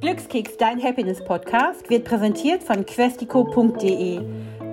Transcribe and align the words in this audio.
Glückskeks, 0.00 0.56
dein 0.56 0.82
Happiness-Podcast, 0.82 1.90
wird 1.90 2.06
präsentiert 2.06 2.62
von 2.62 2.86
questico.de, 2.86 4.20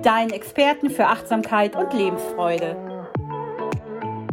deinen 0.01 0.31
Experten 0.31 0.89
für 0.89 1.05
Achtsamkeit 1.05 1.75
und 1.75 1.93
Lebensfreude. 1.93 2.77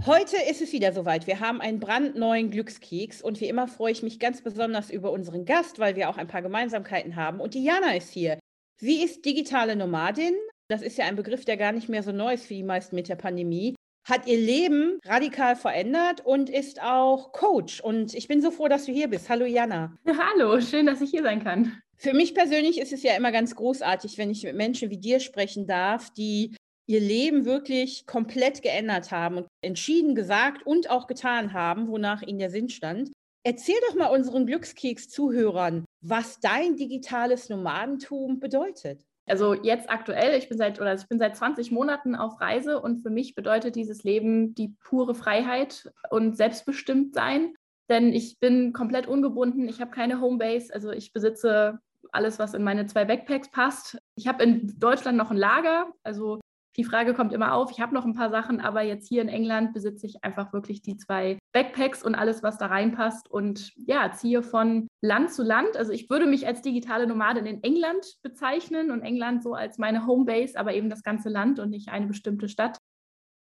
Heute 0.06 0.36
ist 0.48 0.62
es 0.62 0.72
wieder 0.72 0.92
soweit. 0.92 1.26
Wir 1.26 1.40
haben 1.40 1.60
einen 1.60 1.80
brandneuen 1.80 2.52
Glückskeks 2.52 3.22
und 3.22 3.40
wie 3.40 3.48
immer 3.48 3.66
freue 3.66 3.90
ich 3.90 4.04
mich 4.04 4.20
ganz 4.20 4.40
besonders 4.40 4.88
über 4.88 5.10
unseren 5.10 5.44
Gast, 5.44 5.80
weil 5.80 5.96
wir 5.96 6.10
auch 6.10 6.16
ein 6.16 6.28
paar 6.28 6.42
Gemeinsamkeiten 6.42 7.16
haben. 7.16 7.40
Und 7.40 7.54
Diana 7.54 7.96
ist 7.96 8.10
hier. 8.10 8.38
Sie 8.80 9.02
ist 9.02 9.24
digitale 9.24 9.74
Nomadin. 9.74 10.34
Das 10.68 10.80
ist 10.80 10.96
ja 10.96 11.06
ein 11.06 11.16
Begriff, 11.16 11.44
der 11.44 11.56
gar 11.56 11.72
nicht 11.72 11.88
mehr 11.88 12.04
so 12.04 12.12
neu 12.12 12.34
ist 12.34 12.46
für 12.46 12.54
die 12.54 12.62
meisten 12.62 12.94
mit 12.94 13.08
der 13.08 13.16
Pandemie 13.16 13.74
hat 14.06 14.26
ihr 14.26 14.38
Leben 14.38 15.00
radikal 15.04 15.56
verändert 15.56 16.24
und 16.24 16.48
ist 16.48 16.80
auch 16.80 17.32
Coach. 17.32 17.80
Und 17.80 18.14
ich 18.14 18.28
bin 18.28 18.40
so 18.40 18.52
froh, 18.52 18.68
dass 18.68 18.86
du 18.86 18.92
hier 18.92 19.08
bist. 19.08 19.28
Hallo 19.28 19.44
Jana. 19.44 19.98
Hallo, 20.06 20.60
schön, 20.60 20.86
dass 20.86 21.00
ich 21.00 21.10
hier 21.10 21.24
sein 21.24 21.42
kann. 21.42 21.82
Für 21.96 22.14
mich 22.14 22.34
persönlich 22.34 22.78
ist 22.80 22.92
es 22.92 23.02
ja 23.02 23.16
immer 23.16 23.32
ganz 23.32 23.56
großartig, 23.56 24.16
wenn 24.16 24.30
ich 24.30 24.44
mit 24.44 24.54
Menschen 24.54 24.90
wie 24.90 24.98
dir 24.98 25.18
sprechen 25.18 25.66
darf, 25.66 26.10
die 26.10 26.54
ihr 26.86 27.00
Leben 27.00 27.44
wirklich 27.44 28.06
komplett 28.06 28.62
geändert 28.62 29.10
haben 29.10 29.38
und 29.38 29.48
entschieden 29.60 30.14
gesagt 30.14 30.64
und 30.64 30.88
auch 30.88 31.08
getan 31.08 31.52
haben, 31.52 31.88
wonach 31.88 32.22
ihnen 32.22 32.38
der 32.38 32.50
Sinn 32.50 32.68
stand. 32.68 33.10
Erzähl 33.42 33.76
doch 33.88 33.96
mal 33.96 34.08
unseren 34.08 34.46
Glückskeks-Zuhörern, 34.46 35.84
was 36.00 36.38
dein 36.38 36.76
digitales 36.76 37.48
Nomadentum 37.48 38.38
bedeutet. 38.38 39.04
Also 39.28 39.54
jetzt 39.54 39.90
aktuell, 39.90 40.38
ich 40.38 40.48
bin 40.48 40.56
seit 40.56 40.80
oder 40.80 40.94
ich 40.94 41.08
bin 41.08 41.18
seit 41.18 41.36
20 41.36 41.72
Monaten 41.72 42.14
auf 42.14 42.40
Reise 42.40 42.80
und 42.80 43.02
für 43.02 43.10
mich 43.10 43.34
bedeutet 43.34 43.74
dieses 43.74 44.04
Leben 44.04 44.54
die 44.54 44.74
pure 44.84 45.14
Freiheit 45.14 45.90
und 46.10 46.36
selbstbestimmt 46.36 47.14
sein, 47.14 47.54
denn 47.88 48.12
ich 48.12 48.38
bin 48.38 48.72
komplett 48.72 49.06
ungebunden, 49.06 49.68
ich 49.68 49.80
habe 49.80 49.90
keine 49.90 50.20
Homebase, 50.20 50.72
also 50.72 50.90
ich 50.90 51.12
besitze 51.12 51.80
alles, 52.12 52.38
was 52.38 52.54
in 52.54 52.62
meine 52.62 52.86
zwei 52.86 53.04
Backpacks 53.04 53.50
passt. 53.50 53.98
Ich 54.14 54.28
habe 54.28 54.44
in 54.44 54.78
Deutschland 54.78 55.18
noch 55.18 55.30
ein 55.30 55.36
Lager, 55.36 55.92
also 56.04 56.40
die 56.76 56.84
Frage 56.84 57.14
kommt 57.14 57.32
immer 57.32 57.54
auf, 57.54 57.70
ich 57.70 57.80
habe 57.80 57.94
noch 57.94 58.04
ein 58.04 58.14
paar 58.14 58.30
Sachen, 58.30 58.60
aber 58.60 58.82
jetzt 58.82 59.08
hier 59.08 59.22
in 59.22 59.28
England 59.28 59.72
besitze 59.72 60.06
ich 60.06 60.22
einfach 60.22 60.52
wirklich 60.52 60.82
die 60.82 60.96
zwei 60.96 61.38
Backpacks 61.56 62.02
und 62.02 62.14
alles, 62.14 62.42
was 62.42 62.58
da 62.58 62.66
reinpasst 62.66 63.30
und 63.30 63.72
ja, 63.76 64.12
ziehe 64.12 64.42
von 64.42 64.88
Land 65.00 65.32
zu 65.32 65.42
Land. 65.42 65.78
Also 65.78 65.90
ich 65.90 66.10
würde 66.10 66.26
mich 66.26 66.46
als 66.46 66.60
digitale 66.60 67.06
Nomadin 67.06 67.46
in 67.46 67.62
England 67.62 68.04
bezeichnen 68.22 68.90
und 68.90 69.00
England 69.00 69.42
so 69.42 69.54
als 69.54 69.78
meine 69.78 70.06
Homebase, 70.06 70.58
aber 70.58 70.74
eben 70.74 70.90
das 70.90 71.02
ganze 71.02 71.30
Land 71.30 71.58
und 71.58 71.70
nicht 71.70 71.88
eine 71.88 72.08
bestimmte 72.08 72.50
Stadt. 72.50 72.76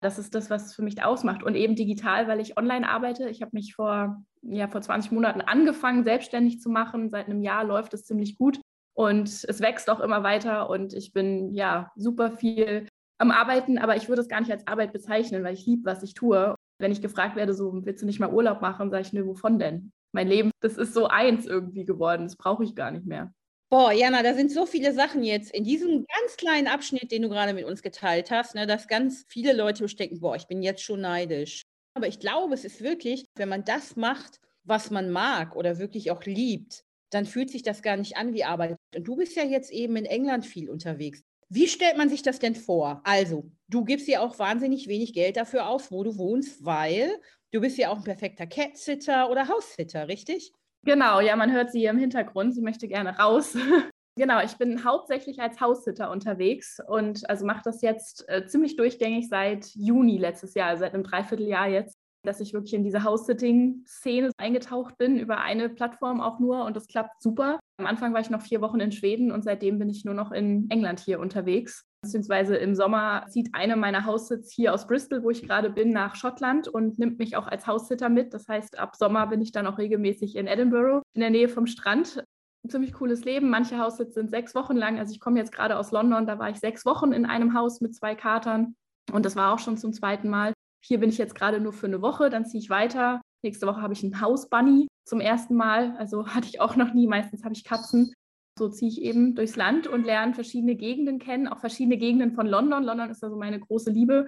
Das 0.02 0.18
ist 0.18 0.34
das, 0.34 0.50
was 0.50 0.66
es 0.66 0.74
für 0.74 0.82
mich 0.82 1.02
ausmacht. 1.02 1.42
Und 1.42 1.54
eben 1.54 1.74
digital, 1.74 2.28
weil 2.28 2.40
ich 2.40 2.58
online 2.58 2.86
arbeite. 2.86 3.30
Ich 3.30 3.40
habe 3.40 3.52
mich 3.54 3.74
vor, 3.74 4.22
ja, 4.42 4.68
vor 4.68 4.82
20 4.82 5.10
Monaten 5.12 5.40
angefangen, 5.40 6.04
selbstständig 6.04 6.60
zu 6.60 6.68
machen. 6.68 7.08
Seit 7.08 7.28
einem 7.28 7.40
Jahr 7.40 7.64
läuft 7.64 7.94
es 7.94 8.04
ziemlich 8.04 8.36
gut. 8.36 8.60
Und 8.92 9.28
es 9.28 9.60
wächst 9.60 9.88
auch 9.88 10.00
immer 10.00 10.22
weiter 10.22 10.68
und 10.68 10.92
ich 10.92 11.14
bin 11.14 11.54
ja 11.54 11.90
super 11.96 12.30
viel 12.30 12.88
am 13.16 13.30
Arbeiten, 13.30 13.78
aber 13.78 13.96
ich 13.96 14.10
würde 14.10 14.20
es 14.20 14.28
gar 14.28 14.40
nicht 14.40 14.52
als 14.52 14.66
Arbeit 14.66 14.92
bezeichnen, 14.92 15.44
weil 15.44 15.54
ich 15.54 15.64
liebe, 15.64 15.86
was 15.86 16.02
ich 16.02 16.12
tue. 16.12 16.54
Wenn 16.82 16.90
ich 16.90 17.00
gefragt 17.00 17.36
werde, 17.36 17.54
so 17.54 17.86
willst 17.86 18.02
du 18.02 18.06
nicht 18.06 18.18
mal 18.18 18.32
Urlaub 18.32 18.60
machen, 18.60 18.90
sage 18.90 19.02
ich, 19.02 19.12
nö, 19.12 19.24
wovon 19.24 19.60
denn? 19.60 19.92
Mein 20.10 20.26
Leben, 20.26 20.50
das 20.60 20.76
ist 20.76 20.94
so 20.94 21.06
eins 21.06 21.46
irgendwie 21.46 21.84
geworden, 21.84 22.24
das 22.24 22.34
brauche 22.34 22.64
ich 22.64 22.74
gar 22.74 22.90
nicht 22.90 23.06
mehr. 23.06 23.32
Boah, 23.70 23.92
Jana, 23.92 24.24
da 24.24 24.34
sind 24.34 24.50
so 24.50 24.66
viele 24.66 24.92
Sachen 24.92 25.22
jetzt 25.22 25.54
in 25.54 25.62
diesem 25.62 26.04
ganz 26.04 26.36
kleinen 26.36 26.66
Abschnitt, 26.66 27.12
den 27.12 27.22
du 27.22 27.28
gerade 27.28 27.54
mit 27.54 27.66
uns 27.66 27.82
geteilt 27.82 28.32
hast, 28.32 28.56
ne, 28.56 28.66
dass 28.66 28.88
ganz 28.88 29.24
viele 29.28 29.52
Leute 29.52 29.86
denken, 29.86 30.18
boah, 30.18 30.34
ich 30.34 30.48
bin 30.48 30.60
jetzt 30.60 30.82
schon 30.82 31.00
neidisch. 31.00 31.62
Aber 31.94 32.08
ich 32.08 32.18
glaube, 32.18 32.52
es 32.52 32.64
ist 32.64 32.82
wirklich, 32.82 33.26
wenn 33.36 33.48
man 33.48 33.64
das 33.64 33.94
macht, 33.94 34.40
was 34.64 34.90
man 34.90 35.08
mag 35.08 35.54
oder 35.54 35.78
wirklich 35.78 36.10
auch 36.10 36.24
liebt, 36.24 36.82
dann 37.10 37.26
fühlt 37.26 37.50
sich 37.50 37.62
das 37.62 37.80
gar 37.80 37.96
nicht 37.96 38.16
an 38.16 38.34
wie 38.34 38.42
Arbeit. 38.42 38.76
Und 38.96 39.04
du 39.06 39.14
bist 39.14 39.36
ja 39.36 39.44
jetzt 39.44 39.70
eben 39.70 39.94
in 39.94 40.04
England 40.04 40.46
viel 40.46 40.68
unterwegs. 40.68 41.22
Wie 41.54 41.68
stellt 41.68 41.98
man 41.98 42.08
sich 42.08 42.22
das 42.22 42.38
denn 42.38 42.54
vor? 42.54 43.02
Also, 43.04 43.44
du 43.68 43.84
gibst 43.84 44.08
ja 44.08 44.20
auch 44.20 44.38
wahnsinnig 44.38 44.88
wenig 44.88 45.12
Geld 45.12 45.36
dafür 45.36 45.68
aus, 45.68 45.92
wo 45.92 46.02
du 46.02 46.16
wohnst, 46.16 46.64
weil 46.64 47.20
du 47.50 47.60
bist 47.60 47.76
ja 47.76 47.90
auch 47.90 47.98
ein 47.98 48.04
perfekter 48.04 48.46
Cat-Sitter 48.46 49.30
oder 49.30 49.48
House-Sitter, 49.48 50.08
richtig? 50.08 50.54
Genau, 50.82 51.20
ja, 51.20 51.36
man 51.36 51.52
hört 51.52 51.70
sie 51.70 51.80
hier 51.80 51.90
im 51.90 51.98
Hintergrund. 51.98 52.54
Sie 52.54 52.62
möchte 52.62 52.88
gerne 52.88 53.18
raus. 53.18 53.54
genau, 54.16 54.42
ich 54.42 54.56
bin 54.56 54.82
hauptsächlich 54.82 55.40
als 55.40 55.60
House-Sitter 55.60 56.10
unterwegs 56.10 56.80
und 56.88 57.28
also 57.28 57.44
mache 57.44 57.60
das 57.62 57.82
jetzt 57.82 58.26
äh, 58.30 58.46
ziemlich 58.46 58.76
durchgängig 58.76 59.28
seit 59.28 59.66
Juni 59.74 60.16
letztes 60.16 60.54
Jahr, 60.54 60.70
also 60.70 60.80
seit 60.80 60.94
einem 60.94 61.04
Dreivierteljahr 61.04 61.68
jetzt 61.68 61.98
dass 62.24 62.40
ich 62.40 62.52
wirklich 62.52 62.74
in 62.74 62.84
diese 62.84 63.04
House-Sitting-Szene 63.04 64.30
eingetaucht 64.36 64.96
bin, 64.98 65.18
über 65.18 65.38
eine 65.38 65.68
Plattform 65.68 66.20
auch 66.20 66.38
nur 66.38 66.64
und 66.64 66.76
das 66.76 66.86
klappt 66.86 67.22
super. 67.22 67.58
Am 67.78 67.86
Anfang 67.86 68.12
war 68.14 68.20
ich 68.20 68.30
noch 68.30 68.42
vier 68.42 68.60
Wochen 68.60 68.80
in 68.80 68.92
Schweden 68.92 69.32
und 69.32 69.42
seitdem 69.42 69.78
bin 69.78 69.88
ich 69.88 70.04
nur 70.04 70.14
noch 70.14 70.32
in 70.32 70.68
England 70.70 71.00
hier 71.00 71.20
unterwegs. 71.20 71.84
Beziehungsweise 72.02 72.56
im 72.56 72.74
Sommer 72.74 73.26
zieht 73.28 73.50
eine 73.52 73.76
meiner 73.76 74.04
Haussits 74.04 74.52
hier 74.52 74.74
aus 74.74 74.86
Bristol, 74.86 75.22
wo 75.22 75.30
ich 75.30 75.42
gerade 75.42 75.70
bin, 75.70 75.92
nach 75.92 76.16
Schottland 76.16 76.66
und 76.66 76.98
nimmt 76.98 77.18
mich 77.18 77.36
auch 77.36 77.46
als 77.46 77.66
Haussitter 77.66 78.08
mit. 78.08 78.34
Das 78.34 78.48
heißt, 78.48 78.78
ab 78.78 78.96
Sommer 78.96 79.28
bin 79.28 79.40
ich 79.40 79.52
dann 79.52 79.66
auch 79.66 79.78
regelmäßig 79.78 80.34
in 80.34 80.48
Edinburgh, 80.48 81.02
in 81.14 81.20
der 81.20 81.30
Nähe 81.30 81.48
vom 81.48 81.66
Strand. 81.66 82.24
Ein 82.64 82.70
ziemlich 82.70 82.92
cooles 82.92 83.24
Leben. 83.24 83.50
Manche 83.50 83.78
Haussits 83.78 84.14
sind 84.14 84.30
sechs 84.30 84.54
Wochen 84.54 84.76
lang. 84.76 84.98
Also 84.98 85.12
ich 85.12 85.20
komme 85.20 85.38
jetzt 85.38 85.52
gerade 85.52 85.76
aus 85.78 85.92
London, 85.92 86.26
da 86.26 86.38
war 86.38 86.50
ich 86.50 86.58
sechs 86.58 86.84
Wochen 86.84 87.12
in 87.12 87.24
einem 87.24 87.54
Haus 87.54 87.80
mit 87.80 87.94
zwei 87.94 88.14
Katern. 88.14 88.74
Und 89.12 89.24
das 89.24 89.36
war 89.36 89.52
auch 89.52 89.58
schon 89.58 89.76
zum 89.76 89.92
zweiten 89.92 90.28
Mal. 90.28 90.52
Hier 90.84 90.98
bin 90.98 91.10
ich 91.10 91.18
jetzt 91.18 91.34
gerade 91.34 91.60
nur 91.60 91.72
für 91.72 91.86
eine 91.86 92.02
Woche, 92.02 92.28
dann 92.30 92.44
ziehe 92.44 92.62
ich 92.62 92.70
weiter. 92.70 93.20
Nächste 93.44 93.66
Woche 93.66 93.82
habe 93.82 93.92
ich 93.92 94.02
einen 94.02 94.20
Hausbunny 94.20 94.88
zum 95.04 95.20
ersten 95.20 95.54
Mal. 95.54 95.96
Also 95.96 96.26
hatte 96.34 96.48
ich 96.48 96.60
auch 96.60 96.76
noch 96.76 96.92
nie. 96.94 97.06
Meistens 97.06 97.44
habe 97.44 97.54
ich 97.54 97.64
Katzen. 97.64 98.12
So 98.58 98.68
ziehe 98.68 98.90
ich 98.90 99.00
eben 99.00 99.34
durchs 99.34 99.56
Land 99.56 99.86
und 99.86 100.04
lerne 100.04 100.34
verschiedene 100.34 100.76
Gegenden 100.76 101.18
kennen, 101.18 101.48
auch 101.48 101.60
verschiedene 101.60 101.96
Gegenden 101.96 102.32
von 102.32 102.46
London. 102.46 102.84
London 102.84 103.10
ist 103.10 103.24
also 103.24 103.36
meine 103.36 103.58
große 103.58 103.90
Liebe. 103.90 104.26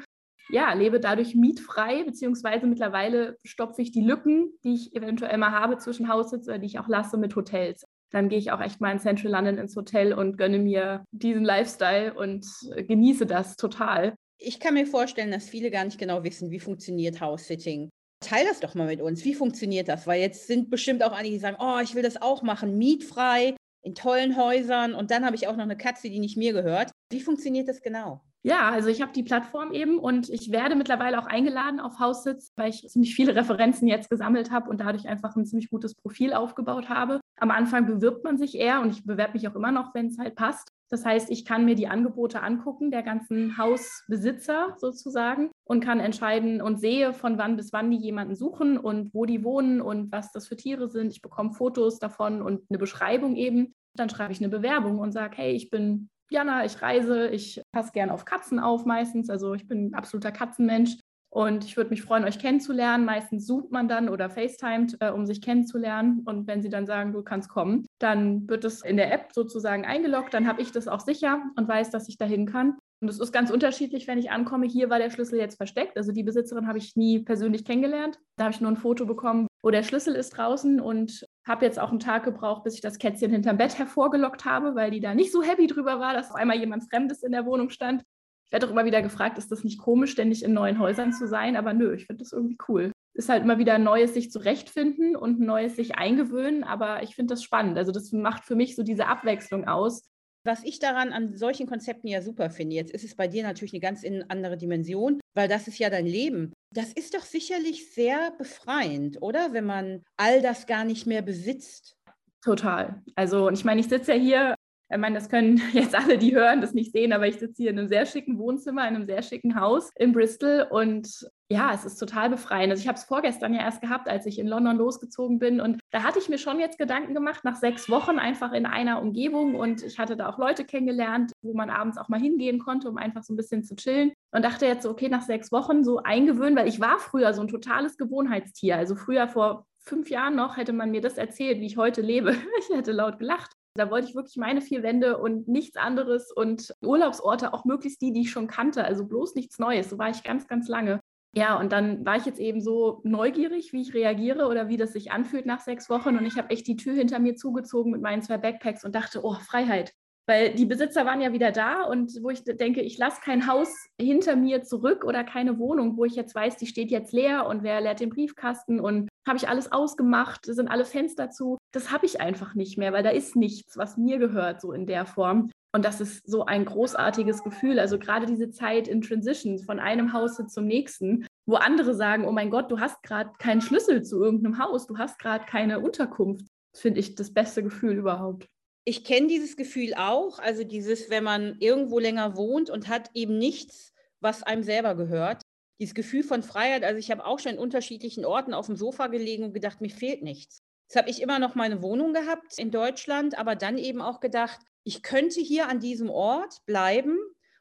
Ja, 0.50 0.72
lebe 0.72 1.00
dadurch 1.00 1.34
mietfrei, 1.34 2.04
beziehungsweise 2.04 2.66
mittlerweile 2.66 3.38
stopfe 3.44 3.82
ich 3.82 3.92
die 3.92 4.02
Lücken, 4.02 4.52
die 4.62 4.74
ich 4.74 4.94
eventuell 4.94 5.36
mal 5.38 5.52
habe 5.52 5.78
zwischen 5.78 6.08
Haussitz 6.08 6.48
oder 6.48 6.58
die 6.58 6.66
ich 6.66 6.78
auch 6.78 6.88
lasse 6.88 7.18
mit 7.18 7.36
Hotels. 7.36 7.84
Dann 8.10 8.28
gehe 8.28 8.38
ich 8.38 8.52
auch 8.52 8.60
echt 8.60 8.80
mal 8.80 8.92
in 8.92 8.98
Central 8.98 9.32
London 9.32 9.58
ins 9.58 9.76
Hotel 9.76 10.12
und 10.12 10.36
gönne 10.36 10.58
mir 10.58 11.04
diesen 11.12 11.44
Lifestyle 11.44 12.14
und 12.14 12.46
genieße 12.76 13.26
das 13.26 13.56
total. 13.56 14.14
Ich 14.38 14.60
kann 14.60 14.74
mir 14.74 14.86
vorstellen, 14.86 15.30
dass 15.30 15.48
viele 15.48 15.70
gar 15.70 15.84
nicht 15.84 15.98
genau 15.98 16.24
wissen, 16.24 16.50
wie 16.50 16.60
funktioniert 16.60 17.20
House-Sitting. 17.20 17.88
Teil 18.20 18.46
das 18.46 18.60
doch 18.60 18.74
mal 18.74 18.86
mit 18.86 19.00
uns. 19.00 19.24
Wie 19.24 19.34
funktioniert 19.34 19.88
das? 19.88 20.06
Weil 20.06 20.20
jetzt 20.20 20.46
sind 20.46 20.70
bestimmt 20.70 21.02
auch 21.02 21.12
einige, 21.12 21.34
die 21.34 21.40
sagen, 21.40 21.56
oh, 21.60 21.78
ich 21.82 21.94
will 21.94 22.02
das 22.02 22.20
auch 22.20 22.42
machen, 22.42 22.78
mietfrei, 22.78 23.54
in 23.82 23.94
tollen 23.94 24.36
Häusern. 24.36 24.94
Und 24.94 25.10
dann 25.10 25.24
habe 25.24 25.36
ich 25.36 25.46
auch 25.46 25.56
noch 25.56 25.64
eine 25.64 25.76
Katze, 25.76 26.08
die 26.08 26.18
nicht 26.18 26.36
mir 26.36 26.52
gehört. 26.52 26.90
Wie 27.10 27.20
funktioniert 27.20 27.68
das 27.68 27.82
genau? 27.82 28.22
Ja, 28.46 28.70
also 28.70 28.90
ich 28.90 29.00
habe 29.00 29.12
die 29.12 29.22
Plattform 29.22 29.72
eben 29.72 29.98
und 29.98 30.28
ich 30.28 30.52
werde 30.52 30.74
mittlerweile 30.74 31.18
auch 31.18 31.24
eingeladen 31.24 31.80
auf 31.80 31.98
Haussitz, 31.98 32.52
weil 32.56 32.68
ich 32.68 32.86
ziemlich 32.88 33.14
viele 33.14 33.34
Referenzen 33.34 33.88
jetzt 33.88 34.10
gesammelt 34.10 34.50
habe 34.50 34.68
und 34.68 34.80
dadurch 34.80 35.08
einfach 35.08 35.34
ein 35.34 35.46
ziemlich 35.46 35.70
gutes 35.70 35.94
Profil 35.94 36.34
aufgebaut 36.34 36.90
habe. 36.90 37.20
Am 37.40 37.50
Anfang 37.50 37.86
bewirbt 37.86 38.22
man 38.22 38.36
sich 38.36 38.54
eher 38.56 38.82
und 38.82 38.90
ich 38.90 39.04
bewerbe 39.04 39.32
mich 39.32 39.48
auch 39.48 39.54
immer 39.54 39.72
noch, 39.72 39.94
wenn 39.94 40.08
es 40.08 40.18
halt 40.18 40.34
passt. 40.34 40.68
Das 40.94 41.04
heißt, 41.04 41.28
ich 41.32 41.44
kann 41.44 41.64
mir 41.64 41.74
die 41.74 41.88
Angebote 41.88 42.40
angucken, 42.40 42.92
der 42.92 43.02
ganzen 43.02 43.58
Hausbesitzer 43.58 44.76
sozusagen, 44.78 45.50
und 45.64 45.80
kann 45.80 45.98
entscheiden 45.98 46.62
und 46.62 46.78
sehe, 46.78 47.12
von 47.12 47.36
wann 47.36 47.56
bis 47.56 47.72
wann 47.72 47.90
die 47.90 47.96
jemanden 47.96 48.36
suchen 48.36 48.78
und 48.78 49.12
wo 49.12 49.24
die 49.24 49.42
wohnen 49.42 49.80
und 49.80 50.12
was 50.12 50.30
das 50.30 50.46
für 50.46 50.54
Tiere 50.54 50.88
sind. 50.88 51.10
Ich 51.10 51.20
bekomme 51.20 51.52
Fotos 51.52 51.98
davon 51.98 52.42
und 52.42 52.62
eine 52.70 52.78
Beschreibung 52.78 53.34
eben. 53.34 53.74
Dann 53.96 54.08
schreibe 54.08 54.32
ich 54.32 54.38
eine 54.38 54.50
Bewerbung 54.50 55.00
und 55.00 55.10
sage, 55.10 55.36
hey, 55.36 55.50
ich 55.50 55.68
bin 55.68 56.10
Jana, 56.30 56.64
ich 56.64 56.80
reise, 56.80 57.26
ich 57.26 57.60
passe 57.72 57.90
gern 57.90 58.10
auf 58.10 58.24
Katzen 58.24 58.60
auf 58.60 58.84
meistens. 58.84 59.28
Also 59.30 59.54
ich 59.54 59.66
bin 59.66 59.88
ein 59.88 59.94
absoluter 59.94 60.30
Katzenmensch 60.30 60.96
und 61.34 61.64
ich 61.64 61.76
würde 61.76 61.90
mich 61.90 62.02
freuen, 62.02 62.22
euch 62.22 62.38
kennenzulernen. 62.38 63.04
Meistens 63.04 63.44
zoomt 63.44 63.72
man 63.72 63.88
dann 63.88 64.08
oder 64.08 64.30
FaceTimet, 64.30 64.98
äh, 65.00 65.10
um 65.10 65.26
sich 65.26 65.42
kennenzulernen. 65.42 66.22
Und 66.24 66.46
wenn 66.46 66.62
sie 66.62 66.68
dann 66.68 66.86
sagen, 66.86 67.12
du 67.12 67.22
kannst 67.22 67.48
kommen, 67.48 67.86
dann 67.98 68.48
wird 68.48 68.64
es 68.64 68.84
in 68.84 68.96
der 68.96 69.12
App 69.12 69.32
sozusagen 69.32 69.84
eingeloggt. 69.84 70.32
Dann 70.32 70.46
habe 70.46 70.62
ich 70.62 70.70
das 70.70 70.86
auch 70.86 71.00
sicher 71.00 71.42
und 71.56 71.66
weiß, 71.66 71.90
dass 71.90 72.08
ich 72.08 72.18
dahin 72.18 72.46
kann. 72.46 72.78
Und 73.00 73.08
es 73.08 73.18
ist 73.18 73.32
ganz 73.32 73.50
unterschiedlich, 73.50 74.06
wenn 74.06 74.20
ich 74.20 74.30
ankomme. 74.30 74.66
Hier 74.66 74.90
war 74.90 75.00
der 75.00 75.10
Schlüssel 75.10 75.40
jetzt 75.40 75.56
versteckt. 75.56 75.96
Also 75.96 76.12
die 76.12 76.22
Besitzerin 76.22 76.68
habe 76.68 76.78
ich 76.78 76.94
nie 76.94 77.18
persönlich 77.18 77.64
kennengelernt. 77.64 78.20
Da 78.36 78.44
habe 78.44 78.54
ich 78.54 78.60
nur 78.60 78.70
ein 78.70 78.76
Foto 78.76 79.04
bekommen, 79.04 79.48
wo 79.60 79.72
der 79.72 79.82
Schlüssel 79.82 80.14
ist 80.14 80.30
draußen 80.36 80.80
und 80.80 81.26
habe 81.44 81.64
jetzt 81.64 81.80
auch 81.80 81.90
einen 81.90 81.98
Tag 81.98 82.22
gebraucht, 82.22 82.62
bis 82.62 82.76
ich 82.76 82.80
das 82.80 82.98
Kätzchen 82.98 83.32
hinterm 83.32 83.56
Bett 83.56 83.76
hervorgelockt 83.76 84.44
habe, 84.44 84.76
weil 84.76 84.92
die 84.92 85.00
da 85.00 85.16
nicht 85.16 85.32
so 85.32 85.42
happy 85.42 85.66
drüber 85.66 85.98
war, 85.98 86.14
dass 86.14 86.30
auf 86.30 86.36
einmal 86.36 86.58
jemand 86.58 86.88
Fremdes 86.88 87.24
in 87.24 87.32
der 87.32 87.44
Wohnung 87.44 87.70
stand 87.70 88.04
werde 88.50 88.66
auch 88.66 88.70
immer 88.70 88.84
wieder 88.84 89.02
gefragt, 89.02 89.38
ist 89.38 89.50
das 89.50 89.64
nicht 89.64 89.78
komisch, 89.78 90.12
ständig 90.12 90.42
in 90.44 90.52
neuen 90.52 90.78
Häusern 90.78 91.12
zu 91.12 91.26
sein? 91.26 91.56
Aber 91.56 91.72
nö, 91.72 91.94
ich 91.94 92.06
finde 92.06 92.22
das 92.22 92.32
irgendwie 92.32 92.58
cool. 92.68 92.92
Ist 93.14 93.28
halt 93.28 93.44
immer 93.44 93.58
wieder 93.58 93.74
ein 93.74 93.84
neues 93.84 94.14
sich 94.14 94.30
zurechtfinden 94.30 95.16
und 95.16 95.40
ein 95.40 95.46
neues 95.46 95.76
sich 95.76 95.96
eingewöhnen, 95.96 96.64
aber 96.64 97.02
ich 97.02 97.14
finde 97.14 97.34
das 97.34 97.42
spannend. 97.42 97.78
Also 97.78 97.92
das 97.92 98.12
macht 98.12 98.44
für 98.44 98.56
mich 98.56 98.74
so 98.76 98.82
diese 98.82 99.06
Abwechslung 99.06 99.66
aus. 99.66 100.02
Was 100.46 100.62
ich 100.62 100.78
daran 100.78 101.12
an 101.12 101.36
solchen 101.36 101.66
Konzepten 101.66 102.06
ja 102.06 102.20
super 102.20 102.50
finde, 102.50 102.76
jetzt 102.76 102.92
ist 102.92 103.04
es 103.04 103.14
bei 103.16 103.28
dir 103.28 103.44
natürlich 103.44 103.72
eine 103.72 103.80
ganz 103.80 104.04
andere 104.28 104.58
Dimension, 104.58 105.20
weil 105.34 105.48
das 105.48 105.68
ist 105.68 105.78
ja 105.78 105.88
dein 105.88 106.06
Leben. 106.06 106.52
Das 106.70 106.92
ist 106.92 107.14
doch 107.14 107.22
sicherlich 107.22 107.92
sehr 107.94 108.32
befreiend, 108.36 109.22
oder? 109.22 109.52
Wenn 109.54 109.64
man 109.64 110.02
all 110.18 110.42
das 110.42 110.66
gar 110.66 110.84
nicht 110.84 111.06
mehr 111.06 111.22
besitzt. 111.22 111.96
Total. 112.42 113.02
Also, 113.14 113.46
und 113.46 113.54
ich 113.54 113.64
meine, 113.64 113.80
ich 113.80 113.88
sitze 113.88 114.12
ja 114.12 114.18
hier 114.18 114.54
ich 114.90 114.98
meine, 114.98 115.14
das 115.14 115.28
können 115.28 115.60
jetzt 115.72 115.94
alle, 115.94 116.18
die 116.18 116.34
hören, 116.34 116.60
das 116.60 116.74
nicht 116.74 116.92
sehen, 116.92 117.12
aber 117.12 117.26
ich 117.26 117.38
sitze 117.38 117.62
hier 117.62 117.70
in 117.70 117.78
einem 117.78 117.88
sehr 117.88 118.06
schicken 118.06 118.38
Wohnzimmer, 118.38 118.82
in 118.88 118.94
einem 118.94 119.06
sehr 119.06 119.22
schicken 119.22 119.58
Haus 119.58 119.90
in 119.96 120.12
Bristol 120.12 120.66
und 120.70 121.28
ja, 121.50 121.72
es 121.74 121.84
ist 121.84 121.98
total 121.98 122.30
befreiend. 122.30 122.70
Also 122.70 122.80
ich 122.80 122.88
habe 122.88 122.96
es 122.98 123.04
vorgestern 123.04 123.52
ja 123.52 123.60
erst 123.60 123.82
gehabt, 123.82 124.08
als 124.08 124.24
ich 124.26 124.38
in 124.38 124.46
London 124.46 124.76
losgezogen 124.76 125.38
bin 125.38 125.60
und 125.60 125.80
da 125.90 126.02
hatte 126.02 126.18
ich 126.18 126.28
mir 126.28 126.38
schon 126.38 126.58
jetzt 126.58 126.78
Gedanken 126.78 127.14
gemacht, 127.14 127.44
nach 127.44 127.56
sechs 127.56 127.88
Wochen 127.90 128.18
einfach 128.18 128.52
in 128.52 128.66
einer 128.66 129.00
Umgebung 129.00 129.54
und 129.54 129.82
ich 129.82 129.98
hatte 129.98 130.16
da 130.16 130.28
auch 130.28 130.38
Leute 130.38 130.64
kennengelernt, 130.64 131.32
wo 131.42 131.54
man 131.54 131.70
abends 131.70 131.98
auch 131.98 132.08
mal 132.08 132.20
hingehen 132.20 132.58
konnte, 132.58 132.88
um 132.88 132.96
einfach 132.96 133.22
so 133.22 133.32
ein 133.32 133.36
bisschen 133.36 133.62
zu 133.62 133.76
chillen 133.76 134.12
und 134.32 134.44
dachte 134.44 134.66
jetzt, 134.66 134.86
okay, 134.86 135.08
nach 135.08 135.22
sechs 135.22 135.52
Wochen 135.52 135.84
so 135.84 136.02
eingewöhnen, 136.02 136.56
weil 136.56 136.68
ich 136.68 136.80
war 136.80 136.98
früher 136.98 137.32
so 137.34 137.42
ein 137.42 137.48
totales 137.48 137.96
Gewohnheitstier. 137.96 138.76
Also 138.76 138.96
früher 138.96 139.28
vor 139.28 139.66
fünf 139.78 140.10
Jahren 140.10 140.34
noch 140.34 140.56
hätte 140.56 140.72
man 140.72 140.90
mir 140.90 141.00
das 141.00 141.18
erzählt, 141.18 141.60
wie 141.60 141.66
ich 141.66 141.76
heute 141.76 142.00
lebe. 142.00 142.34
Ich 142.58 142.74
hätte 142.74 142.92
laut 142.92 143.18
gelacht. 143.18 143.52
Da 143.76 143.90
wollte 143.90 144.08
ich 144.08 144.14
wirklich 144.14 144.36
meine 144.36 144.60
vier 144.60 144.84
Wände 144.84 145.18
und 145.18 145.48
nichts 145.48 145.76
anderes 145.76 146.30
und 146.30 146.72
Urlaubsorte, 146.80 147.52
auch 147.52 147.64
möglichst 147.64 148.00
die, 148.02 148.12
die 148.12 148.22
ich 148.22 148.30
schon 148.30 148.46
kannte, 148.46 148.84
also 148.84 149.04
bloß 149.04 149.34
nichts 149.34 149.58
Neues. 149.58 149.90
So 149.90 149.98
war 149.98 150.10
ich 150.10 150.22
ganz, 150.22 150.46
ganz 150.46 150.68
lange. 150.68 151.00
Ja, 151.36 151.58
und 151.58 151.72
dann 151.72 152.06
war 152.06 152.16
ich 152.16 152.26
jetzt 152.26 152.38
eben 152.38 152.60
so 152.60 153.00
neugierig, 153.02 153.72
wie 153.72 153.82
ich 153.82 153.92
reagiere 153.92 154.46
oder 154.46 154.68
wie 154.68 154.76
das 154.76 154.92
sich 154.92 155.10
anfühlt 155.10 155.46
nach 155.46 155.60
sechs 155.60 155.90
Wochen. 155.90 156.16
Und 156.16 156.24
ich 156.24 156.38
habe 156.38 156.50
echt 156.50 156.68
die 156.68 156.76
Tür 156.76 156.94
hinter 156.94 157.18
mir 157.18 157.34
zugezogen 157.34 157.90
mit 157.90 158.00
meinen 158.00 158.22
zwei 158.22 158.38
Backpacks 158.38 158.84
und 158.84 158.94
dachte, 158.94 159.24
oh, 159.24 159.34
Freiheit. 159.34 159.92
Weil 160.26 160.54
die 160.54 160.64
Besitzer 160.64 161.04
waren 161.04 161.20
ja 161.20 161.32
wieder 161.32 161.52
da 161.52 161.82
und 161.82 162.22
wo 162.22 162.30
ich 162.30 162.44
denke, 162.44 162.80
ich 162.80 162.96
lasse 162.96 163.20
kein 163.22 163.46
Haus 163.46 163.68
hinter 164.00 164.36
mir 164.36 164.62
zurück 164.62 165.04
oder 165.04 165.22
keine 165.22 165.58
Wohnung, 165.58 165.98
wo 165.98 166.06
ich 166.06 166.14
jetzt 166.14 166.34
weiß, 166.34 166.56
die 166.56 166.66
steht 166.66 166.90
jetzt 166.90 167.12
leer 167.12 167.46
und 167.46 167.62
wer 167.62 167.80
leert 167.82 168.00
den 168.00 168.08
Briefkasten 168.08 168.80
und 168.80 169.08
habe 169.26 169.36
ich 169.36 169.48
alles 169.48 169.70
ausgemacht, 169.70 170.46
sind 170.46 170.68
alle 170.68 170.84
Fenster 170.84 171.30
zu. 171.30 171.58
Das 171.72 171.90
habe 171.90 172.06
ich 172.06 172.20
einfach 172.20 172.54
nicht 172.54 172.78
mehr, 172.78 172.92
weil 172.92 173.02
da 173.02 173.10
ist 173.10 173.36
nichts, 173.36 173.76
was 173.76 173.98
mir 173.98 174.18
gehört, 174.18 174.60
so 174.60 174.72
in 174.72 174.86
der 174.86 175.04
Form. 175.04 175.50
Und 175.74 175.84
das 175.84 176.00
ist 176.00 176.26
so 176.26 176.46
ein 176.46 176.64
großartiges 176.64 177.42
Gefühl. 177.42 177.80
Also 177.80 177.98
gerade 177.98 178.26
diese 178.26 178.50
Zeit 178.50 178.86
in 178.86 179.02
Transition 179.02 179.58
von 179.58 179.80
einem 179.80 180.12
Haus 180.12 180.40
zum 180.46 180.66
nächsten, 180.66 181.26
wo 181.46 181.56
andere 181.56 181.94
sagen, 181.94 182.26
oh 182.26 182.32
mein 182.32 182.50
Gott, 182.50 182.70
du 182.70 182.78
hast 182.78 183.02
gerade 183.02 183.32
keinen 183.38 183.60
Schlüssel 183.60 184.02
zu 184.02 184.22
irgendeinem 184.22 184.58
Haus, 184.58 184.86
du 184.86 184.96
hast 184.98 185.18
gerade 185.18 185.44
keine 185.44 185.80
Unterkunft. 185.80 186.46
Finde 186.74 187.00
ich 187.00 187.14
das 187.14 187.32
beste 187.32 187.62
Gefühl 187.62 187.96
überhaupt. 187.96 188.48
Ich 188.84 189.04
kenne 189.04 189.28
dieses 189.28 189.56
Gefühl 189.56 189.94
auch, 189.94 190.38
also 190.38 190.64
dieses, 190.64 191.08
wenn 191.10 191.24
man 191.24 191.56
irgendwo 191.58 191.98
länger 191.98 192.36
wohnt 192.36 192.68
und 192.70 192.88
hat 192.88 193.10
eben 193.14 193.38
nichts, 193.38 193.92
was 194.20 194.42
einem 194.42 194.62
selber 194.62 194.94
gehört 194.94 195.42
dieses 195.80 195.94
Gefühl 195.94 196.22
von 196.22 196.42
Freiheit, 196.42 196.84
also 196.84 196.98
ich 196.98 197.10
habe 197.10 197.24
auch 197.24 197.38
schon 197.38 197.52
in 197.52 197.58
unterschiedlichen 197.58 198.24
Orten 198.24 198.54
auf 198.54 198.66
dem 198.66 198.76
Sofa 198.76 199.08
gelegen 199.08 199.44
und 199.44 199.52
gedacht, 199.52 199.80
mir 199.80 199.90
fehlt 199.90 200.22
nichts. 200.22 200.62
Jetzt 200.88 200.96
habe 200.96 201.10
ich 201.10 201.20
immer 201.20 201.38
noch 201.38 201.54
meine 201.54 201.82
Wohnung 201.82 202.12
gehabt 202.12 202.58
in 202.58 202.70
Deutschland, 202.70 203.36
aber 203.38 203.56
dann 203.56 203.78
eben 203.78 204.00
auch 204.00 204.20
gedacht, 204.20 204.60
ich 204.84 205.02
könnte 205.02 205.40
hier 205.40 205.68
an 205.68 205.80
diesem 205.80 206.10
Ort 206.10 206.58
bleiben 206.66 207.18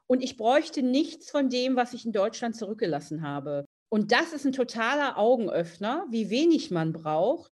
und 0.07 0.21
ich 0.21 0.37
bräuchte 0.37 0.83
nichts 0.83 1.31
von 1.31 1.49
dem, 1.49 1.75
was 1.75 1.93
ich 1.93 2.05
in 2.05 2.11
Deutschland 2.11 2.55
zurückgelassen 2.55 3.21
habe. 3.21 3.65
Und 3.89 4.11
das 4.11 4.33
ist 4.33 4.45
ein 4.45 4.51
totaler 4.51 5.17
Augenöffner, 5.17 6.05
wie 6.09 6.29
wenig 6.29 6.69
man 6.69 6.91
braucht. 6.93 7.51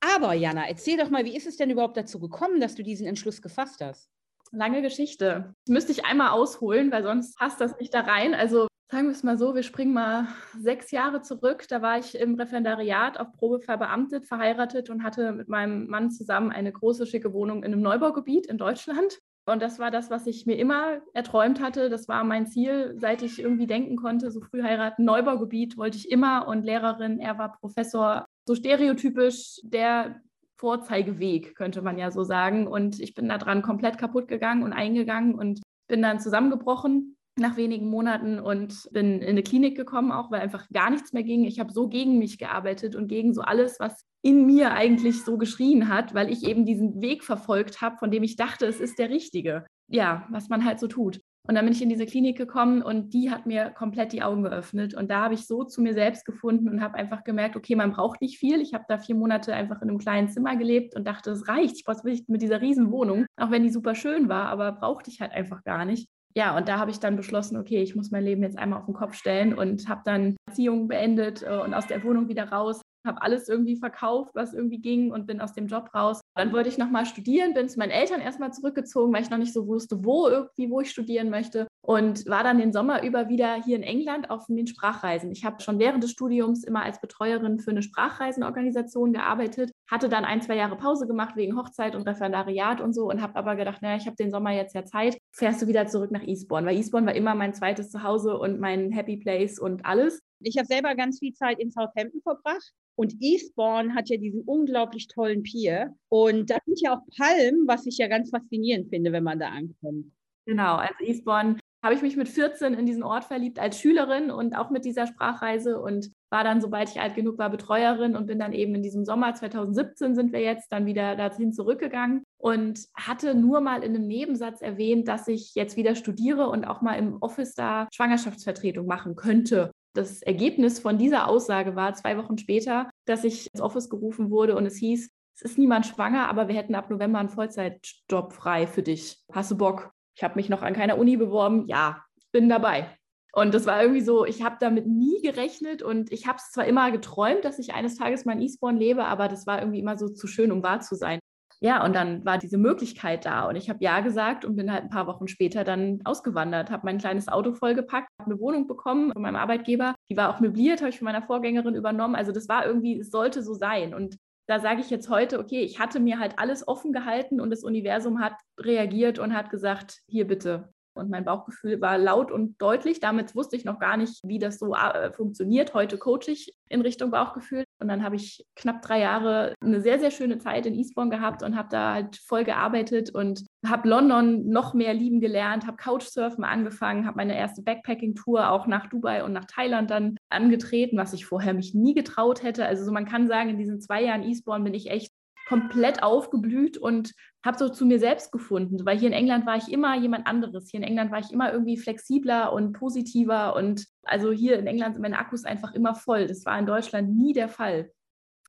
Aber 0.00 0.34
Jana, 0.34 0.68
erzähl 0.68 0.96
doch 0.96 1.10
mal, 1.10 1.24
wie 1.24 1.36
ist 1.36 1.46
es 1.46 1.56
denn 1.56 1.70
überhaupt 1.70 1.96
dazu 1.96 2.18
gekommen, 2.18 2.60
dass 2.60 2.74
du 2.74 2.82
diesen 2.82 3.06
Entschluss 3.06 3.42
gefasst 3.42 3.80
hast? 3.80 4.08
Lange 4.52 4.82
Geschichte. 4.82 5.54
Das 5.66 5.72
müsste 5.72 5.92
ich 5.92 6.04
einmal 6.04 6.30
ausholen, 6.30 6.92
weil 6.92 7.02
sonst 7.02 7.36
passt 7.36 7.60
das 7.60 7.78
nicht 7.78 7.92
da 7.92 8.00
rein. 8.00 8.34
Also 8.34 8.68
Sagen 8.88 9.06
wir 9.08 9.12
es 9.12 9.24
mal 9.24 9.36
so, 9.36 9.56
wir 9.56 9.64
springen 9.64 9.92
mal 9.92 10.28
sechs 10.56 10.92
Jahre 10.92 11.20
zurück. 11.20 11.66
Da 11.68 11.82
war 11.82 11.98
ich 11.98 12.16
im 12.16 12.36
Referendariat 12.36 13.18
auf 13.18 13.32
Probe 13.32 13.58
verbeamtet, 13.58 14.26
verheiratet 14.26 14.90
und 14.90 15.02
hatte 15.02 15.32
mit 15.32 15.48
meinem 15.48 15.88
Mann 15.88 16.12
zusammen 16.12 16.52
eine 16.52 16.70
große, 16.70 17.04
schicke 17.04 17.32
Wohnung 17.32 17.64
in 17.64 17.72
einem 17.72 17.82
Neubaugebiet 17.82 18.46
in 18.46 18.58
Deutschland. 18.58 19.18
Und 19.44 19.60
das 19.60 19.80
war 19.80 19.90
das, 19.90 20.08
was 20.08 20.28
ich 20.28 20.46
mir 20.46 20.56
immer 20.56 21.00
erträumt 21.14 21.60
hatte. 21.60 21.90
Das 21.90 22.06
war 22.06 22.22
mein 22.22 22.46
Ziel, 22.46 22.94
seit 22.96 23.22
ich 23.22 23.40
irgendwie 23.40 23.66
denken 23.66 23.96
konnte, 23.96 24.30
so 24.30 24.40
früh 24.40 24.62
heiraten. 24.62 25.04
Neubaugebiet 25.04 25.76
wollte 25.76 25.96
ich 25.96 26.08
immer 26.08 26.46
und 26.46 26.64
Lehrerin, 26.64 27.18
er 27.18 27.38
war 27.38 27.56
Professor. 27.58 28.25
So 28.46 28.54
stereotypisch 28.54 29.60
der 29.62 30.20
Vorzeigeweg, 30.56 31.54
könnte 31.54 31.82
man 31.82 31.98
ja 31.98 32.10
so 32.10 32.24
sagen. 32.24 32.66
Und 32.66 33.00
ich 33.00 33.14
bin 33.14 33.28
da 33.28 33.38
dran 33.38 33.62
komplett 33.62 33.98
kaputt 33.98 34.28
gegangen 34.28 34.62
und 34.62 34.72
eingegangen 34.72 35.34
und 35.34 35.60
bin 35.88 36.02
dann 36.02 36.20
zusammengebrochen 36.20 37.16
nach 37.38 37.56
wenigen 37.56 37.88
Monaten 37.88 38.38
und 38.38 38.88
bin 38.92 39.20
in 39.20 39.28
eine 39.28 39.42
Klinik 39.42 39.76
gekommen, 39.76 40.10
auch 40.10 40.30
weil 40.30 40.40
einfach 40.40 40.66
gar 40.72 40.90
nichts 40.90 41.12
mehr 41.12 41.22
ging. 41.22 41.44
Ich 41.44 41.60
habe 41.60 41.72
so 41.72 41.88
gegen 41.88 42.18
mich 42.18 42.38
gearbeitet 42.38 42.96
und 42.96 43.08
gegen 43.08 43.34
so 43.34 43.42
alles, 43.42 43.78
was 43.78 44.00
in 44.22 44.46
mir 44.46 44.72
eigentlich 44.72 45.22
so 45.22 45.36
geschrien 45.36 45.88
hat, 45.88 46.14
weil 46.14 46.32
ich 46.32 46.44
eben 46.48 46.64
diesen 46.64 47.02
Weg 47.02 47.22
verfolgt 47.22 47.82
habe, 47.82 47.98
von 47.98 48.10
dem 48.10 48.22
ich 48.22 48.36
dachte, 48.36 48.66
es 48.66 48.80
ist 48.80 48.98
der 48.98 49.10
richtige. 49.10 49.66
Ja, 49.88 50.26
was 50.30 50.48
man 50.48 50.64
halt 50.64 50.80
so 50.80 50.88
tut. 50.88 51.20
Und 51.48 51.54
dann 51.54 51.64
bin 51.64 51.72
ich 51.72 51.82
in 51.82 51.88
diese 51.88 52.06
Klinik 52.06 52.36
gekommen 52.36 52.82
und 52.82 53.14
die 53.14 53.30
hat 53.30 53.46
mir 53.46 53.70
komplett 53.70 54.12
die 54.12 54.22
Augen 54.22 54.42
geöffnet. 54.42 54.94
Und 54.94 55.10
da 55.10 55.22
habe 55.22 55.34
ich 55.34 55.46
so 55.46 55.64
zu 55.64 55.80
mir 55.80 55.94
selbst 55.94 56.24
gefunden 56.24 56.68
und 56.68 56.80
habe 56.80 56.94
einfach 56.94 57.24
gemerkt, 57.24 57.56
okay, 57.56 57.76
man 57.76 57.92
braucht 57.92 58.20
nicht 58.20 58.38
viel. 58.38 58.60
Ich 58.60 58.74
habe 58.74 58.84
da 58.88 58.98
vier 58.98 59.14
Monate 59.14 59.54
einfach 59.54 59.80
in 59.82 59.88
einem 59.88 59.98
kleinen 59.98 60.28
Zimmer 60.28 60.56
gelebt 60.56 60.96
und 60.96 61.06
dachte, 61.06 61.30
es 61.30 61.48
reicht. 61.48 61.76
Ich 61.76 61.84
brauche 61.84 62.08
es 62.08 62.28
mit 62.28 62.42
dieser 62.42 62.60
riesen 62.60 62.90
Wohnung, 62.90 63.26
auch 63.36 63.50
wenn 63.50 63.62
die 63.62 63.70
super 63.70 63.94
schön 63.94 64.28
war, 64.28 64.48
aber 64.48 64.72
brauchte 64.72 65.10
ich 65.10 65.20
halt 65.20 65.32
einfach 65.32 65.62
gar 65.64 65.84
nicht 65.84 66.08
ja, 66.36 66.54
und 66.54 66.68
da 66.68 66.78
habe 66.78 66.90
ich 66.90 67.00
dann 67.00 67.16
beschlossen, 67.16 67.56
okay, 67.56 67.82
ich 67.82 67.96
muss 67.96 68.10
mein 68.10 68.22
Leben 68.22 68.42
jetzt 68.42 68.58
einmal 68.58 68.80
auf 68.80 68.84
den 68.84 68.92
Kopf 68.94 69.14
stellen 69.14 69.54
und 69.54 69.88
habe 69.88 70.02
dann 70.04 70.36
Erziehung 70.46 70.86
beendet 70.86 71.42
äh, 71.42 71.56
und 71.64 71.72
aus 71.72 71.86
der 71.86 72.04
Wohnung 72.04 72.28
wieder 72.28 72.50
raus, 72.50 72.82
habe 73.06 73.22
alles 73.22 73.48
irgendwie 73.48 73.76
verkauft, 73.76 74.34
was 74.34 74.52
irgendwie 74.52 74.80
ging 74.80 75.12
und 75.12 75.26
bin 75.26 75.40
aus 75.40 75.52
dem 75.52 75.66
Job 75.66 75.90
raus. 75.94 76.20
Dann 76.34 76.52
wollte 76.52 76.68
ich 76.68 76.78
nochmal 76.78 77.06
studieren, 77.06 77.54
bin 77.54 77.68
zu 77.68 77.78
meinen 77.78 77.90
Eltern 77.90 78.20
erstmal 78.20 78.52
zurückgezogen, 78.52 79.12
weil 79.12 79.22
ich 79.22 79.30
noch 79.30 79.38
nicht 79.38 79.52
so 79.52 79.66
wusste, 79.66 80.04
wo 80.04 80.28
irgendwie, 80.28 80.70
wo 80.70 80.80
ich 80.80 80.90
studieren 80.90 81.30
möchte 81.30 81.66
und 81.86 82.26
war 82.26 82.42
dann 82.42 82.58
den 82.58 82.72
Sommer 82.72 83.04
über 83.04 83.28
wieder 83.28 83.54
hier 83.62 83.76
in 83.76 83.82
England 83.82 84.28
auf 84.28 84.46
den 84.46 84.66
Sprachreisen. 84.66 85.30
Ich 85.30 85.44
habe 85.44 85.62
schon 85.62 85.78
während 85.78 86.02
des 86.02 86.10
Studiums 86.10 86.64
immer 86.64 86.82
als 86.82 87.00
Betreuerin 87.00 87.60
für 87.60 87.70
eine 87.70 87.82
Sprachreisenorganisation 87.82 89.12
gearbeitet, 89.12 89.70
hatte 89.88 90.08
dann 90.08 90.24
ein, 90.24 90.42
zwei 90.42 90.56
Jahre 90.56 90.76
Pause 90.76 91.06
gemacht 91.06 91.36
wegen 91.36 91.56
Hochzeit 91.56 91.94
und 91.94 92.06
Referendariat 92.06 92.80
und 92.80 92.92
so 92.92 93.08
und 93.08 93.22
habe 93.22 93.36
aber 93.36 93.54
gedacht, 93.54 93.82
naja, 93.82 93.96
ich 93.96 94.06
habe 94.06 94.16
den 94.16 94.30
Sommer 94.32 94.50
jetzt 94.50 94.74
ja 94.74 94.84
Zeit, 94.84 95.16
fährst 95.32 95.62
du 95.62 95.68
wieder 95.68 95.86
zurück 95.86 96.10
nach 96.10 96.22
Eastbourne, 96.22 96.66
weil 96.66 96.76
Eastbourne 96.76 97.06
war 97.06 97.14
immer 97.14 97.34
mein 97.34 97.54
zweites 97.54 97.90
Zuhause 97.90 98.36
und 98.36 98.58
mein 98.58 98.90
Happy 98.90 99.16
Place 99.16 99.58
und 99.60 99.86
alles. 99.86 100.20
Ich 100.40 100.58
habe 100.58 100.66
selber 100.66 100.94
ganz 100.94 101.18
viel 101.18 101.32
Zeit 101.32 101.58
in 101.58 101.70
Southampton 101.70 102.20
verbracht 102.22 102.72
und 102.96 103.14
Eastbourne 103.20 103.94
hat 103.94 104.08
ja 104.08 104.16
diesen 104.16 104.42
unglaublich 104.42 105.08
tollen 105.08 105.42
Pier. 105.42 105.94
Und 106.08 106.50
da 106.50 106.58
sind 106.64 106.80
ja 106.80 106.96
auch 106.96 107.02
Palmen, 107.16 107.66
was 107.66 107.86
ich 107.86 107.98
ja 107.98 108.08
ganz 108.08 108.30
faszinierend 108.30 108.88
finde, 108.88 109.12
wenn 109.12 109.24
man 109.24 109.38
da 109.38 109.48
ankommt. 109.48 110.12
Genau, 110.46 110.76
also 110.76 110.94
Eastbourne 111.00 111.58
habe 111.82 111.94
ich 111.94 112.02
mich 112.02 112.16
mit 112.16 112.28
14 112.28 112.74
in 112.74 112.86
diesen 112.86 113.02
Ort 113.02 113.24
verliebt 113.24 113.60
als 113.60 113.78
Schülerin 113.78 114.30
und 114.30 114.54
auch 114.54 114.70
mit 114.70 114.84
dieser 114.84 115.06
Sprachreise 115.06 115.80
und 115.80 116.10
war 116.30 116.42
dann, 116.42 116.60
sobald 116.60 116.88
ich 116.90 117.00
alt 117.00 117.14
genug 117.14 117.38
war, 117.38 117.50
Betreuerin 117.50 118.16
und 118.16 118.26
bin 118.26 118.40
dann 118.40 118.52
eben 118.52 118.74
in 118.74 118.82
diesem 118.82 119.04
Sommer 119.04 119.34
2017 119.34 120.16
sind 120.16 120.32
wir 120.32 120.40
jetzt 120.40 120.72
dann 120.72 120.86
wieder 120.86 121.14
dahin 121.14 121.52
zurückgegangen 121.52 122.24
und 122.38 122.80
hatte 122.94 123.34
nur 123.36 123.60
mal 123.60 123.84
in 123.84 123.94
einem 123.94 124.06
Nebensatz 124.06 124.62
erwähnt, 124.62 125.06
dass 125.06 125.28
ich 125.28 125.54
jetzt 125.54 125.76
wieder 125.76 125.94
studiere 125.94 126.48
und 126.48 126.64
auch 126.64 126.80
mal 126.80 126.94
im 126.94 127.18
Office 127.20 127.54
da 127.54 127.86
Schwangerschaftsvertretung 127.94 128.86
machen 128.86 129.14
könnte. 129.14 129.70
Das 129.96 130.22
Ergebnis 130.22 130.78
von 130.78 130.98
dieser 130.98 131.26
Aussage 131.26 131.74
war 131.74 131.94
zwei 131.94 132.18
Wochen 132.18 132.36
später, 132.36 132.90
dass 133.06 133.24
ich 133.24 133.52
ins 133.52 133.62
Office 133.62 133.88
gerufen 133.88 134.30
wurde 134.30 134.54
und 134.54 134.66
es 134.66 134.76
hieß, 134.76 135.10
es 135.36 135.42
ist 135.42 135.58
niemand 135.58 135.86
schwanger, 135.86 136.28
aber 136.28 136.48
wir 136.48 136.54
hätten 136.54 136.74
ab 136.74 136.90
November 136.90 137.18
einen 137.18 137.30
Vollzeitjob 137.30 138.32
frei 138.32 138.66
für 138.66 138.82
dich. 138.82 139.18
Hast 139.32 139.50
du 139.50 139.56
Bock? 139.56 139.90
Ich 140.14 140.22
habe 140.22 140.36
mich 140.36 140.48
noch 140.48 140.62
an 140.62 140.74
keiner 140.74 140.98
Uni 140.98 141.16
beworben. 141.16 141.66
Ja, 141.66 142.04
bin 142.32 142.48
dabei. 142.48 142.90
Und 143.32 143.54
das 143.54 143.66
war 143.66 143.82
irgendwie 143.82 144.00
so, 144.00 144.24
ich 144.24 144.42
habe 144.42 144.56
damit 144.60 144.86
nie 144.86 145.20
gerechnet 145.22 145.82
und 145.82 146.10
ich 146.10 146.26
habe 146.26 146.38
es 146.38 146.52
zwar 146.52 146.64
immer 146.64 146.90
geträumt, 146.90 147.44
dass 147.44 147.58
ich 147.58 147.74
eines 147.74 147.96
Tages 147.96 148.24
mal 148.24 148.32
in 148.32 148.42
Eastbourne 148.42 148.78
lebe, 148.78 149.04
aber 149.04 149.28
das 149.28 149.46
war 149.46 149.58
irgendwie 149.60 149.80
immer 149.80 149.98
so 149.98 150.08
zu 150.08 150.26
schön, 150.26 150.52
um 150.52 150.62
wahr 150.62 150.80
zu 150.80 150.94
sein. 150.94 151.20
Ja, 151.60 151.84
und 151.84 151.94
dann 151.94 152.24
war 152.24 152.36
diese 152.36 152.58
Möglichkeit 152.58 153.24
da 153.24 153.48
und 153.48 153.56
ich 153.56 153.70
habe 153.70 153.82
Ja 153.82 154.00
gesagt 154.00 154.44
und 154.44 154.56
bin 154.56 154.70
halt 154.70 154.84
ein 154.84 154.90
paar 154.90 155.06
Wochen 155.06 155.26
später 155.26 155.64
dann 155.64 156.00
ausgewandert, 156.04 156.70
habe 156.70 156.84
mein 156.84 156.98
kleines 156.98 157.28
Auto 157.28 157.54
vollgepackt, 157.54 158.08
habe 158.20 158.30
eine 158.30 158.40
Wohnung 158.40 158.66
bekommen 158.66 159.12
von 159.12 159.22
meinem 159.22 159.36
Arbeitgeber. 159.36 159.94
Die 160.10 160.16
war 160.16 160.28
auch 160.34 160.40
möbliert, 160.40 160.80
habe 160.80 160.90
ich 160.90 160.98
von 160.98 161.06
meiner 161.06 161.22
Vorgängerin 161.22 161.74
übernommen. 161.74 162.14
Also 162.14 162.30
das 162.32 162.48
war 162.48 162.66
irgendwie, 162.66 162.98
es 163.00 163.10
sollte 163.10 163.42
so 163.42 163.54
sein. 163.54 163.94
Und 163.94 164.18
da 164.46 164.60
sage 164.60 164.80
ich 164.80 164.90
jetzt 164.90 165.08
heute, 165.08 165.38
okay, 165.40 165.62
ich 165.62 165.78
hatte 165.78 165.98
mir 165.98 166.18
halt 166.18 166.38
alles 166.38 166.68
offen 166.68 166.92
gehalten 166.92 167.40
und 167.40 167.50
das 167.50 167.64
Universum 167.64 168.20
hat 168.20 168.34
reagiert 168.60 169.18
und 169.18 169.34
hat 169.34 169.50
gesagt, 169.50 170.02
hier 170.08 170.26
bitte, 170.26 170.72
Und 170.96 171.10
mein 171.10 171.24
Bauchgefühl 171.24 171.80
war 171.80 171.98
laut 171.98 172.30
und 172.30 172.60
deutlich. 172.60 173.00
Damit 173.00 173.34
wusste 173.34 173.56
ich 173.56 173.64
noch 173.64 173.78
gar 173.78 173.96
nicht, 173.96 174.20
wie 174.24 174.38
das 174.38 174.58
so 174.58 174.74
äh, 174.74 175.12
funktioniert. 175.12 175.74
Heute 175.74 175.98
coache 175.98 176.28
ich 176.28 176.54
in 176.68 176.80
Richtung 176.80 177.10
Bauchgefühl. 177.10 177.64
Und 177.78 177.88
dann 177.88 178.02
habe 178.02 178.16
ich 178.16 178.44
knapp 178.56 178.82
drei 178.82 179.00
Jahre 179.00 179.54
eine 179.60 179.80
sehr, 179.80 179.98
sehr 179.98 180.10
schöne 180.10 180.38
Zeit 180.38 180.66
in 180.66 180.74
Eastbourne 180.74 181.10
gehabt 181.10 181.42
und 181.42 181.56
habe 181.56 181.68
da 181.70 181.94
halt 181.94 182.16
voll 182.16 182.44
gearbeitet 182.44 183.14
und 183.14 183.44
habe 183.66 183.88
London 183.88 184.48
noch 184.48 184.74
mehr 184.74 184.94
lieben 184.94 185.20
gelernt, 185.20 185.66
habe 185.66 185.76
Couchsurfen 185.76 186.44
angefangen, 186.44 187.06
habe 187.06 187.16
meine 187.16 187.36
erste 187.36 187.62
Backpacking-Tour 187.62 188.50
auch 188.50 188.66
nach 188.66 188.86
Dubai 188.86 189.24
und 189.24 189.32
nach 189.32 189.44
Thailand 189.44 189.90
dann 189.90 190.16
angetreten, 190.30 190.96
was 190.96 191.12
ich 191.12 191.26
vorher 191.26 191.54
mich 191.54 191.74
nie 191.74 191.94
getraut 191.94 192.42
hätte. 192.42 192.66
Also 192.66 192.84
so 192.84 192.92
man 192.92 193.06
kann 193.06 193.28
sagen, 193.28 193.50
in 193.50 193.58
diesen 193.58 193.80
zwei 193.80 194.02
Jahren 194.02 194.22
Eastbourne 194.22 194.64
bin 194.64 194.74
ich 194.74 194.90
echt 194.90 195.12
komplett 195.46 196.02
aufgeblüht 196.02 196.76
und 196.76 197.12
habe 197.44 197.58
so 197.58 197.68
zu 197.68 197.86
mir 197.86 197.98
selbst 197.98 198.32
gefunden, 198.32 198.84
weil 198.84 198.98
hier 198.98 199.08
in 199.08 199.14
England 199.14 199.46
war 199.46 199.56
ich 199.56 199.72
immer 199.72 199.96
jemand 199.96 200.26
anderes. 200.26 200.68
Hier 200.70 200.80
in 200.80 200.86
England 200.86 201.12
war 201.12 201.20
ich 201.20 201.30
immer 201.30 201.52
irgendwie 201.52 201.76
flexibler 201.76 202.52
und 202.52 202.72
positiver 202.72 203.54
und 203.54 203.86
also 204.02 204.32
hier 204.32 204.58
in 204.58 204.66
England 204.66 204.94
sind 204.94 205.02
meine 205.02 205.18
Akkus 205.18 205.44
einfach 205.44 205.72
immer 205.72 205.94
voll. 205.94 206.26
Das 206.26 206.44
war 206.44 206.58
in 206.58 206.66
Deutschland 206.66 207.16
nie 207.16 207.32
der 207.32 207.48
Fall. 207.48 207.90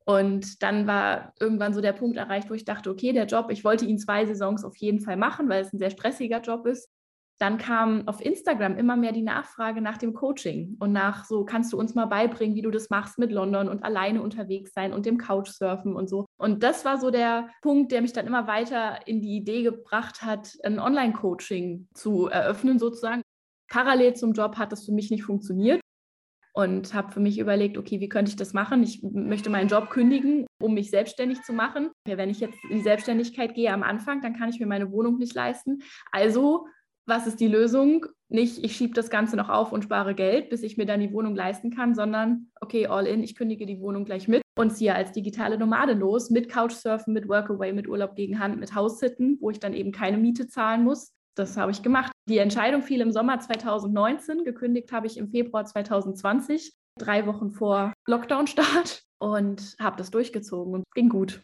Und 0.06 0.64
dann 0.64 0.88
war 0.88 1.34
irgendwann 1.40 1.74
so 1.74 1.82
der 1.82 1.92
Punkt 1.94 2.18
erreicht, 2.18 2.50
wo 2.50 2.54
ich 2.54 2.64
dachte, 2.64 2.90
okay, 2.90 3.12
der 3.12 3.26
Job, 3.26 3.52
ich 3.52 3.64
wollte 3.64 3.86
ihn 3.86 4.00
zwei 4.00 4.26
Saisons 4.26 4.64
auf 4.64 4.78
jeden 4.78 5.02
Fall 5.02 5.18
machen, 5.18 5.50
weil 5.50 5.62
es 5.62 5.74
ein 5.74 5.80
sehr 5.80 5.90
stressiger 5.90 6.40
Job 6.40 6.66
ist 6.66 6.90
dann 7.40 7.58
kam 7.58 8.08
auf 8.08 8.24
Instagram 8.24 8.78
immer 8.78 8.96
mehr 8.96 9.12
die 9.12 9.22
Nachfrage 9.22 9.82
nach 9.82 9.98
dem 9.98 10.14
Coaching 10.14 10.76
und 10.80 10.92
nach 10.92 11.26
so, 11.26 11.46
kannst 11.46 11.72
du 11.72 11.78
uns 11.78 11.94
mal 11.94 12.06
beibringen, 12.06 12.56
wie 12.56 12.62
du 12.62 12.72
das 12.72 12.90
machst 12.90 13.20
mit 13.20 13.32
London 13.32 13.70
und 13.70 13.84
alleine 13.84 14.22
unterwegs 14.22 14.74
sein 14.74 14.94
und 14.94 15.06
dem 15.06 15.18
Couchsurfen 15.18 15.96
und 15.96 16.10
so. 16.10 16.26
Und 16.38 16.64
das 16.64 16.84
war 16.84 16.98
so 16.98 17.12
der 17.12 17.50
Punkt, 17.62 17.92
der 17.92 18.02
mich 18.02 18.14
dann 18.14 18.28
immer 18.28 18.48
weiter 18.48 19.08
in 19.08 19.22
die 19.22 19.38
Idee 19.38 19.64
gebracht 19.64 20.24
hat, 20.24 20.58
ein 20.64 20.80
Online-Coaching 20.80 21.88
zu 21.94 22.28
eröffnen 22.28 22.80
sozusagen. 22.80 23.22
Parallel 23.70 24.16
zum 24.16 24.34
Job 24.34 24.58
hat 24.58 24.72
das 24.72 24.86
für 24.86 24.94
mich 24.94 25.12
nicht 25.12 25.24
funktioniert 25.24 25.82
und 26.58 26.96
habe 26.96 27.12
für 27.12 27.20
mich 27.20 27.38
überlegt, 27.38 27.78
okay, 27.78 28.00
wie 28.00 28.10
könnte 28.10 28.30
ich 28.30 28.36
das 28.36 28.54
machen? 28.54 28.82
Ich 28.82 29.04
möchte 29.04 29.52
meinen 29.52 29.68
Job 29.68 29.92
kündigen, 29.92 30.48
um 30.60 30.74
mich 30.74 30.90
selbstständig 30.90 31.44
zu 31.44 31.54
machen. 31.54 31.92
Wenn 32.08 32.32
ich 32.32 32.40
jetzt 32.40 32.58
in 32.64 32.78
die 32.78 32.84
Selbstständigkeit 32.84 33.54
gehe 33.54 33.72
am 33.72 33.84
Anfang, 33.84 34.22
dann 34.22 34.34
kann 34.34 34.50
ich 34.50 34.60
mir 34.60 34.66
meine 34.66 34.92
Wohnung 34.92 35.20
nicht 35.20 35.36
leisten. 35.36 35.84
Also 36.12 36.66
was 37.08 37.26
ist 37.26 37.40
die 37.40 37.48
Lösung? 37.48 38.06
Nicht, 38.30 38.64
ich 38.64 38.76
schiebe 38.76 38.94
das 38.94 39.10
Ganze 39.10 39.38
noch 39.38 39.48
auf 39.48 39.72
und 39.72 39.84
spare 39.84 40.14
Geld, 40.14 40.50
bis 40.50 40.62
ich 40.62 40.78
mir 40.78 40.86
dann 40.86 41.00
die 41.00 41.14
Wohnung 41.14 41.36
leisten 41.36 41.72
kann, 41.72 41.96
sondern, 41.96 42.52
okay, 42.60 42.88
all 42.88 43.08
in, 43.08 43.24
ich 43.24 43.36
kündige 43.36 43.66
die 43.66 43.80
Wohnung 43.80 44.04
gleich 44.04 44.28
mit 44.28 44.42
und 44.58 44.72
ziehe 44.72 44.94
als 44.94 45.14
digitale 45.14 45.58
Nomade 45.58 45.94
los 45.94 46.30
mit 46.30 46.50
Couchsurfen, 46.50 47.14
mit 47.14 47.30
Workaway, 47.30 47.72
mit 47.72 47.88
Urlaub 47.88 48.16
gegen 48.16 48.40
Hand, 48.40 48.60
mit 48.60 48.76
Haussitten, 48.76 49.38
wo 49.40 49.50
ich 49.50 49.60
dann 49.60 49.74
eben 49.74 49.94
keine 49.94 50.18
Miete 50.18 50.48
zahlen 50.48 50.84
muss. 50.84 51.14
Das 51.36 51.56
habe 51.56 51.72
ich 51.72 51.82
gemacht. 51.82 52.12
Die 52.28 52.40
Entscheidung 52.40 52.82
fiel 52.82 53.00
im 53.00 53.12
Sommer 53.12 53.40
2019, 53.40 54.44
gekündigt 54.44 54.92
habe 54.92 55.08
ich 55.08 55.18
im 55.18 55.30
Februar 55.30 55.64
2020, 55.64 56.74
drei 57.00 57.26
Wochen 57.26 57.52
vor 57.52 57.94
Lockdown-Start 58.08 59.04
und 59.20 59.76
habe 59.80 59.96
das 59.96 60.12
durchgezogen 60.12 60.74
und 60.74 60.84
ging 60.94 61.08
gut. 61.08 61.42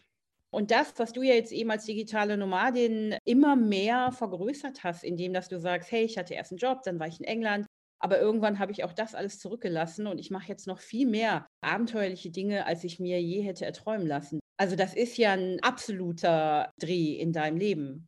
Und 0.54 0.70
das, 0.70 0.94
was 0.98 1.12
du 1.12 1.22
ja 1.22 1.34
jetzt 1.34 1.52
eben 1.52 1.70
als 1.70 1.84
digitale 1.84 2.36
Nomadin 2.36 3.16
immer 3.24 3.56
mehr 3.56 4.12
vergrößert 4.12 4.84
hast, 4.84 5.02
indem 5.02 5.32
dass 5.32 5.48
du 5.48 5.58
sagst, 5.58 5.90
hey, 5.90 6.04
ich 6.04 6.16
hatte 6.16 6.34
erst 6.34 6.52
einen 6.52 6.58
Job, 6.58 6.82
dann 6.84 7.00
war 7.00 7.08
ich 7.08 7.18
in 7.18 7.26
England, 7.26 7.66
aber 7.98 8.20
irgendwann 8.20 8.58
habe 8.58 8.70
ich 8.70 8.84
auch 8.84 8.92
das 8.92 9.14
alles 9.14 9.40
zurückgelassen 9.40 10.06
und 10.06 10.18
ich 10.18 10.30
mache 10.30 10.48
jetzt 10.48 10.66
noch 10.66 10.78
viel 10.78 11.08
mehr 11.08 11.46
abenteuerliche 11.60 12.30
Dinge, 12.30 12.66
als 12.66 12.84
ich 12.84 13.00
mir 13.00 13.20
je 13.20 13.40
hätte 13.40 13.64
erträumen 13.64 14.06
lassen. 14.06 14.38
Also 14.56 14.76
das 14.76 14.94
ist 14.94 15.16
ja 15.16 15.32
ein 15.32 15.58
absoluter 15.62 16.70
Dreh 16.78 17.14
in 17.14 17.32
deinem 17.32 17.56
Leben. 17.56 18.06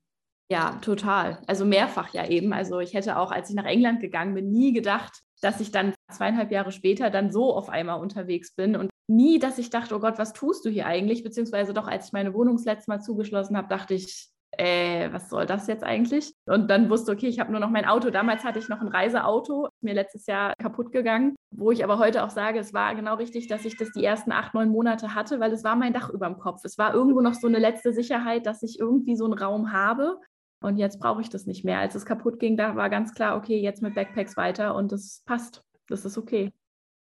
Ja, 0.48 0.78
total. 0.82 1.42
Also 1.48 1.64
mehrfach 1.64 2.14
ja 2.14 2.28
eben. 2.28 2.52
Also 2.52 2.78
ich 2.78 2.94
hätte 2.94 3.18
auch, 3.18 3.32
als 3.32 3.50
ich 3.50 3.56
nach 3.56 3.64
England 3.64 4.00
gegangen 4.00 4.34
bin, 4.34 4.52
nie 4.52 4.72
gedacht, 4.72 5.18
dass 5.40 5.60
ich 5.60 5.72
dann 5.72 5.95
zweieinhalb 6.10 6.50
Jahre 6.50 6.72
später 6.72 7.10
dann 7.10 7.30
so 7.30 7.54
auf 7.54 7.68
einmal 7.68 8.00
unterwegs 8.00 8.54
bin 8.54 8.76
und 8.76 8.90
nie, 9.08 9.38
dass 9.38 9.58
ich 9.58 9.70
dachte, 9.70 9.94
oh 9.94 10.00
Gott, 10.00 10.18
was 10.18 10.32
tust 10.32 10.64
du 10.64 10.70
hier 10.70 10.86
eigentlich? 10.86 11.22
Beziehungsweise 11.22 11.74
doch, 11.74 11.86
als 11.86 12.06
ich 12.06 12.12
meine 12.12 12.34
Wohnung 12.34 12.56
das 12.56 12.64
letzte 12.64 12.90
Mal 12.90 13.00
zugeschlossen 13.00 13.56
habe, 13.56 13.68
dachte 13.68 13.94
ich, 13.94 14.30
äh, 14.58 15.12
was 15.12 15.28
soll 15.28 15.46
das 15.46 15.66
jetzt 15.66 15.84
eigentlich? 15.84 16.32
Und 16.46 16.68
dann 16.70 16.88
wusste, 16.88 17.12
okay, 17.12 17.26
ich 17.26 17.40
habe 17.40 17.50
nur 17.50 17.60
noch 17.60 17.70
mein 17.70 17.84
Auto. 17.84 18.10
Damals 18.10 18.44
hatte 18.44 18.58
ich 18.58 18.68
noch 18.68 18.80
ein 18.80 18.88
Reiseauto, 18.88 19.68
mir 19.80 19.94
letztes 19.94 20.26
Jahr 20.26 20.54
kaputt 20.56 20.92
gegangen, 20.92 21.36
wo 21.50 21.70
ich 21.70 21.84
aber 21.84 21.98
heute 21.98 22.24
auch 22.24 22.30
sage, 22.30 22.58
es 22.58 22.72
war 22.72 22.94
genau 22.94 23.14
richtig, 23.16 23.48
dass 23.48 23.64
ich 23.64 23.76
das 23.76 23.90
die 23.92 24.04
ersten 24.04 24.32
acht, 24.32 24.54
neun 24.54 24.70
Monate 24.70 25.14
hatte, 25.14 25.40
weil 25.40 25.52
es 25.52 25.64
war 25.64 25.76
mein 25.76 25.92
Dach 25.92 26.10
über 26.10 26.26
dem 26.26 26.38
Kopf. 26.38 26.64
Es 26.64 26.78
war 26.78 26.94
irgendwo 26.94 27.20
noch 27.20 27.34
so 27.34 27.46
eine 27.46 27.58
letzte 27.58 27.92
Sicherheit, 27.92 28.46
dass 28.46 28.62
ich 28.62 28.78
irgendwie 28.80 29.16
so 29.16 29.24
einen 29.24 29.34
Raum 29.34 29.72
habe. 29.72 30.20
Und 30.62 30.78
jetzt 30.78 30.98
brauche 31.00 31.20
ich 31.20 31.28
das 31.28 31.46
nicht 31.46 31.64
mehr. 31.64 31.78
Als 31.78 31.94
es 31.94 32.06
kaputt 32.06 32.38
ging, 32.38 32.56
da 32.56 32.76
war 32.76 32.88
ganz 32.88 33.12
klar, 33.14 33.36
okay, 33.36 33.60
jetzt 33.60 33.82
mit 33.82 33.94
Backpacks 33.94 34.36
weiter 34.36 34.74
und 34.74 34.90
das 34.90 35.22
passt. 35.26 35.62
Das 35.88 36.04
ist 36.04 36.18
okay. 36.18 36.52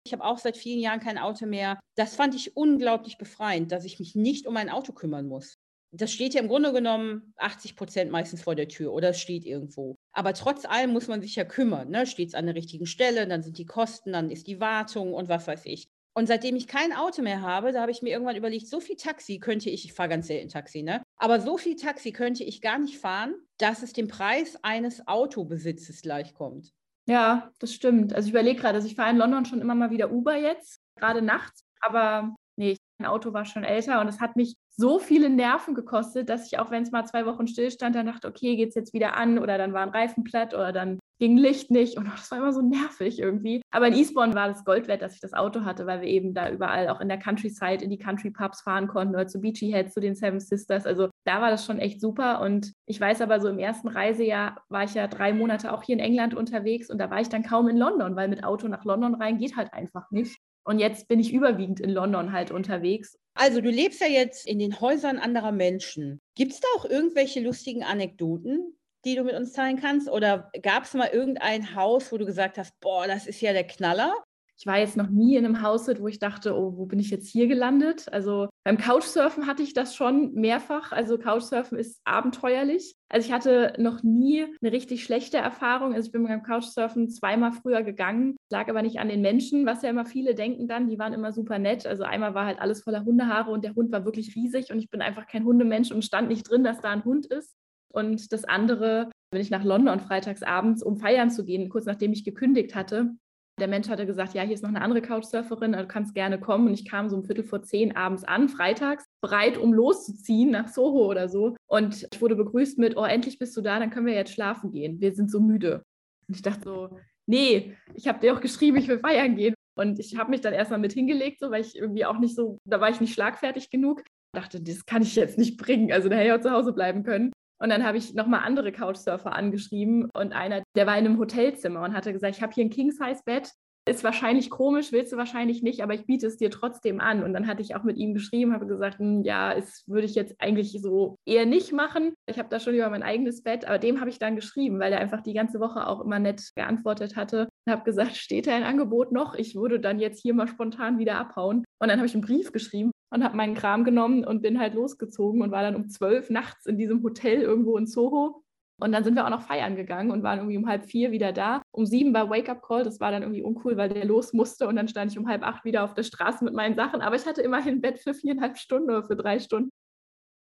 Ich 0.05 0.13
habe 0.13 0.25
auch 0.25 0.39
seit 0.39 0.57
vielen 0.57 0.81
Jahren 0.81 1.01
kein 1.01 1.19
Auto 1.19 1.47
mehr. 1.47 1.79
Das 1.95 2.17
fand 2.17 2.35
ich 2.35 2.57
unglaublich 2.57 3.19
befreiend, 3.19 3.71
dass 3.71 3.85
ich 3.85 4.01
mich 4.01 4.15
nicht 4.15 4.47
um 4.47 4.55
mein 4.55 4.69
Auto 4.69 4.93
kümmern 4.93 5.29
muss. 5.29 5.59
Das 5.95 6.11
steht 6.11 6.33
ja 6.35 6.41
im 6.41 6.49
Grunde 6.49 6.73
genommen 6.73 7.35
80 7.37 7.77
Prozent 7.77 8.11
meistens 8.11 8.43
vor 8.43 8.55
der 8.55 8.69
Tür 8.69 8.93
oder 8.93 9.11
es 9.11 9.21
steht 9.21 9.45
irgendwo. 9.45 9.97
Aber 10.13 10.33
trotz 10.33 10.65
allem 10.65 10.91
muss 10.93 11.07
man 11.07 11.21
sich 11.21 11.37
ja 11.37 11.45
kümmern. 11.45 11.91
Ne? 11.91 12.07
Steht 12.07 12.29
es 12.29 12.35
an 12.35 12.47
der 12.47 12.55
richtigen 12.55 12.87
Stelle, 12.87 13.29
dann 13.29 13.43
sind 13.43 13.59
die 13.59 13.67
Kosten, 13.67 14.13
dann 14.13 14.31
ist 14.31 14.47
die 14.47 14.59
Wartung 14.59 15.13
und 15.13 15.29
was 15.29 15.47
weiß 15.47 15.67
ich. 15.67 15.87
Und 16.15 16.27
seitdem 16.27 16.57
ich 16.57 16.67
kein 16.67 16.93
Auto 16.93 17.23
mehr 17.23 17.43
habe, 17.43 17.73
da 17.73 17.83
habe 17.83 17.91
ich 17.91 18.03
mir 18.03 18.11
irgendwann 18.11 18.37
überlegt, 18.37 18.67
so 18.67 18.81
viel 18.81 18.97
Taxi 18.97 19.39
könnte 19.39 19.71
ich, 19.71 19.85
ich 19.85 19.93
fahre 19.93 20.11
ganz 20.11 20.27
selten 20.27 20.49
Taxi, 20.49 20.83
ne? 20.83 21.03
Aber 21.17 21.41
so 21.41 21.57
viel 21.57 21.77
Taxi 21.77 22.13
könnte 22.13 22.45
ich 22.45 22.61
gar 22.61 22.79
nicht 22.79 22.99
fahren, 22.99 23.35
dass 23.59 23.83
es 23.83 23.93
dem 23.93 24.09
Preis 24.09 24.59
eines 24.63 25.07
Autobesitzes 25.07 26.03
gleichkommt. 26.03 26.73
Ja, 27.07 27.51
das 27.59 27.75
stimmt. 27.75 28.15
Also 28.15 28.27
ich 28.27 28.33
überlege 28.33 28.61
gerade, 28.61 28.77
also 28.77 28.87
ich 28.87 28.95
fahre 28.95 29.11
in 29.11 29.17
London 29.17 29.45
schon 29.45 29.61
immer 29.61 29.75
mal 29.75 29.91
wieder 29.91 30.13
Uber 30.13 30.37
jetzt, 30.37 30.81
gerade 30.97 31.21
nachts, 31.21 31.65
aber 31.81 32.35
nee, 32.57 32.77
mein 32.99 33.11
Auto 33.11 33.33
war 33.33 33.45
schon 33.45 33.65
älter 33.65 34.01
und 34.01 34.09
es 34.09 34.21
hat 34.21 34.37
mich 34.37 34.55
so 34.71 34.99
viele 34.99 35.29
Nerven 35.29 35.75
gekostet, 35.75 36.29
dass 36.29 36.47
ich 36.47 36.59
auch, 36.59 36.71
wenn 36.71 36.83
es 36.85 36.93
mal 36.93 37.05
zwei 37.05 37.27
Wochen 37.27 37.47
stillstand, 37.47 37.97
dann 37.97 38.07
dachte, 38.07 38.29
okay, 38.29 38.57
geht 38.57 38.71
es 38.71 38.75
jetzt 38.75 38.93
wieder 38.95 39.15
an 39.17 39.39
oder 39.39 39.59
dann 39.59 39.73
war 39.73 39.83
ein 39.83 39.89
Reifen 39.89 40.23
platt 40.25 40.55
oder 40.55 40.73
dann 40.73 40.99
ging 41.23 41.37
Licht 41.37 41.71
nicht 41.71 41.97
und 41.97 42.07
das 42.13 42.33
war 42.33 42.39
immer 42.39 42.53
so 42.53 42.63
nervig 42.63 43.21
irgendwie. 43.21 43.63
Aber 43.71 43.87
in 43.87 43.95
Eastbourne 43.95 44.35
war 44.35 44.49
das 44.49 44.65
Gold 44.65 44.89
wert, 44.89 45.03
dass 45.03 45.15
ich 45.15 45.21
das 45.21 45.35
Auto 45.35 45.65
hatte, 45.65 45.87
weil 45.87 46.01
wir 46.01 46.09
eben 46.09 46.35
da 46.35 46.51
überall 46.51 46.89
auch 46.89 47.01
in 47.01 47.09
der 47.09 47.19
Countryside 47.19 47.85
in 47.85 47.91
die 47.91 47.99
Country 47.99 48.33
Pubs 48.33 48.63
fahren 48.63 48.89
konnten 48.89 49.15
oder 49.15 49.29
zu 49.29 49.41
Beachy 49.41 49.71
Head, 49.71 49.93
zu 49.93 50.01
den 50.01 50.17
Seven 50.17 50.41
Sisters. 50.41 50.85
Also 50.85 51.11
da 51.25 51.41
war 51.41 51.51
das 51.51 51.65
schon 51.65 51.79
echt 51.79 52.01
super 52.01 52.41
und 52.41 52.73
ich 52.87 53.01
weiß 53.01 53.21
aber 53.21 53.41
so 53.41 53.49
im 53.49 53.61
ersten 53.61 53.87
Reisejahr 53.87 54.65
war 54.69 54.83
ich 54.83 54.95
ja 54.95 55.07
drei 55.07 55.33
Monate 55.33 55.73
auch 55.73 55.85
hier 55.85 55.95
in 55.95 56.01
England 56.01 56.35
unterwegs 56.35 56.91
und 56.91 56.99
da 56.99 57.09
war 57.09 57.21
ich 57.21 57.29
dann 57.29 57.45
kaum 57.45 57.69
in 57.69 57.77
London, 57.77 58.17
weil 58.17 58.27
mit 58.27 58.43
Auto 58.43 58.67
nach 58.67 58.85
London 58.85 59.15
rein 59.15 59.39
geht 59.39 59.57
halt 59.57 59.73
einfach 59.73 60.11
nicht. 60.11 60.41
Und 60.65 60.81
jetzt 60.81 61.07
bin 61.07 61.21
ich 61.21 61.33
überwiegend 61.33 61.79
in 61.79 61.91
London 61.91 62.33
halt 62.33 62.51
unterwegs. 62.51 63.17
Also 63.35 63.61
du 63.61 63.71
lebst 63.71 64.01
ja 64.01 64.09
jetzt 64.09 64.45
in 64.45 64.59
den 64.59 64.81
Häusern 64.81 65.19
anderer 65.19 65.53
Menschen. 65.53 66.21
Gibt 66.35 66.53
es 66.53 66.61
da 66.61 66.69
auch 66.77 66.85
irgendwelche 66.85 67.41
lustigen 67.41 67.85
Anekdoten, 67.85 68.77
die 69.05 69.17
du 69.17 69.25
mit 69.25 69.35
uns 69.35 69.53
teilen 69.53 69.81
kannst? 69.81 70.09
Oder 70.09 70.51
gab 70.63 70.85
es 70.85 70.95
mal 70.95 71.09
irgendein 71.13 71.75
Haus, 71.75 72.13
wo 72.13 72.19
du 72.19 72.27
gesagt 72.27 72.59
hast, 72.59 72.79
boah, 72.81 73.07
das 73.07 73.27
ist 73.27 73.41
ja 73.41 73.53
der 73.53 73.67
Knaller? 73.67 74.15
Ich 74.63 74.67
war 74.67 74.79
jetzt 74.79 74.97
noch 74.97 75.09
nie 75.09 75.35
in 75.35 75.45
einem 75.45 75.63
Haus, 75.63 75.89
wo 75.89 76.07
ich 76.07 76.21
dachte, 76.21 76.57
oh, 76.57 76.77
wo 76.77 76.87
bin 76.87 77.01
ich 77.01 77.11
jetzt 77.11 77.29
hier 77.29 77.49
gelandet? 77.49 78.07
Also 78.13 78.49
beim 78.63 78.79
Couchsurfen 78.79 79.49
hatte 79.49 79.65
ich 79.65 79.75
das 79.75 79.97
schon 79.97 80.35
mehrfach. 80.35 80.93
Also 80.93 81.19
Couchsurfen 81.19 81.77
ist 81.77 82.01
abenteuerlich. 82.05 82.95
Also 83.09 83.27
ich 83.27 83.33
hatte 83.33 83.73
noch 83.79 84.05
nie 84.05 84.45
eine 84.63 84.71
richtig 84.71 85.03
schlechte 85.03 85.39
Erfahrung. 85.39 85.95
Also 85.95 86.07
ich 86.07 86.13
bin 86.13 86.23
beim 86.23 86.45
Couchsurfen 86.45 87.09
zweimal 87.11 87.51
früher 87.51 87.83
gegangen, 87.83 88.37
lag 88.53 88.69
aber 88.69 88.83
nicht 88.83 89.01
an 89.01 89.09
den 89.09 89.21
Menschen, 89.21 89.67
was 89.67 89.83
ja 89.83 89.91
immer 89.91 90.07
viele 90.07 90.37
denken 90.37 90.69
dann. 90.69 90.89
Die 90.89 90.99
waren 90.99 91.13
immer 91.13 91.33
super 91.33 91.59
nett. 91.59 91.85
Also 91.85 92.05
einmal 92.05 92.35
war 92.35 92.47
halt 92.47 92.61
alles 92.61 92.83
voller 92.83 93.05
Hundehaare 93.05 93.51
und 93.51 93.65
der 93.65 93.75
Hund 93.75 93.91
war 93.91 94.05
wirklich 94.05 94.37
riesig 94.37 94.71
und 94.71 94.79
ich 94.79 94.91
bin 94.91 95.03
einfach 95.03 95.27
kein 95.27 95.45
Hundemensch 95.45 95.91
und 95.91 96.05
stand 96.05 96.29
nicht 96.29 96.49
drin, 96.49 96.63
dass 96.63 96.81
da 96.81 96.91
ein 96.91 97.05
Hund 97.05 97.27
ist. 97.27 97.57
Und 97.93 98.33
das 98.33 98.45
andere, 98.45 99.11
bin 99.31 99.41
ich 99.41 99.51
nach 99.51 99.65
London 99.65 100.01
freitags 100.01 100.43
abends, 100.43 100.83
um 100.83 100.97
feiern 100.97 101.31
zu 101.31 101.45
gehen, 101.45 101.69
kurz 101.69 101.87
nachdem 101.87 102.13
ich 102.13 102.25
gekündigt 102.25 102.75
hatte, 102.75 103.15
der 103.61 103.69
Mensch 103.69 103.89
hatte 103.89 104.07
gesagt, 104.07 104.35
ja, 104.35 104.43
hier 104.43 104.55
ist 104.55 104.63
noch 104.63 104.71
eine 104.71 104.81
andere 104.81 105.03
Couchsurferin, 105.03 105.73
du 105.73 105.87
kannst 105.87 106.15
gerne 106.15 106.41
kommen. 106.41 106.69
Und 106.69 106.75
ich 106.75 106.89
kam 106.89 107.09
so 107.09 107.17
um 107.17 107.25
Viertel 107.25 107.45
vor 107.45 107.63
zehn 107.63 107.95
abends 107.95 108.25
an, 108.25 108.49
freitags, 108.49 109.05
bereit, 109.21 109.59
um 109.59 109.73
loszuziehen 109.73 110.51
nach 110.51 110.69
Soho 110.69 111.07
oder 111.07 111.29
so. 111.29 111.57
Und 111.67 112.07
ich 112.11 112.21
wurde 112.21 112.35
begrüßt 112.35 112.79
mit, 112.79 112.97
oh, 112.97 113.05
endlich 113.05 113.39
bist 113.39 113.57
du 113.57 113.61
da, 113.61 113.79
dann 113.79 113.91
können 113.91 114.07
wir 114.07 114.15
jetzt 114.15 114.33
schlafen 114.33 114.73
gehen. 114.73 115.01
Wir 115.01 115.13
sind 115.13 115.31
so 115.31 115.39
müde. 115.39 115.83
Und 116.29 116.37
ich 116.37 116.43
dachte 116.43 116.63
so, 116.65 116.99
nee, 117.27 117.77
ich 117.95 118.09
habe 118.09 118.21
dir 118.21 118.35
auch 118.35 118.41
geschrieben, 118.41 118.79
ich 118.79 118.89
will 118.89 118.99
feiern 118.99 119.37
gehen. 119.37 119.55
Und 119.79 119.99
ich 119.99 120.17
habe 120.17 120.31
mich 120.31 120.41
dann 120.41 120.55
erstmal 120.55 120.81
mit 120.81 120.93
hingelegt, 120.93 121.39
so, 121.41 121.51
weil 121.51 121.63
ich 121.63 121.77
irgendwie 121.77 122.05
auch 122.05 122.19
nicht 122.19 122.35
so, 122.35 122.59
da 122.65 122.81
war 122.81 122.91
ich 122.91 123.01
nicht 123.01 123.15
schlagfertig 123.15 123.71
genug. 123.71 124.01
Ich 124.01 124.41
dachte, 124.41 124.63
das 124.63 124.87
kann 124.87 125.03
ich 125.03 125.15
jetzt 125.15 125.39
nicht 125.39 125.59
bringen. 125.59 125.93
Also 125.93 126.09
da 126.09 126.17
hätte 126.17 126.29
ich 126.29 126.33
auch 126.33 126.41
zu 126.41 126.51
Hause 126.51 126.73
bleiben 126.73 127.05
können. 127.05 127.33
Und 127.63 127.69
dann 127.69 127.87
habe 127.87 127.97
ich 127.97 128.13
nochmal 128.15 128.41
andere 128.45 128.73
Couchsurfer 128.73 129.37
angeschrieben 129.37 130.11
und 130.13 130.33
einer, 130.33 130.65
der 130.75 130.85
war 130.89 130.99
in 130.99 131.07
einem 131.07 131.21
Hotelzimmer 131.21 131.83
und 131.83 131.95
hatte 131.95 132.13
gesagt, 132.13 132.35
ich 132.35 132.43
habe 132.43 132.53
hier 132.53 132.65
ein 132.65 132.71
King-Size-Bett, 132.71 133.53
ist 133.89 134.05
wahrscheinlich 134.05 134.49
komisch, 134.49 134.93
willst 134.93 135.13
du 135.13 135.17
wahrscheinlich 135.17 135.63
nicht, 135.63 135.83
aber 135.83 135.95
ich 135.95 136.07
biete 136.07 136.27
es 136.27 136.37
dir 136.37 136.51
trotzdem 136.51 137.01
an. 137.01 137.23
Und 137.25 137.33
dann 137.33 137.47
hatte 137.47 137.63
ich 137.63 137.75
auch 137.75 137.83
mit 137.83 137.97
ihm 137.97 138.15
geschrieben, 138.15 138.53
habe 138.53 138.67
gesagt, 138.67 138.99
hm, 138.99 139.23
ja, 139.23 139.53
es 139.53 139.83
würde 139.89 140.07
ich 140.07 140.15
jetzt 140.15 140.37
eigentlich 140.39 140.81
so 140.81 141.17
eher 141.27 141.47
nicht 141.47 141.73
machen. 141.73 142.15
Ich 142.27 142.39
habe 142.39 142.49
da 142.49 142.61
schon 142.61 142.75
über 142.75 142.89
mein 142.91 143.03
eigenes 143.03 143.43
Bett, 143.43 143.65
aber 143.65 143.79
dem 143.79 144.01
habe 144.01 144.11
ich 144.11 144.19
dann 144.19 144.37
geschrieben, 144.37 144.79
weil 144.79 144.93
er 144.93 145.01
einfach 145.01 145.21
die 145.21 145.35
ganze 145.35 145.59
Woche 145.59 145.87
auch 145.87 146.01
immer 146.01 146.21
nett 146.21 146.53
geantwortet 146.55 147.17
hatte 147.17 147.49
und 147.67 147.73
habe 147.73 147.83
gesagt, 147.83 148.17
steht 148.17 148.47
da 148.47 148.55
ein 148.55 148.63
Angebot 148.63 149.11
noch? 149.11 149.35
Ich 149.35 149.57
würde 149.57 149.81
dann 149.81 149.99
jetzt 149.99 150.23
hier 150.23 150.35
mal 150.35 150.49
spontan 150.49 150.99
wieder 150.99 151.17
abhauen. 151.17 151.65
Und 151.81 151.89
dann 151.89 151.99
habe 151.99 152.07
ich 152.07 152.15
einen 152.15 152.23
Brief 152.23 152.53
geschrieben 152.53 152.93
und 153.11 153.25
habe 153.25 153.37
meinen 153.37 153.55
Kram 153.55 153.85
genommen 153.85 154.25
und 154.25 154.43
bin 154.43 154.61
halt 154.61 154.75
losgezogen 154.75 155.43
und 155.43 155.51
war 155.51 155.63
dann 155.63 155.75
um 155.75 155.89
zwölf 155.89 156.31
nachts 156.31 156.67
in 156.67 156.79
diesem 156.79 157.03
Hotel 157.03 157.43
irgendwo 157.43 157.77
in 157.77 157.87
Soho 157.87 158.45
und 158.83 158.93
dann 158.93 159.05
sind 159.05 159.15
wir 159.15 159.25
auch 159.25 159.31
noch 159.31 159.43
feiern 159.43 159.77
gegangen 159.77 160.11
und 160.11 160.23
waren 160.23 160.39
irgendwie 160.39 160.57
um 160.57 160.67
halb 160.67 160.87
vier 160.87 161.13
wieder 161.13 161.33
da. 161.33 161.63
Um 161.71 161.87
sieben 161.87 162.13
war 162.13 162.29
Wake-up-Call. 162.29 162.83
Das 162.83 162.99
war 163.01 163.13
dann 163.13 163.23
irgendwie 163.23 163.43
uncool, 163.43 163.77
weil 163.77 163.89
der 163.89 164.05
los 164.05 164.33
musste. 164.33 164.67
Und 164.67 164.77
dann 164.77 164.89
stand 164.89 165.13
ich 165.13 165.19
um 165.19 165.29
halb 165.29 165.43
acht 165.45 165.65
wieder 165.65 165.85
auf 165.85 165.95
der 165.95 166.03
Straße 166.03 166.45
mit 166.45 166.55
meinen 166.55 166.75
Sachen. 166.75 167.01
Aber 167.01 167.15
ich 167.15 167.25
hatte 167.25 167.43
immerhin 167.43 167.81
Bett 167.81 168.01
für 168.01 168.13
viereinhalb 168.13 168.59
Stunden 168.59 168.91
oder 168.91 169.05
für 169.05 169.17
drei 169.17 169.39
Stunden. 169.39 169.71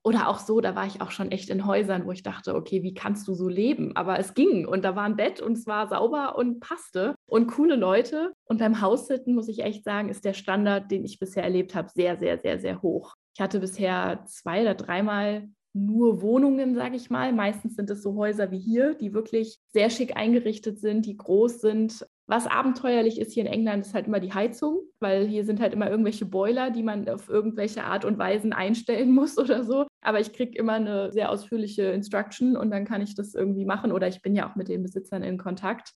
Oder 0.03 0.29
auch 0.29 0.39
so, 0.39 0.63
da 0.63 0.75
war 0.75 0.87
ich 0.87 1.03
auch 1.03 1.11
schon 1.11 1.31
echt 1.31 1.51
in 1.51 1.67
Häusern, 1.67 2.07
wo 2.07 2.13
ich 2.13 2.23
dachte, 2.23 2.55
okay, 2.55 2.83
wie 2.83 2.95
kannst 2.95 3.29
du 3.29 3.35
so 3.35 3.49
leben? 3.49 3.95
Aber 3.97 4.19
es 4.19 4.33
ging 4.33 4.67
und 4.67 4.83
da 4.83 4.97
war 4.97 5.05
ein 5.05 5.17
Bett 5.17 5.43
und 5.43 5.53
es 5.53 5.67
war 5.67 5.89
sauber 5.89 6.39
und 6.39 6.59
passte 6.61 7.15
und 7.27 7.49
coole 7.49 7.77
Leute. 7.77 8.33
Und 8.45 8.61
beim 8.61 8.81
Haussitten 8.81 9.35
muss 9.35 9.49
ich 9.49 9.63
echt 9.63 9.85
sagen, 9.85 10.09
ist 10.09 10.25
der 10.25 10.33
Standard, 10.33 10.91
den 10.91 11.05
ich 11.05 11.19
bisher 11.19 11.45
erlebt 11.45 11.75
habe, 11.75 11.91
sehr, 11.91 12.17
sehr, 12.17 12.39
sehr, 12.39 12.59
sehr 12.59 12.81
hoch. 12.81 13.15
Ich 13.35 13.43
hatte 13.43 13.61
bisher 13.61 14.25
zwei 14.25 14.63
oder 14.63 14.75
dreimal 14.75 15.51
nur 15.73 16.21
Wohnungen, 16.23 16.75
sage 16.75 16.97
ich 16.97 17.11
mal. 17.11 17.33
Meistens 17.33 17.77
sind 17.77 17.91
es 17.91 18.03
so 18.03 18.17
Häuser 18.17 18.51
wie 18.51 18.59
hier, 18.59 18.95
die 18.95 19.15
wirklich 19.15 19.59
sehr 19.73 19.91
schick 19.91 20.17
eingerichtet 20.17 20.81
sind, 20.81 21.07
die 21.07 21.17
groß 21.17 21.61
sind. 21.61 22.07
Was 22.27 22.47
abenteuerlich 22.47 23.21
ist 23.21 23.33
hier 23.33 23.45
in 23.45 23.53
England, 23.53 23.85
ist 23.85 23.95
halt 23.95 24.07
immer 24.07 24.21
die 24.21 24.33
Heizung, 24.33 24.83
weil 25.01 25.27
hier 25.27 25.45
sind 25.45 25.61
halt 25.61 25.73
immer 25.73 25.91
irgendwelche 25.91 26.27
Boiler, 26.27 26.71
die 26.71 26.83
man 26.83 27.09
auf 27.09 27.29
irgendwelche 27.29 27.85
Art 27.85 28.05
und 28.05 28.19
Weisen 28.19 28.53
einstellen 28.53 29.11
muss 29.15 29.39
oder 29.39 29.65
so. 29.65 29.87
Aber 30.01 30.21
ich 30.21 30.33
kriege 30.33 30.59
immer 30.59 30.75
eine 30.75 31.13
sehr 31.13 31.31
ausführliche 31.31 31.85
Instruction 31.85 32.57
und 32.57 32.71
dann 32.71 32.85
kann 32.85 33.03
ich 33.03 33.15
das 33.15 33.35
irgendwie 33.35 33.65
machen 33.65 33.93
oder 33.93 34.09
ich 34.09 34.23
bin 34.23 34.35
ja 34.35 34.49
auch 34.49 34.57
mit 34.57 34.69
den 34.69 34.83
Besitzern 34.83 35.23
in 35.23 35.39
Kontakt. 35.39 35.93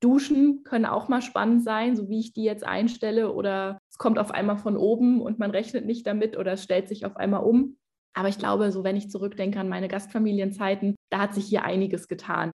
Duschen 0.00 0.62
können 0.62 0.84
auch 0.84 1.08
mal 1.08 1.22
spannend 1.22 1.64
sein, 1.64 1.96
so 1.96 2.08
wie 2.08 2.20
ich 2.20 2.34
die 2.34 2.44
jetzt 2.44 2.64
einstelle 2.64 3.32
oder 3.32 3.78
es 3.90 3.96
kommt 3.96 4.18
auf 4.18 4.30
einmal 4.30 4.58
von 4.58 4.76
oben 4.76 5.22
und 5.22 5.38
man 5.38 5.50
rechnet 5.50 5.86
nicht 5.86 6.06
damit 6.06 6.36
oder 6.36 6.52
es 6.52 6.62
stellt 6.62 6.88
sich 6.88 7.06
auf 7.06 7.16
einmal 7.16 7.42
um. 7.42 7.78
Aber 8.16 8.28
ich 8.28 8.38
glaube, 8.38 8.72
so 8.72 8.82
wenn 8.82 8.96
ich 8.96 9.10
zurückdenke 9.10 9.60
an 9.60 9.68
meine 9.68 9.88
Gastfamilienzeiten, 9.88 10.96
da 11.10 11.18
hat 11.20 11.34
sich 11.34 11.44
hier 11.44 11.64
einiges 11.64 12.08
getan. 12.08 12.50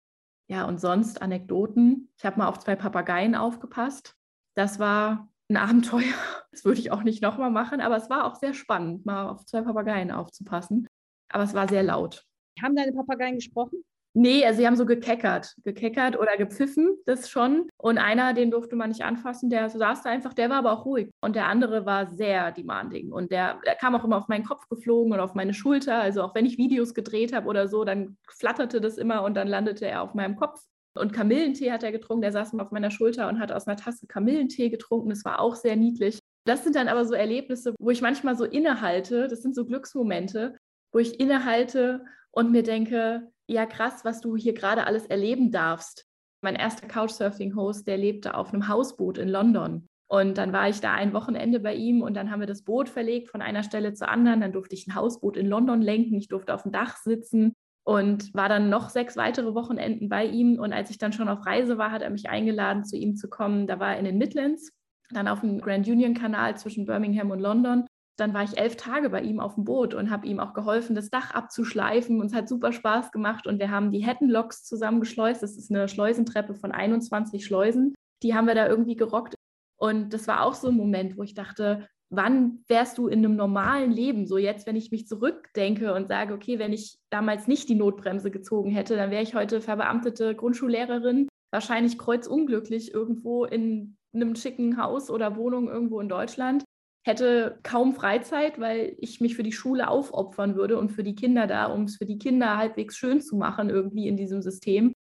Ja, 0.50 0.66
und 0.66 0.80
sonst 0.80 1.22
Anekdoten. 1.22 2.10
Ich 2.18 2.26
habe 2.26 2.38
mal 2.38 2.48
auf 2.48 2.60
zwei 2.60 2.76
Papageien 2.76 3.36
aufgepasst. 3.36 4.16
Das 4.56 4.80
war 4.80 5.30
ein 5.50 5.58
Abenteuer. 5.58 6.04
Das 6.52 6.66
würde 6.66 6.80
ich 6.80 6.90
auch 6.92 7.04
nicht 7.04 7.22
nochmal 7.22 7.52
machen, 7.52 7.82
aber 7.82 7.98
es 7.98 8.10
war 8.10 8.26
auch 8.26 8.34
sehr 8.34 8.56
spannend, 8.56 9.06
mal 9.06 9.30
auf 9.30 9.46
zwei 9.46 9.62
Papageien 9.62 10.10
aufzupassen. 10.10 10.88
Aber 11.30 11.44
es 11.44 11.54
war 11.54 11.68
sehr 11.68 11.84
laut. 11.84 12.26
Haben 12.64 12.76
deine 12.76 12.94
Papageien 12.94 13.36
gesprochen? 13.36 13.84
Nee, 14.20 14.44
also 14.44 14.58
sie 14.58 14.66
haben 14.66 14.76
so 14.76 14.88
gekeckert, 14.88 15.54
gekeckert 15.64 16.18
oder 16.18 16.38
gepfiffen, 16.38 16.98
das 17.06 17.30
schon. 17.30 17.70
Und 17.78 18.00
einer, 18.00 18.34
den 18.34 18.50
durfte 18.50 18.76
man 18.76 18.90
nicht 18.90 19.04
anfassen, 19.04 19.52
der 19.52 19.70
saß 19.70 20.02
da 20.02 20.10
einfach, 20.10 20.34
der 20.34 20.50
war 20.50 20.58
aber 20.58 20.72
auch 20.72 20.86
ruhig. 20.86 21.12
Und 21.22 21.36
der 21.36 21.46
andere 21.46 21.86
war 21.86 22.08
sehr 22.08 22.52
demanding. 22.52 23.12
Und 23.12 23.32
der, 23.32 23.60
der 23.64 23.76
kam 23.76 23.94
auch 23.94 24.04
immer 24.04 24.18
auf 24.18 24.28
meinen 24.28 24.44
Kopf 24.44 24.68
geflogen 24.70 25.14
und 25.14 25.20
auf 25.20 25.36
meine 25.36 25.54
Schulter. 25.54 26.00
Also 26.00 26.24
auch 26.24 26.34
wenn 26.34 26.48
ich 26.48 26.58
Videos 26.58 26.96
gedreht 26.96 27.32
habe 27.32 27.48
oder 27.48 27.68
so, 27.68 27.84
dann 27.84 28.18
flatterte 28.28 28.82
das 28.82 28.98
immer 28.98 29.22
und 29.22 29.36
dann 29.36 29.48
landete 29.48 29.86
er 29.86 30.02
auf 30.02 30.16
meinem 30.16 30.36
Kopf. 30.36 30.64
Und 30.96 31.14
Kamillentee 31.14 31.72
hat 31.72 31.84
er 31.84 31.92
getrunken, 31.92 32.24
der 32.24 32.32
saß 32.32 32.54
immer 32.54 32.64
auf 32.64 32.72
meiner 32.72 32.90
Schulter 32.90 33.28
und 33.28 33.40
hat 33.40 33.52
aus 33.52 33.68
einer 33.68 33.78
Tasse 33.78 34.08
Kamillentee 34.08 34.70
getrunken. 34.70 35.10
Das 35.10 35.26
war 35.26 35.40
auch 35.40 35.54
sehr 35.54 35.76
niedlich. 35.76 36.18
Das 36.44 36.64
sind 36.64 36.76
dann 36.76 36.88
aber 36.88 37.06
so 37.06 37.14
Erlebnisse, 37.14 37.76
wo 37.78 37.92
ich 37.92 38.02
manchmal 38.02 38.36
so 38.36 38.46
innehalte, 38.46 39.28
das 39.28 39.44
sind 39.44 39.54
so 39.54 39.64
Glücksmomente, 39.64 40.58
wo 40.92 40.98
ich 40.98 41.20
innehalte 41.20 42.04
und 42.32 42.52
mir 42.52 42.64
denke, 42.64 43.32
ja 43.48 43.66
krass, 43.66 44.06
was 44.06 44.22
du 44.22 44.36
hier 44.36 44.54
gerade 44.54 44.86
alles 44.86 45.06
erleben 45.06 45.52
darfst. 45.52 46.06
Mein 46.42 46.56
erster 46.56 46.88
Couchsurfing-Host, 46.88 47.88
der 47.88 47.98
lebte 47.98 48.36
auf 48.36 48.54
einem 48.54 48.68
Hausboot 48.68 49.18
in 49.18 49.30
London. 49.30 49.88
Und 50.10 50.38
dann 50.38 50.54
war 50.54 50.70
ich 50.70 50.80
da 50.80 50.94
ein 50.94 51.14
Wochenende 51.14 51.60
bei 51.60 51.76
ihm 51.76 52.02
und 52.02 52.14
dann 52.14 52.32
haben 52.32 52.40
wir 52.40 52.48
das 52.48 52.64
Boot 52.64 52.88
verlegt 52.88 53.30
von 53.30 53.42
einer 53.42 53.64
Stelle 53.64 53.94
zur 53.94 54.08
anderen. 54.08 54.40
Dann 54.40 54.54
durfte 54.54 54.76
ich 54.76 54.88
ein 54.88 54.96
Hausboot 54.96 55.36
in 55.36 55.48
London 55.48 55.82
lenken, 55.82 56.16
ich 56.16 56.30
durfte 56.30 56.54
auf 56.54 56.64
dem 56.64 56.72
Dach 56.72 56.96
sitzen 56.98 57.54
und 57.84 58.34
war 58.34 58.48
dann 58.48 58.70
noch 58.70 58.90
sechs 58.90 59.18
weitere 59.18 59.54
Wochenenden 59.54 60.08
bei 60.08 60.26
ihm. 60.26 60.60
Und 60.60 60.72
als 60.72 60.90
ich 60.90 60.98
dann 60.98 61.12
schon 61.12 61.28
auf 61.28 61.46
Reise 61.46 61.78
war, 61.78 61.92
hat 61.92 62.02
er 62.02 62.10
mich 62.10 62.30
eingeladen, 62.30 62.86
zu 62.86 62.96
ihm 62.96 63.16
zu 63.16 63.30
kommen. 63.30 63.68
Da 63.68 63.80
war 63.80 63.94
er 63.94 64.00
in 64.00 64.06
den 64.06 64.18
Midlands, 64.18 64.72
dann 65.10 65.28
auf 65.28 65.42
dem 65.42 65.60
Grand 65.60 65.88
Union 65.88 66.14
Kanal 66.14 66.58
zwischen 66.58 66.86
Birmingham 66.86 67.32
und 67.32 67.40
London 67.40 67.86
dann 68.18 68.34
war 68.34 68.44
ich 68.44 68.58
elf 68.58 68.76
Tage 68.76 69.10
bei 69.10 69.22
ihm 69.22 69.40
auf 69.40 69.56
dem 69.56 69.64
Boot 69.64 69.94
und 69.94 70.10
habe 70.10 70.28
ihm 70.28 70.40
auch 70.40 70.54
geholfen, 70.54 70.96
das 70.96 71.12
Dach 71.12 71.34
abzuschleifen. 71.36 72.20
Uns 72.20 72.34
hat 72.34 72.50
super 72.50 72.74
Spaß 72.74 73.12
gemacht 73.12 73.46
und 73.46 73.60
wir 73.60 73.70
haben 73.70 73.92
die 73.92 74.04
Hettenloks 74.04 74.64
zusammengeschleust. 74.64 75.44
Das 75.44 75.56
ist 75.56 75.72
eine 75.72 75.88
Schleusentreppe 75.88 76.56
von 76.56 76.72
21 76.72 77.46
Schleusen. 77.46 77.94
Die 78.24 78.34
haben 78.34 78.48
wir 78.48 78.56
da 78.56 78.68
irgendwie 78.68 78.96
gerockt. 78.96 79.36
Und 79.80 80.14
das 80.14 80.28
war 80.28 80.44
auch 80.44 80.56
so 80.56 80.70
ein 80.70 80.76
Moment, 80.76 81.16
wo 81.18 81.22
ich 81.22 81.36
dachte, 81.36 81.88
wann 82.10 82.64
wärst 82.68 82.98
du 82.98 83.08
in 83.08 83.20
einem 83.20 83.36
normalen 83.36 83.92
Leben? 83.92 84.26
So 84.26 84.40
jetzt, 84.40 84.66
wenn 84.66 84.76
ich 84.76 84.90
mich 84.90 85.08
zurückdenke 85.08 85.94
und 85.94 86.08
sage, 86.08 86.34
okay, 86.34 86.58
wenn 86.58 86.74
ich 86.74 86.98
damals 87.12 87.48
nicht 87.48 87.70
die 87.70 87.76
Notbremse 87.76 88.32
gezogen 88.32 88.72
hätte, 88.72 88.96
dann 88.96 89.12
wäre 89.12 89.22
ich 89.22 89.36
heute 89.36 89.62
verbeamtete 89.62 90.34
Grundschullehrerin, 90.34 91.28
wahrscheinlich 91.52 92.00
kreuzunglücklich 92.00 92.96
irgendwo 92.96 93.46
in 93.46 93.98
einem 94.14 94.36
schicken 94.36 94.82
Haus 94.82 95.12
oder 95.12 95.36
Wohnung 95.36 95.68
irgendwo 95.68 96.00
in 96.00 96.10
Deutschland 96.10 96.64
hätte 97.08 97.60
kaum 97.64 97.94
Freizeit, 97.94 98.60
weil 98.60 98.96
ich 99.00 99.22
mich 99.22 99.36
für 99.36 99.44
die 99.44 99.52
Schule 99.52 99.90
aufopfern 99.90 100.56
würde 100.56 100.78
und 100.78 100.90
für 100.90 101.04
die 101.04 101.16
Kinder 101.16 101.48
da, 101.48 101.66
um 101.66 101.84
es 101.84 101.98
für 101.98 102.06
die 102.06 102.20
Kinder 102.20 102.58
halbwegs 102.58 102.98
schön 102.98 103.22
zu 103.22 103.36
machen, 103.36 103.70
irgendwie 103.70 104.08
in 104.08 104.18
diesem 104.18 104.42
System. 104.42 104.94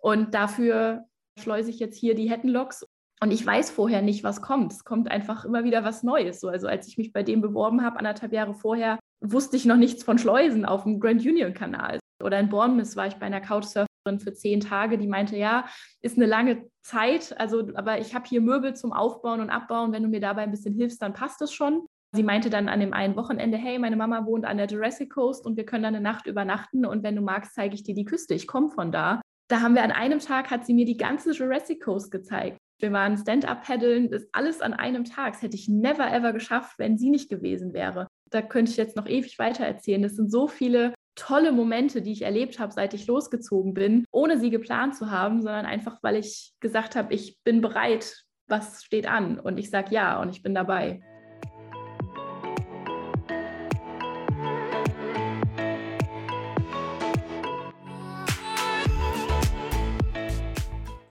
Und 0.00 0.34
dafür 0.34 1.04
schleuse 1.38 1.70
ich 1.70 1.78
jetzt 1.78 1.98
hier 1.98 2.14
die 2.14 2.30
Hettenloks. 2.30 2.86
Und 3.20 3.32
ich 3.32 3.44
weiß 3.44 3.70
vorher 3.70 4.00
nicht, 4.00 4.22
was 4.22 4.40
kommt. 4.40 4.72
Es 4.72 4.84
kommt 4.84 5.10
einfach 5.10 5.44
immer 5.44 5.64
wieder 5.64 5.84
was 5.84 6.02
Neues. 6.02 6.40
So, 6.40 6.48
also 6.48 6.68
als 6.68 6.86
ich 6.86 6.98
mich 6.98 7.12
bei 7.12 7.24
dem 7.24 7.40
beworben 7.40 7.84
habe, 7.84 7.98
anderthalb 7.98 8.32
Jahre 8.32 8.54
vorher, 8.54 8.98
wusste 9.20 9.56
ich 9.56 9.64
noch 9.64 9.76
nichts 9.76 10.04
von 10.04 10.18
Schleusen 10.18 10.64
auf 10.64 10.84
dem 10.84 11.00
Grand 11.00 11.26
Union 11.26 11.52
Kanal. 11.52 11.98
Oder 12.22 12.38
in 12.38 12.48
Bournemouth 12.48 12.94
war 12.96 13.08
ich 13.08 13.14
bei 13.14 13.26
einer 13.26 13.40
Couchsurferin 13.40 13.87
für 14.18 14.32
zehn 14.32 14.60
Tage, 14.60 14.96
die 14.96 15.06
meinte, 15.06 15.36
ja, 15.36 15.66
ist 16.00 16.16
eine 16.16 16.26
lange 16.26 16.64
Zeit, 16.82 17.38
also 17.38 17.68
aber 17.74 17.98
ich 17.98 18.14
habe 18.14 18.26
hier 18.26 18.40
Möbel 18.40 18.74
zum 18.74 18.92
Aufbauen 18.92 19.40
und 19.40 19.50
Abbauen, 19.50 19.92
wenn 19.92 20.02
du 20.02 20.08
mir 20.08 20.20
dabei 20.20 20.42
ein 20.42 20.50
bisschen 20.50 20.74
hilfst, 20.74 21.02
dann 21.02 21.12
passt 21.12 21.42
es 21.42 21.52
schon. 21.52 21.86
Sie 22.12 22.22
meinte 22.22 22.48
dann 22.48 22.68
an 22.68 22.80
dem 22.80 22.94
einen 22.94 23.16
Wochenende, 23.16 23.58
hey, 23.58 23.78
meine 23.78 23.96
Mama 23.96 24.24
wohnt 24.24 24.46
an 24.46 24.56
der 24.56 24.66
Jurassic 24.66 25.10
Coast 25.10 25.44
und 25.44 25.58
wir 25.58 25.66
können 25.66 25.82
da 25.82 25.88
eine 25.88 26.00
Nacht 26.00 26.26
übernachten 26.26 26.86
und 26.86 27.02
wenn 27.02 27.16
du 27.16 27.20
magst, 27.20 27.54
zeige 27.54 27.74
ich 27.74 27.82
dir 27.82 27.94
die 27.94 28.06
Küste. 28.06 28.34
Ich 28.34 28.46
komme 28.46 28.70
von 28.70 28.90
da. 28.90 29.20
Da 29.48 29.60
haben 29.60 29.74
wir 29.74 29.82
an 29.82 29.92
einem 29.92 30.18
Tag, 30.18 30.50
hat 30.50 30.64
sie 30.64 30.74
mir 30.74 30.86
die 30.86 30.96
ganze 30.96 31.32
Jurassic 31.32 31.82
Coast 31.82 32.10
gezeigt. 32.10 32.58
Wir 32.80 32.92
waren 32.92 33.16
Stand-up-Paddeln, 33.16 34.10
das 34.10 34.26
alles 34.32 34.60
an 34.60 34.72
einem 34.72 35.04
Tag. 35.04 35.32
Das 35.32 35.42
hätte 35.42 35.56
ich 35.56 35.68
never 35.68 36.10
ever 36.12 36.32
geschafft, 36.32 36.78
wenn 36.78 36.96
sie 36.96 37.10
nicht 37.10 37.28
gewesen 37.28 37.72
wäre. 37.72 38.06
Da 38.30 38.40
könnte 38.40 38.70
ich 38.70 38.76
jetzt 38.76 38.96
noch 38.96 39.08
ewig 39.08 39.38
weiter 39.38 39.64
erzählen. 39.64 40.02
Das 40.02 40.14
sind 40.14 40.30
so 40.30 40.48
viele 40.48 40.94
tolle 41.18 41.52
Momente, 41.52 42.00
die 42.00 42.12
ich 42.12 42.22
erlebt 42.22 42.58
habe, 42.58 42.72
seit 42.72 42.94
ich 42.94 43.06
losgezogen 43.06 43.74
bin, 43.74 44.04
ohne 44.12 44.38
sie 44.38 44.50
geplant 44.50 44.96
zu 44.96 45.10
haben, 45.10 45.42
sondern 45.42 45.66
einfach, 45.66 45.98
weil 46.02 46.16
ich 46.16 46.54
gesagt 46.60 46.96
habe, 46.96 47.12
ich 47.12 47.38
bin 47.42 47.60
bereit, 47.60 48.24
was 48.46 48.84
steht 48.84 49.06
an 49.06 49.38
und 49.38 49.58
ich 49.58 49.68
sage 49.68 49.94
ja 49.94 50.20
und 50.22 50.30
ich 50.30 50.42
bin 50.42 50.54
dabei. 50.54 51.00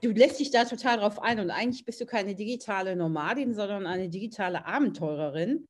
Du 0.00 0.10
lässt 0.12 0.40
dich 0.40 0.50
da 0.50 0.64
total 0.64 0.98
drauf 0.98 1.20
ein 1.20 1.38
und 1.38 1.50
eigentlich 1.50 1.84
bist 1.84 2.00
du 2.00 2.06
keine 2.06 2.34
digitale 2.34 2.96
Nomadin, 2.96 3.54
sondern 3.54 3.86
eine 3.86 4.08
digitale 4.08 4.64
Abenteurerin 4.64 5.68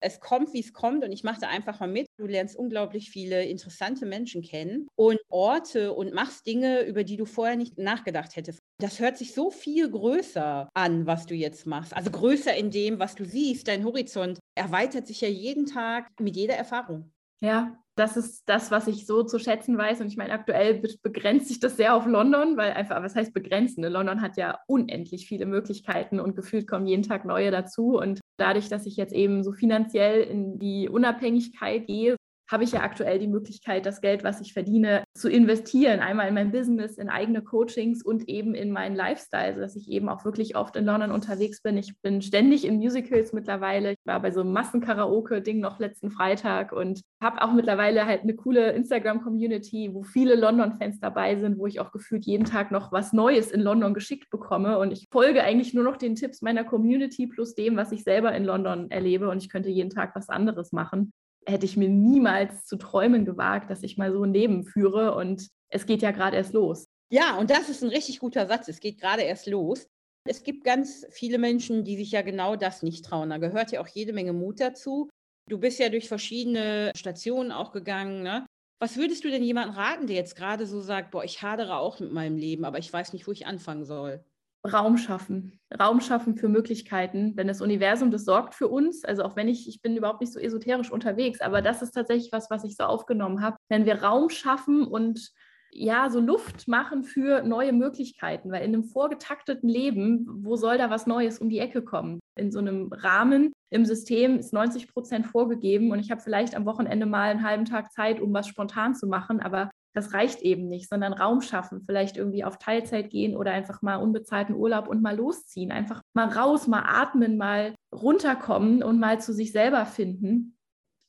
es 0.00 0.20
kommt, 0.20 0.52
wie 0.52 0.60
es 0.60 0.72
kommt 0.72 1.04
und 1.04 1.12
ich 1.12 1.24
mache 1.24 1.40
da 1.40 1.48
einfach 1.48 1.80
mal 1.80 1.88
mit. 1.88 2.06
Du 2.18 2.26
lernst 2.26 2.56
unglaublich 2.56 3.10
viele 3.10 3.44
interessante 3.44 4.06
Menschen 4.06 4.42
kennen 4.42 4.88
und 4.96 5.18
Orte 5.28 5.92
und 5.92 6.14
machst 6.14 6.46
Dinge, 6.46 6.82
über 6.82 7.04
die 7.04 7.16
du 7.16 7.24
vorher 7.24 7.56
nicht 7.56 7.78
nachgedacht 7.78 8.36
hättest. 8.36 8.60
Das 8.80 9.00
hört 9.00 9.18
sich 9.18 9.34
so 9.34 9.50
viel 9.50 9.90
größer 9.90 10.68
an, 10.74 11.06
was 11.06 11.26
du 11.26 11.34
jetzt 11.34 11.66
machst. 11.66 11.94
Also 11.94 12.10
größer 12.10 12.54
in 12.54 12.70
dem, 12.70 12.98
was 12.98 13.14
du 13.14 13.24
siehst. 13.24 13.68
Dein 13.68 13.84
Horizont 13.84 14.38
erweitert 14.56 15.06
sich 15.06 15.20
ja 15.20 15.28
jeden 15.28 15.66
Tag 15.66 16.08
mit 16.20 16.36
jeder 16.36 16.54
Erfahrung. 16.54 17.10
Ja, 17.40 17.78
das 17.98 18.16
ist 18.16 18.48
das, 18.48 18.70
was 18.70 18.86
ich 18.86 19.06
so 19.06 19.22
zu 19.22 19.38
schätzen 19.38 19.76
weiß. 19.76 20.00
Und 20.00 20.06
ich 20.06 20.16
meine, 20.16 20.32
aktuell 20.32 20.82
begrenzt 21.02 21.48
sich 21.48 21.60
das 21.60 21.76
sehr 21.76 21.94
auf 21.94 22.06
London, 22.06 22.56
weil 22.56 22.72
einfach, 22.72 23.02
was 23.02 23.14
heißt 23.14 23.34
begrenzen? 23.34 23.80
Ne? 23.80 23.88
London 23.88 24.20
hat 24.22 24.36
ja 24.36 24.58
unendlich 24.66 25.26
viele 25.26 25.46
Möglichkeiten 25.46 26.20
und 26.20 26.36
gefühlt 26.36 26.68
kommen 26.68 26.86
jeden 26.86 27.02
Tag 27.02 27.24
neue 27.24 27.50
dazu. 27.50 27.98
Und 27.98 28.20
dadurch, 28.38 28.68
dass 28.68 28.86
ich 28.86 28.96
jetzt 28.96 29.12
eben 29.12 29.42
so 29.42 29.52
finanziell 29.52 30.22
in 30.22 30.58
die 30.58 30.88
Unabhängigkeit 30.88 31.86
gehe, 31.86 32.16
habe 32.50 32.64
ich 32.64 32.72
ja 32.72 32.80
aktuell 32.80 33.18
die 33.18 33.28
Möglichkeit, 33.28 33.84
das 33.84 34.00
Geld, 34.00 34.24
was 34.24 34.40
ich 34.40 34.52
verdiene, 34.52 35.04
zu 35.14 35.28
investieren. 35.28 36.00
Einmal 36.00 36.28
in 36.28 36.34
mein 36.34 36.50
Business, 36.50 36.96
in 36.96 37.10
eigene 37.10 37.42
Coachings 37.42 38.02
und 38.02 38.28
eben 38.28 38.54
in 38.54 38.72
meinen 38.72 38.96
Lifestyle, 38.96 39.54
sodass 39.54 39.76
ich 39.76 39.88
eben 39.90 40.08
auch 40.08 40.24
wirklich 40.24 40.56
oft 40.56 40.74
in 40.76 40.86
London 40.86 41.12
unterwegs 41.12 41.60
bin. 41.62 41.76
Ich 41.76 42.00
bin 42.00 42.22
ständig 42.22 42.64
in 42.64 42.78
Musicals 42.78 43.32
mittlerweile. 43.32 43.92
Ich 43.92 43.98
war 44.04 44.20
bei 44.20 44.30
so 44.30 44.40
einem 44.40 44.52
Massenkaraoke-Ding 44.52 45.60
noch 45.60 45.78
letzten 45.78 46.10
Freitag 46.10 46.72
und 46.72 47.02
habe 47.20 47.42
auch 47.42 47.52
mittlerweile 47.52 48.06
halt 48.06 48.22
eine 48.22 48.34
coole 48.34 48.72
Instagram-Community, 48.72 49.90
wo 49.92 50.02
viele 50.02 50.34
London-Fans 50.34 51.00
dabei 51.00 51.36
sind, 51.36 51.58
wo 51.58 51.66
ich 51.66 51.80
auch 51.80 51.92
gefühlt 51.92 52.24
jeden 52.24 52.44
Tag 52.44 52.70
noch 52.70 52.92
was 52.92 53.12
Neues 53.12 53.50
in 53.50 53.60
London 53.60 53.92
geschickt 53.92 54.30
bekomme. 54.30 54.78
Und 54.78 54.92
ich 54.92 55.06
folge 55.12 55.44
eigentlich 55.44 55.74
nur 55.74 55.84
noch 55.84 55.96
den 55.96 56.14
Tipps 56.14 56.40
meiner 56.40 56.64
Community 56.64 57.26
plus 57.26 57.54
dem, 57.54 57.76
was 57.76 57.92
ich 57.92 58.04
selber 58.04 58.34
in 58.34 58.44
London 58.44 58.90
erlebe. 58.90 59.28
Und 59.28 59.42
ich 59.42 59.50
könnte 59.50 59.68
jeden 59.68 59.90
Tag 59.90 60.14
was 60.14 60.28
anderes 60.30 60.72
machen 60.72 61.12
hätte 61.48 61.66
ich 61.66 61.76
mir 61.76 61.88
niemals 61.88 62.66
zu 62.66 62.76
träumen 62.76 63.24
gewagt, 63.24 63.70
dass 63.70 63.82
ich 63.82 63.96
mal 63.96 64.12
so 64.12 64.22
ein 64.22 64.32
Leben 64.32 64.64
führe. 64.64 65.14
Und 65.14 65.48
es 65.68 65.86
geht 65.86 66.02
ja 66.02 66.10
gerade 66.10 66.36
erst 66.36 66.52
los. 66.52 66.86
Ja, 67.10 67.38
und 67.38 67.50
das 67.50 67.68
ist 67.68 67.82
ein 67.82 67.88
richtig 67.88 68.18
guter 68.20 68.46
Satz. 68.46 68.68
Es 68.68 68.80
geht 68.80 69.00
gerade 69.00 69.22
erst 69.22 69.46
los. 69.46 69.86
Es 70.24 70.42
gibt 70.42 70.64
ganz 70.64 71.06
viele 71.10 71.38
Menschen, 71.38 71.84
die 71.84 71.96
sich 71.96 72.10
ja 72.10 72.22
genau 72.22 72.56
das 72.56 72.82
nicht 72.82 73.04
trauen. 73.04 73.30
Da 73.30 73.38
gehört 73.38 73.72
ja 73.72 73.80
auch 73.80 73.88
jede 73.88 74.12
Menge 74.12 74.34
Mut 74.34 74.60
dazu. 74.60 75.08
Du 75.48 75.58
bist 75.58 75.78
ja 75.78 75.88
durch 75.88 76.08
verschiedene 76.08 76.92
Stationen 76.94 77.50
auch 77.50 77.72
gegangen. 77.72 78.22
Ne? 78.22 78.44
Was 78.78 78.96
würdest 78.98 79.24
du 79.24 79.30
denn 79.30 79.42
jemandem 79.42 79.74
raten, 79.74 80.06
der 80.06 80.16
jetzt 80.16 80.36
gerade 80.36 80.66
so 80.66 80.80
sagt, 80.80 81.10
boah, 81.10 81.24
ich 81.24 81.42
hadere 81.42 81.78
auch 81.78 81.98
mit 81.98 82.12
meinem 82.12 82.36
Leben, 82.36 82.66
aber 82.66 82.78
ich 82.78 82.92
weiß 82.92 83.14
nicht, 83.14 83.26
wo 83.26 83.32
ich 83.32 83.46
anfangen 83.46 83.84
soll? 83.84 84.22
Raum 84.66 84.96
schaffen. 84.96 85.60
Raum 85.78 86.00
schaffen 86.00 86.36
für 86.36 86.48
Möglichkeiten. 86.48 87.36
Denn 87.36 87.46
das 87.46 87.60
Universum, 87.60 88.10
das 88.10 88.24
sorgt 88.24 88.54
für 88.54 88.68
uns. 88.68 89.04
Also 89.04 89.22
auch 89.22 89.36
wenn 89.36 89.48
ich, 89.48 89.68
ich 89.68 89.82
bin 89.82 89.96
überhaupt 89.96 90.20
nicht 90.20 90.32
so 90.32 90.40
esoterisch 90.40 90.90
unterwegs, 90.90 91.40
aber 91.40 91.62
das 91.62 91.82
ist 91.82 91.92
tatsächlich 91.92 92.32
was, 92.32 92.50
was 92.50 92.64
ich 92.64 92.76
so 92.76 92.84
aufgenommen 92.84 93.42
habe. 93.42 93.56
Wenn 93.68 93.86
wir 93.86 94.02
Raum 94.02 94.30
schaffen 94.30 94.84
und 94.86 95.32
ja, 95.70 96.08
so 96.10 96.20
Luft 96.20 96.66
machen 96.66 97.04
für 97.04 97.42
neue 97.42 97.72
Möglichkeiten, 97.72 98.50
weil 98.50 98.64
in 98.64 98.74
einem 98.74 98.84
vorgetakteten 98.84 99.68
Leben, 99.68 100.26
wo 100.42 100.56
soll 100.56 100.78
da 100.78 100.90
was 100.90 101.06
Neues 101.06 101.38
um 101.38 101.48
die 101.50 101.58
Ecke 101.58 101.82
kommen? 101.82 102.20
In 102.36 102.50
so 102.50 102.58
einem 102.58 102.90
Rahmen 102.92 103.52
im 103.70 103.84
System 103.84 104.38
ist 104.38 104.52
90 104.52 104.88
Prozent 104.88 105.26
vorgegeben 105.26 105.90
und 105.90 105.98
ich 105.98 106.10
habe 106.10 106.22
vielleicht 106.22 106.54
am 106.54 106.64
Wochenende 106.64 107.06
mal 107.06 107.30
einen 107.30 107.44
halben 107.44 107.66
Tag 107.66 107.92
Zeit, 107.92 108.20
um 108.20 108.32
was 108.32 108.48
spontan 108.48 108.94
zu 108.94 109.06
machen, 109.06 109.40
aber 109.40 109.70
das 109.94 110.14
reicht 110.14 110.42
eben 110.42 110.68
nicht, 110.68 110.88
sondern 110.88 111.12
Raum 111.12 111.40
schaffen, 111.40 111.82
vielleicht 111.84 112.16
irgendwie 112.16 112.44
auf 112.44 112.58
Teilzeit 112.58 113.10
gehen 113.10 113.36
oder 113.36 113.52
einfach 113.52 113.82
mal 113.82 113.96
unbezahlten 113.96 114.54
Urlaub 114.54 114.88
und 114.88 115.02
mal 115.02 115.16
losziehen, 115.16 115.72
einfach 115.72 116.02
mal 116.14 116.28
raus, 116.28 116.66
mal 116.66 116.84
atmen, 116.86 117.36
mal 117.36 117.74
runterkommen 117.92 118.82
und 118.82 118.98
mal 118.98 119.20
zu 119.20 119.32
sich 119.32 119.52
selber 119.52 119.86
finden 119.86 120.56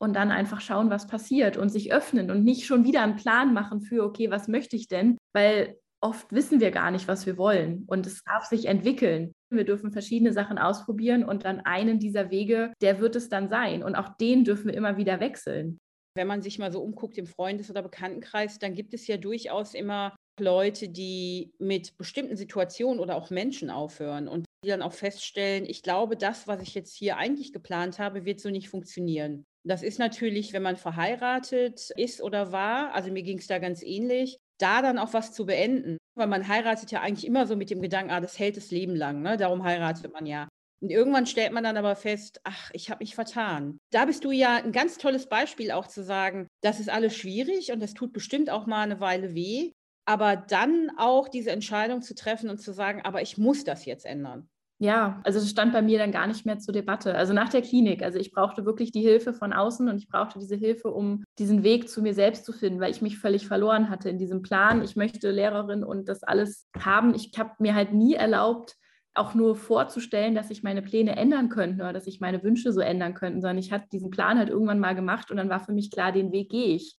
und 0.01 0.15
dann 0.15 0.31
einfach 0.31 0.61
schauen, 0.61 0.89
was 0.89 1.07
passiert 1.07 1.57
und 1.57 1.69
sich 1.69 1.93
öffnen 1.93 2.31
und 2.31 2.43
nicht 2.43 2.65
schon 2.65 2.83
wieder 2.85 3.01
einen 3.01 3.17
Plan 3.17 3.53
machen 3.53 3.81
für, 3.81 4.03
okay, 4.03 4.31
was 4.31 4.47
möchte 4.47 4.75
ich 4.75 4.87
denn? 4.87 5.17
Weil 5.33 5.77
oft 6.01 6.31
wissen 6.31 6.61
wir 6.61 6.71
gar 6.71 6.91
nicht, 6.91 7.07
was 7.07 7.25
wir 7.25 7.37
wollen 7.37 7.83
und 7.87 8.07
es 8.07 8.23
darf 8.23 8.45
sich 8.45 8.65
entwickeln. 8.65 9.33
Wir 9.51 9.65
dürfen 9.65 9.91
verschiedene 9.91 10.31
Sachen 10.31 10.57
ausprobieren 10.57 11.25
und 11.25 11.43
dann 11.43 11.59
einen 11.59 11.99
dieser 11.99 12.31
Wege, 12.31 12.71
der 12.81 12.99
wird 13.01 13.17
es 13.17 13.29
dann 13.29 13.49
sein 13.49 13.83
und 13.83 13.95
auch 13.95 14.15
den 14.17 14.45
dürfen 14.45 14.67
wir 14.67 14.75
immer 14.75 14.95
wieder 14.95 15.19
wechseln 15.19 15.79
wenn 16.15 16.27
man 16.27 16.41
sich 16.41 16.59
mal 16.59 16.71
so 16.71 16.81
umguckt 16.81 17.17
im 17.17 17.27
Freundes- 17.27 17.69
oder 17.69 17.81
Bekanntenkreis, 17.81 18.59
dann 18.59 18.73
gibt 18.73 18.93
es 18.93 19.07
ja 19.07 19.17
durchaus 19.17 19.73
immer 19.73 20.15
Leute, 20.39 20.89
die 20.89 21.51
mit 21.59 21.97
bestimmten 21.97 22.37
Situationen 22.37 22.99
oder 22.99 23.15
auch 23.15 23.29
Menschen 23.29 23.69
aufhören 23.69 24.27
und 24.27 24.45
die 24.63 24.69
dann 24.69 24.81
auch 24.81 24.93
feststellen, 24.93 25.65
ich 25.65 25.83
glaube, 25.83 26.17
das, 26.17 26.47
was 26.47 26.61
ich 26.61 26.73
jetzt 26.73 26.95
hier 26.95 27.17
eigentlich 27.17 27.53
geplant 27.53 27.99
habe, 27.99 28.25
wird 28.25 28.39
so 28.39 28.49
nicht 28.49 28.69
funktionieren. 28.69 29.45
Das 29.65 29.83
ist 29.83 29.99
natürlich, 29.99 30.53
wenn 30.53 30.63
man 30.63 30.77
verheiratet 30.77 31.91
ist 31.95 32.21
oder 32.21 32.51
war, 32.51 32.93
also 32.93 33.11
mir 33.11 33.23
ging 33.23 33.37
es 33.37 33.47
da 33.47 33.59
ganz 33.59 33.83
ähnlich, 33.83 34.37
da 34.57 34.81
dann 34.81 34.97
auch 34.97 35.13
was 35.13 35.33
zu 35.33 35.45
beenden. 35.45 35.97
Weil 36.15 36.27
man 36.27 36.47
heiratet 36.47 36.91
ja 36.91 37.01
eigentlich 37.01 37.25
immer 37.25 37.45
so 37.45 37.55
mit 37.55 37.69
dem 37.69 37.81
Gedanken, 37.81 38.11
ah, 38.11 38.19
das 38.19 38.39
hält 38.39 38.57
das 38.57 38.71
Leben 38.71 38.95
lang, 38.95 39.21
ne? 39.21 39.37
darum 39.37 39.63
heiratet 39.63 40.11
man 40.11 40.25
ja. 40.25 40.49
Und 40.81 40.91
irgendwann 40.91 41.25
stellt 41.25 41.51
man 41.51 41.63
dann 41.63 41.77
aber 41.77 41.95
fest, 41.95 42.39
ach, 42.43 42.71
ich 42.73 42.89
habe 42.89 43.03
mich 43.03 43.15
vertan. 43.15 43.79
Da 43.91 44.05
bist 44.05 44.23
du 44.23 44.31
ja 44.31 44.55
ein 44.55 44.71
ganz 44.71 44.97
tolles 44.97 45.27
Beispiel 45.27 45.71
auch 45.71 45.87
zu 45.87 46.03
sagen, 46.03 46.47
das 46.61 46.79
ist 46.79 46.89
alles 46.89 47.15
schwierig 47.15 47.71
und 47.71 47.81
das 47.81 47.93
tut 47.93 48.13
bestimmt 48.13 48.49
auch 48.49 48.65
mal 48.65 48.83
eine 48.83 48.99
Weile 48.99 49.35
weh, 49.35 49.71
aber 50.05 50.37
dann 50.37 50.89
auch 50.97 51.27
diese 51.27 51.51
Entscheidung 51.51 52.01
zu 52.01 52.15
treffen 52.15 52.49
und 52.49 52.59
zu 52.59 52.71
sagen, 52.71 53.01
aber 53.03 53.21
ich 53.21 53.37
muss 53.37 53.63
das 53.63 53.85
jetzt 53.85 54.05
ändern. 54.05 54.47
Ja, 54.81 55.19
also 55.25 55.41
das 55.41 55.49
stand 55.49 55.73
bei 55.73 55.81
mir 55.81 55.99
dann 55.99 56.13
gar 56.13 56.25
nicht 56.25 56.45
mehr 56.45 56.57
zur 56.57 56.73
Debatte. 56.73 57.13
Also 57.13 57.33
nach 57.33 57.49
der 57.49 57.61
Klinik, 57.61 58.01
also 58.01 58.17
ich 58.17 58.31
brauchte 58.31 58.65
wirklich 58.65 58.93
die 58.93 59.01
Hilfe 59.01 59.33
von 59.33 59.51
außen 59.51 59.89
und 59.89 59.97
ich 59.97 60.07
brauchte 60.07 60.39
diese 60.39 60.55
Hilfe, 60.55 60.89
um 60.89 61.25
diesen 61.37 61.63
Weg 61.63 61.89
zu 61.89 62.01
mir 62.01 62.13
selbst 62.13 62.45
zu 62.45 62.53
finden, 62.53 62.79
weil 62.79 62.91
ich 62.91 63.01
mich 63.01 63.19
völlig 63.19 63.45
verloren 63.45 63.89
hatte 63.89 64.09
in 64.09 64.17
diesem 64.17 64.41
Plan. 64.41 64.81
Ich 64.81 64.95
möchte 64.95 65.31
Lehrerin 65.31 65.83
und 65.83 66.07
das 66.07 66.23
alles 66.23 66.69
haben. 66.79 67.13
Ich 67.13 67.33
habe 67.37 67.51
mir 67.59 67.75
halt 67.75 67.93
nie 67.93 68.13
erlaubt, 68.13 68.77
auch 69.19 69.35
nur 69.35 69.55
vorzustellen, 69.55 70.35
dass 70.35 70.47
sich 70.47 70.63
meine 70.63 70.81
Pläne 70.81 71.15
ändern 71.15 71.49
könnten 71.49 71.81
oder 71.81 71.93
dass 71.93 72.05
sich 72.05 72.19
meine 72.19 72.41
Wünsche 72.43 72.71
so 72.71 72.81
ändern 72.81 73.13
könnten, 73.13 73.41
sondern 73.41 73.57
ich 73.57 73.71
hatte 73.71 73.87
diesen 73.91 74.09
Plan 74.09 74.37
halt 74.37 74.49
irgendwann 74.49 74.79
mal 74.79 74.95
gemacht 74.95 75.29
und 75.29 75.37
dann 75.37 75.49
war 75.49 75.59
für 75.59 75.73
mich 75.73 75.91
klar, 75.91 76.11
den 76.11 76.31
Weg 76.31 76.49
gehe 76.49 76.75
ich. 76.75 76.95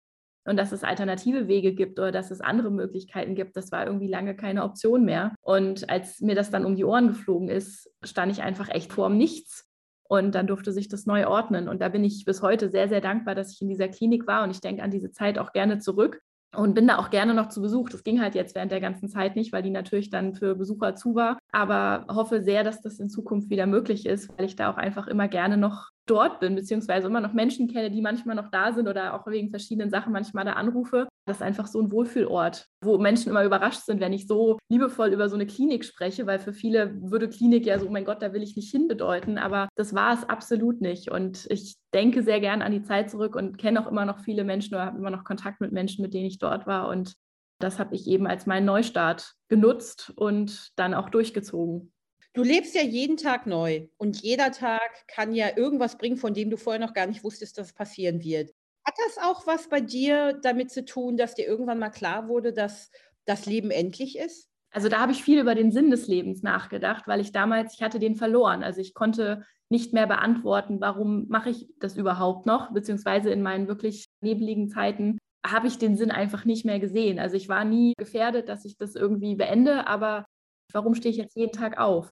Und 0.46 0.56
dass 0.56 0.72
es 0.72 0.84
alternative 0.84 1.48
Wege 1.48 1.74
gibt 1.74 1.98
oder 1.98 2.12
dass 2.12 2.30
es 2.30 2.40
andere 2.40 2.70
Möglichkeiten 2.70 3.34
gibt, 3.34 3.56
das 3.56 3.72
war 3.72 3.86
irgendwie 3.86 4.08
lange 4.08 4.34
keine 4.34 4.64
Option 4.64 5.04
mehr. 5.04 5.34
Und 5.42 5.90
als 5.90 6.20
mir 6.20 6.34
das 6.34 6.50
dann 6.50 6.64
um 6.64 6.76
die 6.76 6.84
Ohren 6.84 7.08
geflogen 7.08 7.48
ist, 7.48 7.90
stand 8.02 8.32
ich 8.32 8.42
einfach 8.42 8.68
echt 8.70 8.92
vor 8.92 9.08
dem 9.08 9.18
Nichts. 9.18 9.68
Und 10.08 10.34
dann 10.34 10.46
durfte 10.46 10.72
sich 10.72 10.88
das 10.88 11.06
neu 11.06 11.26
ordnen. 11.26 11.68
Und 11.68 11.80
da 11.80 11.88
bin 11.88 12.02
ich 12.04 12.24
bis 12.24 12.42
heute 12.42 12.68
sehr, 12.70 12.88
sehr 12.88 13.00
dankbar, 13.00 13.34
dass 13.34 13.52
ich 13.52 13.62
in 13.62 13.68
dieser 13.68 13.88
Klinik 13.88 14.26
war. 14.26 14.42
Und 14.42 14.50
ich 14.50 14.60
denke 14.60 14.82
an 14.82 14.90
diese 14.90 15.12
Zeit 15.12 15.38
auch 15.38 15.52
gerne 15.52 15.78
zurück, 15.78 16.20
und 16.54 16.74
bin 16.74 16.86
da 16.86 16.98
auch 16.98 17.10
gerne 17.10 17.34
noch 17.34 17.48
zu 17.48 17.60
Besuch. 17.62 17.90
Das 17.90 18.02
ging 18.02 18.20
halt 18.20 18.34
jetzt 18.34 18.54
während 18.54 18.72
der 18.72 18.80
ganzen 18.80 19.08
Zeit 19.08 19.36
nicht, 19.36 19.52
weil 19.52 19.62
die 19.62 19.70
natürlich 19.70 20.10
dann 20.10 20.34
für 20.34 20.54
Besucher 20.54 20.94
zu 20.96 21.14
war. 21.14 21.38
Aber 21.52 22.06
hoffe 22.08 22.42
sehr, 22.42 22.64
dass 22.64 22.82
das 22.82 22.98
in 22.98 23.08
Zukunft 23.08 23.50
wieder 23.50 23.66
möglich 23.66 24.06
ist, 24.06 24.30
weil 24.36 24.46
ich 24.46 24.56
da 24.56 24.70
auch 24.70 24.76
einfach 24.76 25.06
immer 25.06 25.28
gerne 25.28 25.56
noch 25.56 25.90
dort 26.06 26.40
bin, 26.40 26.54
beziehungsweise 26.54 27.06
immer 27.06 27.20
noch 27.20 27.32
Menschen 27.32 27.68
kenne, 27.68 27.90
die 27.90 28.00
manchmal 28.00 28.36
noch 28.36 28.50
da 28.50 28.72
sind 28.72 28.88
oder 28.88 29.14
auch 29.14 29.26
wegen 29.26 29.50
verschiedenen 29.50 29.90
Sachen 29.90 30.12
manchmal 30.12 30.44
da 30.44 30.54
anrufe. 30.54 31.08
Das 31.26 31.36
ist 31.36 31.42
einfach 31.42 31.66
so 31.66 31.80
ein 31.80 31.92
Wohlfühlort, 31.92 32.66
wo 32.82 32.98
Menschen 32.98 33.30
immer 33.30 33.44
überrascht 33.44 33.82
sind, 33.84 34.00
wenn 34.00 34.12
ich 34.12 34.26
so 34.26 34.58
liebevoll 34.68 35.08
über 35.12 35.28
so 35.28 35.36
eine 35.36 35.46
Klinik 35.46 35.84
spreche, 35.84 36.26
weil 36.26 36.38
für 36.38 36.52
viele 36.52 37.00
würde 37.02 37.28
Klinik 37.28 37.66
ja 37.66 37.78
so, 37.78 37.86
oh 37.86 37.90
mein 37.90 38.04
Gott, 38.04 38.22
da 38.22 38.32
will 38.32 38.42
ich 38.42 38.56
nicht 38.56 38.70
hin 38.70 38.88
bedeuten, 38.88 39.38
aber 39.38 39.68
das 39.76 39.94
war 39.94 40.14
es 40.14 40.28
absolut 40.28 40.80
nicht. 40.80 41.10
Und 41.10 41.46
ich 41.50 41.76
denke 41.94 42.22
sehr 42.22 42.40
gern 42.40 42.62
an 42.62 42.72
die 42.72 42.82
Zeit 42.82 43.10
zurück 43.10 43.36
und 43.36 43.58
kenne 43.58 43.80
auch 43.80 43.90
immer 43.90 44.04
noch 44.04 44.20
viele 44.20 44.44
Menschen 44.44 44.74
oder 44.74 44.86
habe 44.86 44.98
immer 44.98 45.10
noch 45.10 45.24
Kontakt 45.24 45.60
mit 45.60 45.72
Menschen, 45.72 46.02
mit 46.02 46.14
denen 46.14 46.26
ich 46.26 46.38
dort 46.38 46.66
war. 46.66 46.88
Und 46.88 47.14
das 47.60 47.78
habe 47.78 47.94
ich 47.94 48.08
eben 48.08 48.26
als 48.26 48.46
meinen 48.46 48.64
Neustart 48.64 49.34
genutzt 49.48 50.12
und 50.16 50.70
dann 50.76 50.94
auch 50.94 51.10
durchgezogen. 51.10 51.92
Du 52.32 52.44
lebst 52.44 52.74
ja 52.76 52.82
jeden 52.82 53.16
Tag 53.16 53.46
neu 53.46 53.88
und 53.98 54.22
jeder 54.22 54.52
Tag 54.52 55.06
kann 55.08 55.34
ja 55.34 55.56
irgendwas 55.56 55.98
bringen, 55.98 56.16
von 56.16 56.32
dem 56.32 56.48
du 56.48 56.56
vorher 56.56 56.80
noch 56.80 56.94
gar 56.94 57.06
nicht 57.06 57.24
wusstest, 57.24 57.58
dass 57.58 57.68
es 57.68 57.72
passieren 57.72 58.22
wird. 58.22 58.50
Hat 58.84 58.94
das 59.04 59.18
auch 59.22 59.46
was 59.46 59.68
bei 59.68 59.80
dir 59.80 60.38
damit 60.40 60.70
zu 60.70 60.84
tun, 60.84 61.16
dass 61.16 61.34
dir 61.34 61.46
irgendwann 61.46 61.80
mal 61.80 61.90
klar 61.90 62.28
wurde, 62.28 62.52
dass 62.52 62.90
das 63.24 63.46
Leben 63.46 63.70
endlich 63.70 64.16
ist? 64.16 64.48
Also 64.72 64.88
da 64.88 65.00
habe 65.00 65.10
ich 65.12 65.24
viel 65.24 65.40
über 65.40 65.56
den 65.56 65.72
Sinn 65.72 65.90
des 65.90 66.06
Lebens 66.06 66.42
nachgedacht, 66.42 67.08
weil 67.08 67.20
ich 67.20 67.32
damals, 67.32 67.74
ich 67.74 67.82
hatte 67.82 67.98
den 67.98 68.14
verloren. 68.14 68.62
Also 68.62 68.80
ich 68.80 68.94
konnte 68.94 69.44
nicht 69.68 69.92
mehr 69.92 70.06
beantworten, 70.06 70.80
warum 70.80 71.26
mache 71.28 71.50
ich 71.50 71.68
das 71.80 71.96
überhaupt 71.96 72.46
noch, 72.46 72.72
beziehungsweise 72.72 73.30
in 73.30 73.42
meinen 73.42 73.66
wirklich 73.66 74.06
nebeligen 74.20 74.68
Zeiten 74.68 75.18
habe 75.44 75.66
ich 75.66 75.78
den 75.78 75.96
Sinn 75.96 76.10
einfach 76.10 76.44
nicht 76.44 76.64
mehr 76.64 76.78
gesehen. 76.78 77.18
Also 77.18 77.36
ich 77.36 77.48
war 77.48 77.64
nie 77.64 77.94
gefährdet, 77.98 78.48
dass 78.48 78.64
ich 78.64 78.76
das 78.76 78.94
irgendwie 78.94 79.34
beende, 79.34 79.86
aber 79.86 80.26
warum 80.72 80.94
stehe 80.94 81.10
ich 81.10 81.18
jetzt 81.18 81.36
jeden 81.36 81.52
Tag 81.52 81.78
auf? 81.78 82.10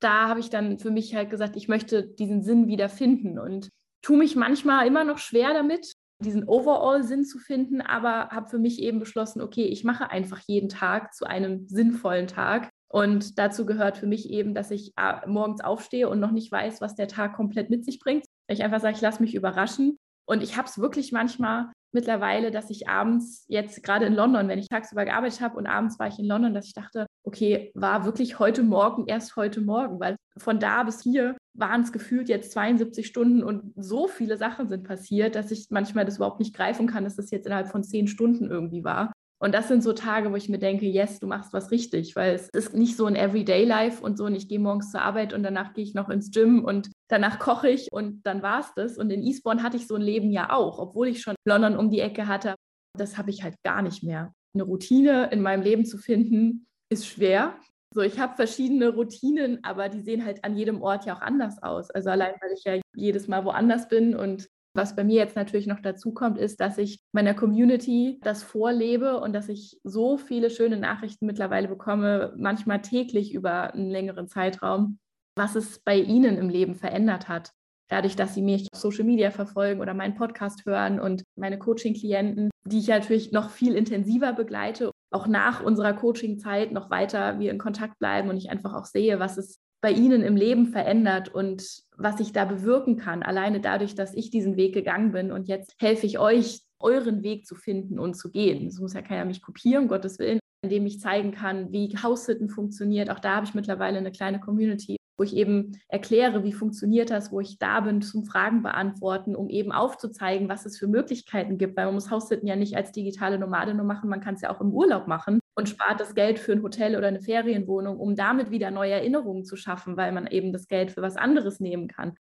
Da 0.00 0.28
habe 0.28 0.40
ich 0.40 0.50
dann 0.50 0.78
für 0.78 0.90
mich 0.90 1.14
halt 1.14 1.30
gesagt, 1.30 1.56
ich 1.56 1.68
möchte 1.68 2.06
diesen 2.06 2.42
Sinn 2.42 2.66
wieder 2.66 2.88
finden 2.88 3.38
und 3.38 3.68
tue 4.02 4.18
mich 4.18 4.34
manchmal 4.36 4.86
immer 4.86 5.04
noch 5.04 5.18
schwer 5.18 5.52
damit, 5.52 5.92
diesen 6.22 6.46
Overall-Sinn 6.46 7.24
zu 7.24 7.38
finden, 7.38 7.80
aber 7.80 8.28
habe 8.30 8.48
für 8.48 8.58
mich 8.58 8.80
eben 8.80 8.98
beschlossen, 8.98 9.40
okay, 9.40 9.64
ich 9.64 9.84
mache 9.84 10.10
einfach 10.10 10.40
jeden 10.46 10.68
Tag 10.68 11.14
zu 11.14 11.24
einem 11.26 11.66
sinnvollen 11.68 12.26
Tag. 12.26 12.70
Und 12.92 13.38
dazu 13.38 13.64
gehört 13.64 13.98
für 13.98 14.06
mich 14.06 14.28
eben, 14.28 14.52
dass 14.54 14.70
ich 14.70 14.92
äh, 14.96 15.26
morgens 15.26 15.62
aufstehe 15.62 16.08
und 16.08 16.20
noch 16.20 16.32
nicht 16.32 16.50
weiß, 16.50 16.80
was 16.80 16.94
der 16.94 17.08
Tag 17.08 17.34
komplett 17.34 17.70
mit 17.70 17.84
sich 17.84 18.00
bringt. 18.00 18.24
Ich 18.48 18.62
einfach 18.62 18.80
sage, 18.80 18.96
ich 18.96 19.00
lasse 19.00 19.22
mich 19.22 19.34
überraschen. 19.34 19.96
Und 20.26 20.42
ich 20.42 20.56
habe 20.56 20.68
es 20.68 20.78
wirklich 20.78 21.12
manchmal 21.12 21.70
mittlerweile, 21.92 22.50
dass 22.50 22.70
ich 22.70 22.88
abends 22.88 23.44
jetzt 23.48 23.82
gerade 23.82 24.06
in 24.06 24.14
London, 24.14 24.48
wenn 24.48 24.58
ich 24.58 24.68
tagsüber 24.68 25.04
gearbeitet 25.04 25.40
habe 25.40 25.56
und 25.56 25.66
abends 25.66 25.98
war 25.98 26.08
ich 26.08 26.18
in 26.18 26.26
London, 26.26 26.54
dass 26.54 26.66
ich 26.66 26.74
dachte, 26.74 27.06
okay, 27.24 27.70
war 27.74 28.04
wirklich 28.04 28.38
heute 28.38 28.62
Morgen, 28.62 29.06
erst 29.06 29.36
heute 29.36 29.60
Morgen, 29.60 30.00
weil 30.00 30.16
von 30.36 30.58
da 30.58 30.82
bis 30.84 31.02
hier 31.02 31.36
waren 31.54 31.82
es 31.82 31.92
gefühlt 31.92 32.28
jetzt 32.28 32.52
72 32.52 33.06
Stunden 33.06 33.42
und 33.42 33.72
so 33.76 34.06
viele 34.06 34.36
Sachen 34.36 34.68
sind 34.68 34.86
passiert, 34.86 35.34
dass 35.34 35.50
ich 35.50 35.66
manchmal 35.70 36.04
das 36.04 36.16
überhaupt 36.16 36.40
nicht 36.40 36.54
greifen 36.54 36.86
kann, 36.86 37.04
dass 37.04 37.16
das 37.16 37.30
jetzt 37.30 37.46
innerhalb 37.46 37.68
von 37.68 37.82
zehn 37.82 38.06
Stunden 38.06 38.50
irgendwie 38.50 38.84
war. 38.84 39.12
Und 39.42 39.54
das 39.54 39.68
sind 39.68 39.82
so 39.82 39.94
Tage, 39.94 40.30
wo 40.30 40.36
ich 40.36 40.50
mir 40.50 40.58
denke, 40.58 40.84
yes, 40.84 41.18
du 41.18 41.26
machst 41.26 41.54
was 41.54 41.70
richtig, 41.70 42.14
weil 42.14 42.34
es 42.34 42.50
ist 42.50 42.74
nicht 42.74 42.96
so 42.96 43.06
ein 43.06 43.16
Everyday 43.16 43.64
Life 43.64 44.02
und 44.02 44.18
so. 44.18 44.26
Und 44.26 44.34
ich 44.34 44.48
gehe 44.48 44.58
morgens 44.58 44.90
zur 44.90 45.00
Arbeit 45.00 45.32
und 45.32 45.42
danach 45.42 45.72
gehe 45.72 45.82
ich 45.82 45.94
noch 45.94 46.10
ins 46.10 46.30
Gym 46.30 46.62
und 46.62 46.90
danach 47.08 47.38
koche 47.38 47.70
ich 47.70 47.88
und 47.90 48.26
dann 48.26 48.42
war 48.42 48.60
es 48.60 48.72
das. 48.76 48.98
Und 48.98 49.10
in 49.10 49.22
Eastbourne 49.22 49.62
hatte 49.62 49.78
ich 49.78 49.86
so 49.86 49.94
ein 49.94 50.02
Leben 50.02 50.30
ja 50.30 50.52
auch, 50.52 50.78
obwohl 50.78 51.08
ich 51.08 51.22
schon 51.22 51.36
London 51.46 51.78
um 51.78 51.90
die 51.90 52.00
Ecke 52.00 52.26
hatte. 52.28 52.54
Das 52.98 53.16
habe 53.16 53.30
ich 53.30 53.42
halt 53.42 53.54
gar 53.64 53.80
nicht 53.80 54.02
mehr. 54.02 54.34
Eine 54.54 54.64
Routine 54.64 55.30
in 55.30 55.40
meinem 55.40 55.62
Leben 55.62 55.86
zu 55.86 55.96
finden, 55.96 56.66
ist 56.92 57.06
schwer. 57.06 57.54
So, 57.94 58.02
ich 58.02 58.20
habe 58.20 58.36
verschiedene 58.36 58.90
Routinen, 58.90 59.64
aber 59.64 59.88
die 59.88 60.00
sehen 60.00 60.24
halt 60.24 60.44
an 60.44 60.54
jedem 60.54 60.82
Ort 60.82 61.06
ja 61.06 61.16
auch 61.16 61.22
anders 61.22 61.62
aus. 61.62 61.90
Also 61.90 62.10
allein, 62.10 62.34
weil 62.42 62.52
ich 62.52 62.64
ja 62.64 62.78
jedes 62.94 63.26
Mal 63.26 63.44
woanders 63.46 63.88
bin 63.88 64.14
und 64.14 64.48
was 64.74 64.94
bei 64.94 65.04
mir 65.04 65.16
jetzt 65.16 65.36
natürlich 65.36 65.66
noch 65.66 65.80
dazu 65.80 66.12
kommt, 66.12 66.38
ist, 66.38 66.60
dass 66.60 66.78
ich 66.78 67.00
meiner 67.12 67.34
Community 67.34 68.20
das 68.22 68.42
vorlebe 68.42 69.20
und 69.20 69.32
dass 69.32 69.48
ich 69.48 69.80
so 69.82 70.16
viele 70.16 70.50
schöne 70.50 70.76
Nachrichten 70.76 71.26
mittlerweile 71.26 71.68
bekomme, 71.68 72.34
manchmal 72.36 72.80
täglich 72.80 73.34
über 73.34 73.74
einen 73.74 73.90
längeren 73.90 74.28
Zeitraum, 74.28 74.98
was 75.36 75.56
es 75.56 75.80
bei 75.80 75.96
ihnen 75.96 76.38
im 76.38 76.48
Leben 76.48 76.74
verändert 76.74 77.28
hat. 77.28 77.50
Dadurch, 77.88 78.14
dass 78.14 78.34
sie 78.34 78.42
mich 78.42 78.68
auf 78.72 78.78
Social 78.78 79.04
Media 79.04 79.32
verfolgen 79.32 79.80
oder 79.80 79.94
meinen 79.94 80.14
Podcast 80.14 80.64
hören 80.64 81.00
und 81.00 81.24
meine 81.36 81.58
Coaching-Klienten, 81.58 82.50
die 82.64 82.78
ich 82.78 82.86
natürlich 82.86 83.32
noch 83.32 83.50
viel 83.50 83.74
intensiver 83.74 84.32
begleite, 84.32 84.92
auch 85.12 85.26
nach 85.26 85.60
unserer 85.60 85.92
Coaching-Zeit 85.94 86.70
noch 86.70 86.90
weiter 86.90 87.40
wir 87.40 87.50
in 87.50 87.58
Kontakt 87.58 87.98
bleiben 87.98 88.28
und 88.28 88.36
ich 88.36 88.50
einfach 88.50 88.74
auch 88.74 88.84
sehe, 88.84 89.18
was 89.18 89.38
es 89.38 89.58
bei 89.80 89.92
Ihnen 89.92 90.22
im 90.22 90.36
Leben 90.36 90.66
verändert 90.66 91.28
und 91.34 91.82
was 91.96 92.20
ich 92.20 92.32
da 92.32 92.44
bewirken 92.44 92.96
kann, 92.96 93.22
alleine 93.22 93.60
dadurch, 93.60 93.94
dass 93.94 94.14
ich 94.14 94.30
diesen 94.30 94.56
Weg 94.56 94.74
gegangen 94.74 95.12
bin 95.12 95.32
und 95.32 95.48
jetzt 95.48 95.74
helfe 95.78 96.06
ich 96.06 96.18
euch, 96.18 96.62
euren 96.78 97.22
Weg 97.22 97.46
zu 97.46 97.54
finden 97.54 97.98
und 97.98 98.14
zu 98.14 98.30
gehen. 98.30 98.66
Es 98.66 98.78
muss 98.78 98.94
ja 98.94 99.02
keiner 99.02 99.24
mich 99.24 99.42
kopieren, 99.42 99.84
um 99.84 99.88
Gottes 99.88 100.18
Willen, 100.18 100.40
indem 100.62 100.86
ich 100.86 101.00
zeigen 101.00 101.32
kann, 101.32 101.72
wie 101.72 101.94
Haussitten 102.02 102.48
funktioniert. 102.48 103.10
Auch 103.10 103.18
da 103.18 103.36
habe 103.36 103.46
ich 103.46 103.54
mittlerweile 103.54 103.98
eine 103.98 104.12
kleine 104.12 104.40
Community, 104.40 104.96
wo 105.18 105.24
ich 105.24 105.36
eben 105.36 105.78
erkläre, 105.88 106.44
wie 106.44 106.52
funktioniert 106.52 107.10
das, 107.10 107.32
wo 107.32 107.40
ich 107.40 107.58
da 107.58 107.80
bin 107.80 108.00
zum 108.00 108.24
Fragen 108.24 108.62
beantworten, 108.62 109.36
um 109.36 109.50
eben 109.50 109.72
aufzuzeigen, 109.72 110.48
was 110.48 110.64
es 110.64 110.78
für 110.78 110.88
Möglichkeiten 110.88 111.58
gibt, 111.58 111.76
weil 111.76 111.86
man 111.86 111.94
muss 111.94 112.10
Haussitten 112.10 112.46
ja 112.46 112.56
nicht 112.56 112.76
als 112.76 112.92
digitale 112.92 113.38
Nomade 113.38 113.74
nur 113.74 113.84
machen, 113.84 114.08
man 114.08 114.20
kann 114.20 114.34
es 114.34 114.40
ja 114.40 114.54
auch 114.54 114.60
im 114.60 114.72
Urlaub 114.72 115.06
machen 115.06 115.39
und 115.54 115.68
spart 115.68 116.00
das 116.00 116.14
Geld 116.14 116.38
für 116.38 116.52
ein 116.52 116.62
Hotel 116.62 116.96
oder 116.96 117.08
eine 117.08 117.20
Ferienwohnung, 117.20 117.98
um 117.98 118.16
damit 118.16 118.50
wieder 118.50 118.70
neue 118.70 118.92
Erinnerungen 118.92 119.44
zu 119.44 119.56
schaffen, 119.56 119.96
weil 119.96 120.12
man 120.12 120.26
eben 120.26 120.52
das 120.52 120.68
Geld 120.68 120.92
für 120.92 121.02
was 121.02 121.16
anderes 121.16 121.60
nehmen 121.60 121.88
kann. 121.88 122.16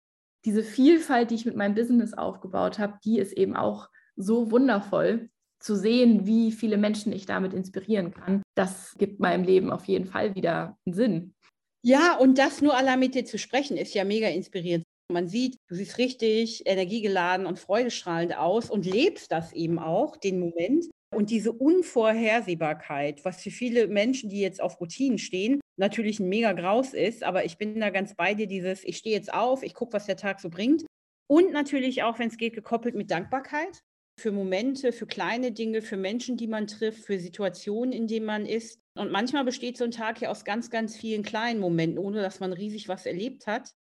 Diese 0.45 0.63
Vielfalt, 0.63 1.31
die 1.31 1.37
ich 1.37 1.47
mit 1.47 1.57
meinem 1.57 1.75
Business 1.75 2.15
aufgebaut 2.15 2.79
habe, 2.79 2.99
die 3.05 3.19
ist 3.19 3.33
eben 3.33 3.57
auch 3.57 3.89
so 4.17 4.51
wundervoll 4.51 5.31
zu 5.59 5.77
sehen, 5.77 6.27
wie 6.27 6.53
viele 6.53 6.77
Menschen 6.77 7.13
ich 7.13 7.25
damit 7.25 7.55
inspirieren 7.55 8.13
kann. 8.13 8.43
Das 8.55 8.95
gibt 8.99 9.21
meinem 9.21 9.45
Leben 9.45 9.71
auf 9.71 9.87
jeden 9.87 10.07
Fall 10.07 10.35
wieder 10.35 10.77
einen 10.85 10.95
Sinn. 10.95 11.35
Ja, 11.83 12.17
und 12.17 12.39
das 12.39 12.61
nur 12.61 12.77
allein 12.77 13.01
mit 13.01 13.15
dir 13.15 13.25
zu 13.25 13.39
sprechen, 13.39 13.77
ist 13.77 13.95
ja 13.95 14.05
mega 14.05 14.29
inspirierend. 14.29 14.85
Man 15.11 15.29
sieht, 15.29 15.57
du 15.69 15.75
siehst 15.75 15.99
richtig 15.99 16.67
energiegeladen 16.67 17.47
und 17.47 17.59
freudestrahlend 17.59 18.37
aus 18.37 18.71
und 18.71 18.87
lebst 18.87 19.31
das 19.33 19.53
eben 19.53 19.79
auch, 19.79 20.17
den 20.17 20.41
Moment. 20.41 20.87
Und 21.15 21.31
diese 21.31 21.53
Unvorhersehbarkeit, 21.53 23.25
was 23.25 23.43
für 23.43 23.51
viele 23.51 23.89
Menschen, 23.89 24.31
die 24.31 24.41
jetzt 24.41 24.61
auf 24.61 24.81
Routinen 24.81 25.19
stehen, 25.19 25.61
natürlich 25.77 26.21
ein 26.21 26.29
mega 26.29 26.53
Graus 26.53 26.95
ist, 26.95 27.23
aber 27.23 27.45
ich 27.45 27.59
bin 27.59 27.81
da 27.81 27.91
ganz 27.91 28.15
bei 28.15 28.35
dir, 28.35 28.47
dieses, 28.47 28.85
ich 28.85 28.97
stehe 28.97 29.17
jetzt 29.17 29.33
auf, 29.33 29.63
ich 29.63 29.75
gucke, 29.75 29.93
was 29.93 30.07
der 30.07 30.17
Tag 30.17 30.41
so 30.41 30.51
bringt. 30.51 30.85
Und 31.27 31.53
natürlich 31.53 32.03
auch, 32.03 32.19
wenn 32.19 32.29
es 32.29 32.37
geht, 32.37 32.55
gekoppelt 32.55 32.95
mit 32.95 33.11
Dankbarkeit 33.11 33.83
für 34.21 34.31
Momente, 34.31 34.93
für 34.93 35.07
kleine 35.07 35.53
Dinge, 35.53 35.83
für 35.83 35.97
Menschen, 35.97 36.37
die 36.37 36.47
man 36.47 36.67
trifft, 36.67 37.05
für 37.05 37.19
Situationen, 37.19 37.93
in 37.93 38.07
denen 38.07 38.27
man 38.27 38.47
ist. 38.47 38.79
Und 38.97 39.11
manchmal 39.11 39.45
besteht 39.45 39.77
so 39.77 39.85
ein 39.85 39.91
Tag 39.91 40.21
ja 40.21 40.31
aus 40.31 40.45
ganz, 40.45 40.71
ganz 40.71 40.97
vielen 40.97 41.23
kleinen 41.23 41.61
Momenten, 41.61 41.99
ohne 41.99 42.23
dass 42.23 42.41
man 42.41 42.53
riesig 42.53 42.89
was 42.89 43.07
erlebt 43.07 43.47
hat. 43.47 43.71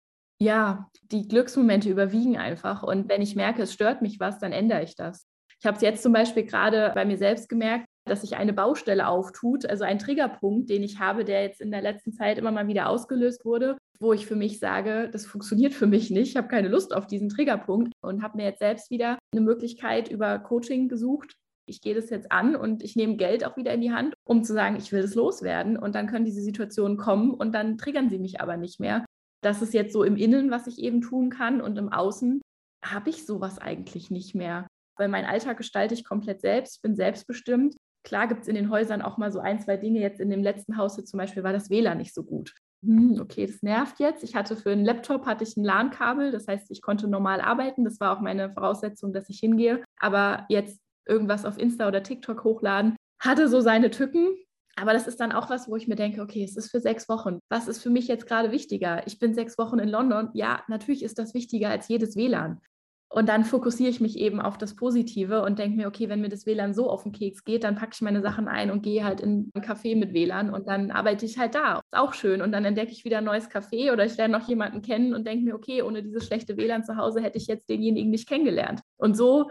Ja, 0.40 0.90
die 1.02 1.28
Glücksmomente 1.28 1.88
überwiegen 1.88 2.36
einfach. 2.36 2.82
Und 2.82 3.08
wenn 3.08 3.22
ich 3.22 3.36
merke, 3.36 3.62
es 3.62 3.72
stört 3.72 4.02
mich 4.02 4.18
was, 4.18 4.40
dann 4.40 4.52
ändere 4.52 4.82
ich 4.82 4.96
das. 4.96 5.26
Ich 5.64 5.66
habe 5.66 5.76
es 5.76 5.82
jetzt 5.82 6.02
zum 6.02 6.12
Beispiel 6.12 6.44
gerade 6.44 6.92
bei 6.94 7.06
mir 7.06 7.16
selbst 7.16 7.48
gemerkt, 7.48 7.86
dass 8.06 8.20
sich 8.20 8.36
eine 8.36 8.52
Baustelle 8.52 9.08
auftut, 9.08 9.64
also 9.64 9.82
ein 9.82 9.98
Triggerpunkt, 9.98 10.68
den 10.68 10.82
ich 10.82 10.98
habe, 10.98 11.24
der 11.24 11.42
jetzt 11.42 11.62
in 11.62 11.70
der 11.70 11.80
letzten 11.80 12.12
Zeit 12.12 12.36
immer 12.36 12.52
mal 12.52 12.66
wieder 12.66 12.90
ausgelöst 12.90 13.46
wurde, 13.46 13.78
wo 13.98 14.12
ich 14.12 14.26
für 14.26 14.36
mich 14.36 14.58
sage, 14.58 15.08
das 15.10 15.24
funktioniert 15.24 15.72
für 15.72 15.86
mich 15.86 16.10
nicht, 16.10 16.32
ich 16.32 16.36
habe 16.36 16.48
keine 16.48 16.68
Lust 16.68 16.94
auf 16.94 17.06
diesen 17.06 17.30
Triggerpunkt 17.30 17.94
und 18.02 18.22
habe 18.22 18.36
mir 18.36 18.44
jetzt 18.44 18.58
selbst 18.58 18.90
wieder 18.90 19.18
eine 19.32 19.40
Möglichkeit 19.40 20.10
über 20.10 20.38
Coaching 20.38 20.90
gesucht. 20.90 21.32
Ich 21.66 21.80
gehe 21.80 21.94
das 21.94 22.10
jetzt 22.10 22.30
an 22.30 22.56
und 22.56 22.82
ich 22.82 22.94
nehme 22.94 23.16
Geld 23.16 23.42
auch 23.46 23.56
wieder 23.56 23.72
in 23.72 23.80
die 23.80 23.92
Hand, 23.92 24.12
um 24.28 24.44
zu 24.44 24.52
sagen, 24.52 24.76
ich 24.76 24.92
will 24.92 25.00
das 25.00 25.14
loswerden. 25.14 25.78
Und 25.78 25.94
dann 25.94 26.08
können 26.08 26.26
diese 26.26 26.42
Situationen 26.42 26.98
kommen 26.98 27.32
und 27.32 27.54
dann 27.54 27.78
triggern 27.78 28.10
sie 28.10 28.18
mich 28.18 28.42
aber 28.42 28.58
nicht 28.58 28.80
mehr. 28.80 29.06
Das 29.42 29.62
ist 29.62 29.72
jetzt 29.72 29.94
so 29.94 30.04
im 30.04 30.18
Innen, 30.18 30.50
was 30.50 30.66
ich 30.66 30.78
eben 30.78 31.00
tun 31.00 31.30
kann 31.30 31.62
und 31.62 31.78
im 31.78 31.90
Außen 31.90 32.42
habe 32.84 33.08
ich 33.08 33.24
sowas 33.24 33.58
eigentlich 33.58 34.10
nicht 34.10 34.34
mehr 34.34 34.66
weil 34.96 35.08
mein 35.08 35.24
Alltag 35.24 35.56
gestalte 35.56 35.94
ich 35.94 36.04
komplett 36.04 36.40
selbst, 36.40 36.82
bin 36.82 36.94
selbstbestimmt. 36.94 37.76
Klar 38.04 38.28
gibt 38.28 38.42
es 38.42 38.48
in 38.48 38.54
den 38.54 38.70
Häusern 38.70 39.02
auch 39.02 39.16
mal 39.16 39.32
so 39.32 39.40
ein, 39.40 39.60
zwei 39.60 39.76
Dinge. 39.76 40.00
Jetzt 40.00 40.20
in 40.20 40.30
dem 40.30 40.42
letzten 40.42 40.76
Haus 40.76 40.96
zum 40.96 41.18
Beispiel 41.18 41.42
war 41.42 41.52
das 41.52 41.70
WLAN 41.70 41.98
nicht 41.98 42.14
so 42.14 42.22
gut. 42.22 42.54
Hm, 42.84 43.18
okay, 43.20 43.46
das 43.46 43.62
nervt 43.62 43.98
jetzt. 43.98 44.22
Ich 44.22 44.34
hatte 44.34 44.56
für 44.56 44.70
einen 44.70 44.84
Laptop 44.84 45.24
hatte 45.26 45.42
ich 45.42 45.56
ein 45.56 45.64
LAN-Kabel, 45.64 46.30
das 46.32 46.46
heißt, 46.46 46.70
ich 46.70 46.82
konnte 46.82 47.08
normal 47.08 47.40
arbeiten. 47.40 47.84
Das 47.84 47.98
war 47.98 48.14
auch 48.14 48.20
meine 48.20 48.52
Voraussetzung, 48.52 49.12
dass 49.12 49.30
ich 49.30 49.38
hingehe. 49.40 49.82
Aber 49.98 50.44
jetzt 50.50 50.80
irgendwas 51.06 51.46
auf 51.46 51.58
Insta 51.58 51.88
oder 51.88 52.02
TikTok 52.02 52.44
hochladen, 52.44 52.96
hatte 53.20 53.48
so 53.48 53.60
seine 53.60 53.90
Tücken. 53.90 54.36
Aber 54.76 54.92
das 54.92 55.06
ist 55.06 55.20
dann 55.20 55.32
auch 55.32 55.50
was, 55.50 55.68
wo 55.68 55.76
ich 55.76 55.88
mir 55.88 55.94
denke, 55.94 56.20
okay, 56.20 56.44
es 56.44 56.56
ist 56.56 56.70
für 56.70 56.80
sechs 56.80 57.08
Wochen. 57.08 57.38
Was 57.48 57.68
ist 57.68 57.82
für 57.82 57.90
mich 57.90 58.08
jetzt 58.08 58.26
gerade 58.26 58.50
wichtiger? 58.50 59.06
Ich 59.06 59.18
bin 59.18 59.32
sechs 59.32 59.56
Wochen 59.56 59.78
in 59.78 59.88
London. 59.88 60.30
Ja, 60.34 60.62
natürlich 60.68 61.04
ist 61.04 61.18
das 61.18 61.32
wichtiger 61.32 61.70
als 61.70 61.88
jedes 61.88 62.16
WLAN. 62.16 62.60
Und 63.08 63.28
dann 63.28 63.44
fokussiere 63.44 63.90
ich 63.90 64.00
mich 64.00 64.18
eben 64.18 64.40
auf 64.40 64.58
das 64.58 64.74
Positive 64.74 65.42
und 65.42 65.58
denke 65.58 65.76
mir, 65.76 65.86
okay, 65.86 66.08
wenn 66.08 66.20
mir 66.20 66.28
das 66.28 66.46
WLAN 66.46 66.74
so 66.74 66.90
auf 66.90 67.04
den 67.04 67.12
Keks 67.12 67.44
geht, 67.44 67.62
dann 67.62 67.76
packe 67.76 67.92
ich 67.94 68.00
meine 68.00 68.22
Sachen 68.22 68.48
ein 68.48 68.70
und 68.70 68.82
gehe 68.82 69.04
halt 69.04 69.20
in 69.20 69.52
ein 69.54 69.62
Café 69.62 69.96
mit 69.96 70.12
WLAN 70.12 70.50
und 70.50 70.66
dann 70.66 70.90
arbeite 70.90 71.24
ich 71.24 71.38
halt 71.38 71.54
da. 71.54 71.76
Ist 71.76 71.96
auch 71.96 72.12
schön. 72.12 72.42
Und 72.42 72.50
dann 72.50 72.64
entdecke 72.64 72.90
ich 72.90 73.04
wieder 73.04 73.18
ein 73.18 73.24
neues 73.24 73.48
Café 73.48 73.92
oder 73.92 74.04
ich 74.04 74.16
lerne 74.16 74.36
noch 74.36 74.48
jemanden 74.48 74.82
kennen 74.82 75.14
und 75.14 75.26
denke 75.26 75.44
mir, 75.44 75.54
okay, 75.54 75.82
ohne 75.82 76.02
dieses 76.02 76.26
schlechte 76.26 76.56
WLAN 76.56 76.84
zu 76.84 76.96
Hause 76.96 77.20
hätte 77.22 77.38
ich 77.38 77.46
jetzt 77.46 77.68
denjenigen 77.68 78.10
nicht 78.10 78.28
kennengelernt. 78.28 78.80
Und 78.96 79.16
so 79.16 79.48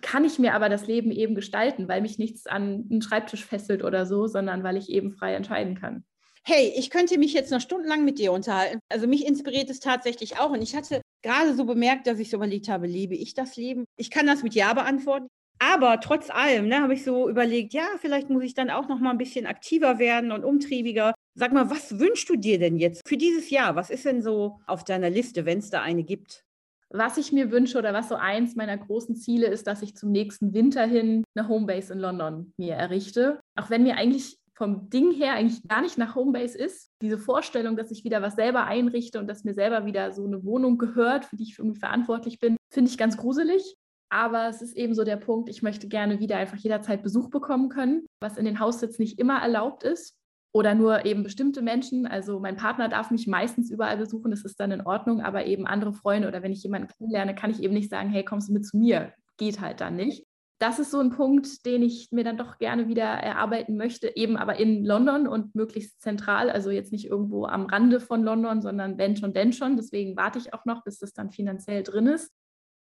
kann 0.00 0.24
ich 0.24 0.38
mir 0.38 0.54
aber 0.54 0.68
das 0.68 0.86
Leben 0.86 1.10
eben 1.10 1.34
gestalten, 1.34 1.88
weil 1.88 2.02
mich 2.02 2.18
nichts 2.18 2.46
an 2.46 2.86
einen 2.88 3.02
Schreibtisch 3.02 3.44
fesselt 3.44 3.82
oder 3.82 4.06
so, 4.06 4.26
sondern 4.26 4.62
weil 4.62 4.76
ich 4.76 4.88
eben 4.88 5.12
frei 5.12 5.34
entscheiden 5.34 5.74
kann 5.74 6.04
hey, 6.44 6.72
ich 6.76 6.90
könnte 6.90 7.18
mich 7.18 7.32
jetzt 7.32 7.52
noch 7.52 7.60
stundenlang 7.60 8.04
mit 8.04 8.18
dir 8.18 8.32
unterhalten. 8.32 8.80
Also 8.88 9.06
mich 9.06 9.26
inspiriert 9.26 9.70
es 9.70 9.80
tatsächlich 9.80 10.38
auch. 10.38 10.50
Und 10.50 10.62
ich 10.62 10.74
hatte 10.74 11.01
gerade 11.22 11.54
so 11.54 11.64
bemerkt, 11.64 12.06
dass 12.06 12.18
ich 12.18 12.30
so 12.30 12.36
überlegt 12.36 12.68
habe, 12.68 12.86
lebe 12.86 13.14
ich 13.14 13.34
das 13.34 13.56
Leben? 13.56 13.84
Ich 13.96 14.10
kann 14.10 14.26
das 14.26 14.42
mit 14.42 14.54
Ja 14.54 14.74
beantworten. 14.74 15.28
Aber 15.58 16.00
trotz 16.00 16.28
allem 16.28 16.66
ne, 16.66 16.80
habe 16.80 16.94
ich 16.94 17.04
so 17.04 17.28
überlegt, 17.28 17.72
ja, 17.72 17.86
vielleicht 18.00 18.30
muss 18.30 18.42
ich 18.42 18.54
dann 18.54 18.68
auch 18.68 18.88
noch 18.88 18.98
mal 18.98 19.10
ein 19.10 19.18
bisschen 19.18 19.46
aktiver 19.46 20.00
werden 20.00 20.32
und 20.32 20.44
umtriebiger. 20.44 21.14
Sag 21.34 21.52
mal, 21.52 21.70
was 21.70 22.00
wünschst 22.00 22.28
du 22.28 22.36
dir 22.36 22.58
denn 22.58 22.78
jetzt 22.78 23.06
für 23.06 23.16
dieses 23.16 23.48
Jahr? 23.48 23.76
Was 23.76 23.88
ist 23.88 24.04
denn 24.04 24.22
so 24.22 24.58
auf 24.66 24.82
deiner 24.82 25.08
Liste, 25.08 25.46
wenn 25.46 25.58
es 25.58 25.70
da 25.70 25.80
eine 25.80 26.02
gibt? 26.02 26.44
Was 26.90 27.16
ich 27.16 27.30
mir 27.32 27.52
wünsche 27.52 27.78
oder 27.78 27.94
was 27.94 28.08
so 28.08 28.16
eins 28.16 28.56
meiner 28.56 28.76
großen 28.76 29.14
Ziele 29.14 29.46
ist, 29.46 29.66
dass 29.66 29.82
ich 29.82 29.94
zum 29.94 30.10
nächsten 30.10 30.52
Winter 30.52 30.84
hin 30.84 31.22
eine 31.34 31.48
Homebase 31.48 31.92
in 31.92 32.00
London 32.00 32.52
mir 32.58 32.74
errichte. 32.74 33.40
Auch 33.56 33.70
wenn 33.70 33.84
mir 33.84 33.96
eigentlich 33.96 34.36
vom 34.62 34.88
Ding 34.90 35.10
her 35.10 35.32
eigentlich 35.32 35.66
gar 35.66 35.82
nicht 35.82 35.98
nach 35.98 36.14
Homebase 36.14 36.56
ist. 36.56 36.92
Diese 37.02 37.18
Vorstellung, 37.18 37.76
dass 37.76 37.90
ich 37.90 38.04
wieder 38.04 38.22
was 38.22 38.36
selber 38.36 38.62
einrichte 38.64 39.18
und 39.18 39.26
dass 39.26 39.42
mir 39.42 39.54
selber 39.54 39.86
wieder 39.86 40.12
so 40.12 40.24
eine 40.24 40.44
Wohnung 40.44 40.78
gehört, 40.78 41.24
für 41.24 41.34
die 41.34 41.42
ich 41.42 41.58
irgendwie 41.58 41.80
verantwortlich 41.80 42.38
bin, 42.38 42.56
finde 42.70 42.88
ich 42.88 42.96
ganz 42.96 43.16
gruselig. 43.16 43.74
Aber 44.08 44.46
es 44.46 44.62
ist 44.62 44.76
eben 44.76 44.94
so 44.94 45.02
der 45.02 45.16
Punkt, 45.16 45.48
ich 45.48 45.62
möchte 45.62 45.88
gerne 45.88 46.20
wieder 46.20 46.36
einfach 46.36 46.58
jederzeit 46.58 47.02
Besuch 47.02 47.28
bekommen 47.28 47.70
können, 47.70 48.06
was 48.20 48.36
in 48.36 48.44
den 48.44 48.60
Haussitz 48.60 49.00
nicht 49.00 49.18
immer 49.18 49.42
erlaubt 49.42 49.82
ist. 49.82 50.14
Oder 50.54 50.76
nur 50.76 51.06
eben 51.06 51.24
bestimmte 51.24 51.60
Menschen. 51.60 52.06
Also 52.06 52.38
mein 52.38 52.54
Partner 52.54 52.88
darf 52.88 53.10
mich 53.10 53.26
meistens 53.26 53.68
überall 53.68 53.96
besuchen, 53.96 54.30
das 54.30 54.44
ist 54.44 54.60
dann 54.60 54.70
in 54.70 54.86
Ordnung, 54.86 55.22
aber 55.22 55.44
eben 55.46 55.66
andere 55.66 55.92
Freunde 55.92 56.28
oder 56.28 56.44
wenn 56.44 56.52
ich 56.52 56.62
jemanden 56.62 56.86
kennenlerne, 56.86 57.34
kann 57.34 57.50
ich 57.50 57.64
eben 57.64 57.74
nicht 57.74 57.90
sagen, 57.90 58.10
hey, 58.10 58.24
kommst 58.24 58.48
du 58.48 58.52
mit 58.52 58.64
zu 58.64 58.76
mir? 58.76 59.12
Geht 59.38 59.60
halt 59.60 59.80
dann 59.80 59.96
nicht 59.96 60.24
das 60.62 60.78
ist 60.78 60.92
so 60.92 61.00
ein 61.00 61.10
Punkt, 61.10 61.66
den 61.66 61.82
ich 61.82 62.12
mir 62.12 62.22
dann 62.22 62.36
doch 62.36 62.58
gerne 62.58 62.86
wieder 62.86 63.02
erarbeiten 63.02 63.76
möchte, 63.76 64.14
eben 64.16 64.36
aber 64.36 64.60
in 64.60 64.84
London 64.84 65.26
und 65.26 65.56
möglichst 65.56 66.00
zentral, 66.00 66.50
also 66.50 66.70
jetzt 66.70 66.92
nicht 66.92 67.06
irgendwo 67.06 67.46
am 67.46 67.66
Rande 67.66 67.98
von 67.98 68.22
London, 68.22 68.62
sondern 68.62 68.96
wenn 68.96 69.16
schon, 69.16 69.32
denn 69.32 69.52
schon. 69.52 69.76
Deswegen 69.76 70.16
warte 70.16 70.38
ich 70.38 70.54
auch 70.54 70.64
noch, 70.64 70.84
bis 70.84 71.00
das 71.00 71.14
dann 71.14 71.32
finanziell 71.32 71.82
drin 71.82 72.06
ist. 72.06 72.30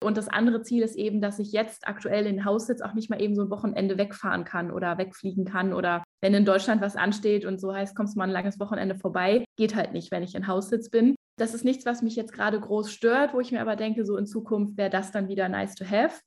Und 0.03 0.17
das 0.17 0.29
andere 0.29 0.63
Ziel 0.63 0.83
ist 0.83 0.97
eben, 0.97 1.21
dass 1.21 1.39
ich 1.39 1.53
jetzt 1.53 1.87
aktuell 1.87 2.25
in 2.27 2.47
Haus 2.47 2.67
sitze, 2.67 2.83
auch 2.87 2.95
nicht 2.95 3.11
mal 3.11 3.21
eben 3.21 3.35
so 3.35 3.43
ein 3.43 3.51
Wochenende 3.51 3.99
wegfahren 3.99 4.45
kann 4.45 4.71
oder 4.71 4.97
wegfliegen 4.97 5.45
kann 5.45 5.75
oder 5.75 6.03
wenn 6.23 6.33
in 6.33 6.47
Deutschland 6.47 6.81
was 6.81 6.97
ansteht 6.97 7.45
und 7.45 7.61
so 7.61 7.75
heißt, 7.75 7.95
kommst 7.95 8.15
du 8.15 8.19
mal 8.19 8.25
ein 8.25 8.31
langes 8.31 8.59
Wochenende 8.59 8.95
vorbei, 8.95 9.45
geht 9.59 9.75
halt 9.75 9.93
nicht, 9.93 10.11
wenn 10.11 10.23
ich 10.23 10.35
in 10.35 10.47
Haussitz 10.47 10.89
bin. 10.89 11.15
Das 11.39 11.53
ist 11.53 11.65
nichts, 11.65 11.85
was 11.85 12.01
mich 12.01 12.17
jetzt 12.17 12.33
gerade 12.33 12.59
groß 12.59 12.91
stört, 12.91 13.35
wo 13.35 13.41
ich 13.41 13.53
mir 13.53 13.61
aber 13.61 13.77
denke, 13.77 14.07
so 14.07 14.17
in 14.17 14.27
Zukunft 14.27 14.79
wäre 14.79 14.89
das 14.89 15.13
dann 15.13 15.29
wieder 15.29 15.51
nice 15.51 15.75
to 15.75 15.85
have. 15.85 16.21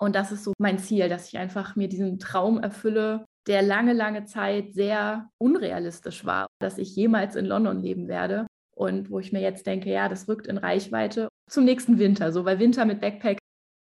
Und 0.00 0.16
das 0.16 0.32
ist 0.32 0.44
so 0.44 0.52
mein 0.58 0.78
Ziel, 0.78 1.08
dass 1.08 1.28
ich 1.28 1.38
einfach 1.38 1.76
mir 1.76 1.88
diesen 1.88 2.18
Traum 2.18 2.58
erfülle, 2.58 3.24
der 3.46 3.62
lange, 3.62 3.92
lange 3.92 4.24
Zeit 4.24 4.72
sehr 4.72 5.30
unrealistisch 5.38 6.24
war, 6.24 6.46
dass 6.60 6.78
ich 6.78 6.96
jemals 6.96 7.36
in 7.36 7.46
London 7.46 7.80
leben 7.80 8.08
werde. 8.08 8.46
Und 8.74 9.10
wo 9.10 9.20
ich 9.20 9.32
mir 9.32 9.40
jetzt 9.40 9.66
denke, 9.66 9.90
ja, 9.90 10.08
das 10.08 10.28
rückt 10.28 10.46
in 10.46 10.58
Reichweite 10.58 11.28
zum 11.48 11.64
nächsten 11.64 11.98
Winter. 11.98 12.32
So, 12.32 12.44
weil 12.44 12.58
Winter 12.58 12.84
mit 12.84 13.00
Backpack 13.00 13.38